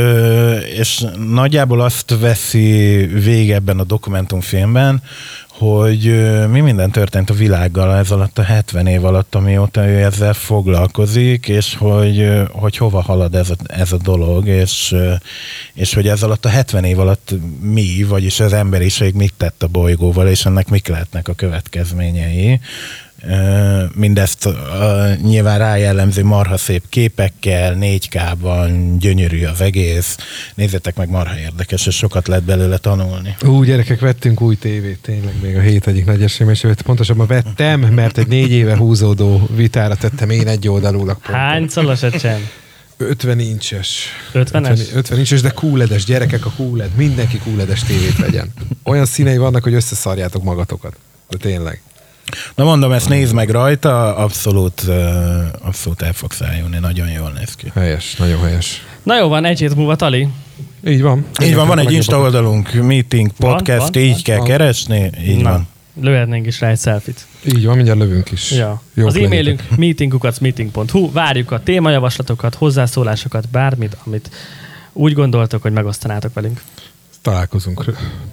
és 0.76 1.04
nagyjából 1.32 1.80
azt 1.80 2.18
veszi 2.20 2.96
végig 3.06 3.50
ebben 3.50 3.78
a 3.78 3.84
dokumentumfilmben, 3.84 5.02
hogy 5.60 6.30
mi 6.48 6.60
minden 6.60 6.90
történt 6.90 7.30
a 7.30 7.34
világgal 7.34 7.96
ez 7.96 8.10
alatt 8.10 8.38
a 8.38 8.42
70 8.42 8.86
év 8.86 9.04
alatt, 9.04 9.34
amióta 9.34 9.88
ő 9.88 10.02
ezzel 10.02 10.32
foglalkozik, 10.32 11.48
és 11.48 11.74
hogy, 11.74 12.30
hogy 12.50 12.76
hova 12.76 13.02
halad 13.02 13.34
ez 13.34 13.50
a, 13.50 13.54
ez 13.66 13.92
a 13.92 13.96
dolog, 13.96 14.46
és, 14.46 14.94
és 15.74 15.94
hogy 15.94 16.08
ez 16.08 16.22
alatt 16.22 16.44
a 16.44 16.48
70 16.48 16.84
év 16.84 16.98
alatt 16.98 17.34
mi, 17.60 18.04
vagyis 18.08 18.40
az 18.40 18.52
emberiség 18.52 19.14
mit 19.14 19.34
tett 19.36 19.62
a 19.62 19.66
bolygóval, 19.66 20.28
és 20.28 20.46
ennek 20.46 20.68
mik 20.68 20.88
lehetnek 20.88 21.28
a 21.28 21.34
következményei. 21.34 22.60
Mindezt 23.94 24.48
nyilván 25.22 25.58
rájellemző 25.58 26.24
marha 26.24 26.56
szép 26.56 26.84
képekkel, 26.88 27.76
4K-ban, 27.80 28.94
gyönyörű 28.98 29.44
az 29.44 29.60
egész. 29.60 30.16
Nézzétek 30.54 30.96
meg, 30.96 31.08
marha 31.08 31.38
érdekes, 31.38 31.86
és 31.86 31.96
sokat 31.96 32.28
lehet 32.28 32.44
belőle 32.44 32.76
tanulni. 32.76 33.36
Ú, 33.44 33.62
gyerekek, 33.62 34.00
vettünk 34.00 34.40
új 34.40 34.56
tévét, 34.56 34.98
tényleg 35.02 35.34
még 35.42 35.56
a 35.56 35.60
hét 35.60 35.86
egyik 35.86 36.04
nagy 36.04 36.22
eseménye. 36.22 36.74
Pontosabban 36.84 37.26
vettem, 37.26 37.80
mert 37.80 38.18
egy 38.18 38.26
négy 38.26 38.50
éve 38.50 38.76
húzódó 38.76 39.48
vitára 39.56 39.94
tettem 39.94 40.30
én 40.30 40.48
egy 40.48 40.68
oldalúlag. 40.68 41.18
pont. 41.20 41.38
Hány 41.38 41.68
szalas 41.68 42.02
ecsen? 42.02 42.48
50 42.96 43.38
incses. 43.38 44.06
50-es? 44.34 44.94
50 44.94 45.18
incses, 45.18 45.40
de 45.40 45.52
QLED-es, 45.60 46.04
gyerekek 46.04 46.46
a 46.46 46.52
QLED. 46.56 46.90
Mindenki 46.96 47.40
QLED-es 47.44 47.82
tévét 47.82 48.16
vegyen. 48.18 48.52
Olyan 48.82 49.06
színei 49.06 49.36
vannak, 49.36 49.62
hogy 49.62 49.74
összeszarjátok 49.74 50.42
magatokat. 50.42 50.96
De 51.28 51.36
tényleg. 51.36 51.80
Na 52.54 52.64
mondom, 52.64 52.92
ezt 52.92 53.08
nézd 53.08 53.34
meg 53.34 53.48
rajta, 53.50 54.16
abszolút, 54.16 54.82
abszolút 55.60 56.02
el 56.02 56.12
fogsz 56.12 56.40
eljönni, 56.40 56.78
nagyon 56.78 57.08
jól 57.08 57.32
néz 57.38 57.54
ki. 57.54 57.70
Helyes, 57.74 58.14
nagyon 58.16 58.40
helyes. 58.42 58.82
Na 59.02 59.18
jó 59.18 59.28
van, 59.28 59.44
egy 59.44 59.58
hét 59.58 59.74
múlva 59.74 59.96
Tali. 59.96 60.28
Így 60.86 61.02
van. 61.02 61.26
Így 61.42 61.54
van, 61.54 61.66
van 61.66 61.78
egy 61.78 61.92
Insta 61.92 62.18
oldalunk, 62.18 62.72
meeting, 62.72 63.30
Van, 63.36 63.56
podcast, 63.56 63.94
van, 63.94 64.02
így 64.02 64.12
van, 64.12 64.22
kell 64.22 64.36
van. 64.36 64.46
keresni, 64.46 65.10
így 65.26 65.42
Na, 65.42 65.50
van. 65.50 65.66
lőhetnénk 66.00 66.46
is 66.46 66.60
rá 66.60 66.68
egy 66.68 66.78
selfit. 66.80 67.26
Így 67.44 67.64
van, 67.64 67.74
mindjárt 67.74 67.98
lövünk 67.98 68.30
is. 68.30 68.50
Ja. 68.50 68.82
Jók 68.94 69.08
az 69.08 69.16
e-mailünk 69.16 69.62
meetingkukacmeeting.hu. 69.76 71.12
Várjuk 71.12 71.50
a 71.50 71.62
témajavaslatokat, 71.62 72.54
hozzászólásokat, 72.54 73.48
bármit, 73.48 73.96
amit 74.04 74.30
úgy 74.92 75.12
gondoltok, 75.12 75.62
hogy 75.62 75.72
megosztanátok 75.72 76.34
velünk. 76.34 76.62
Találkozunk 77.22 77.84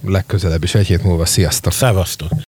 legközelebb 0.05 0.63
is 0.63 0.75
egy 0.75 0.87
hét 0.87 1.03
múlva. 1.03 1.25
Sziasztok! 1.25 1.71
Szevasztok! 1.73 2.29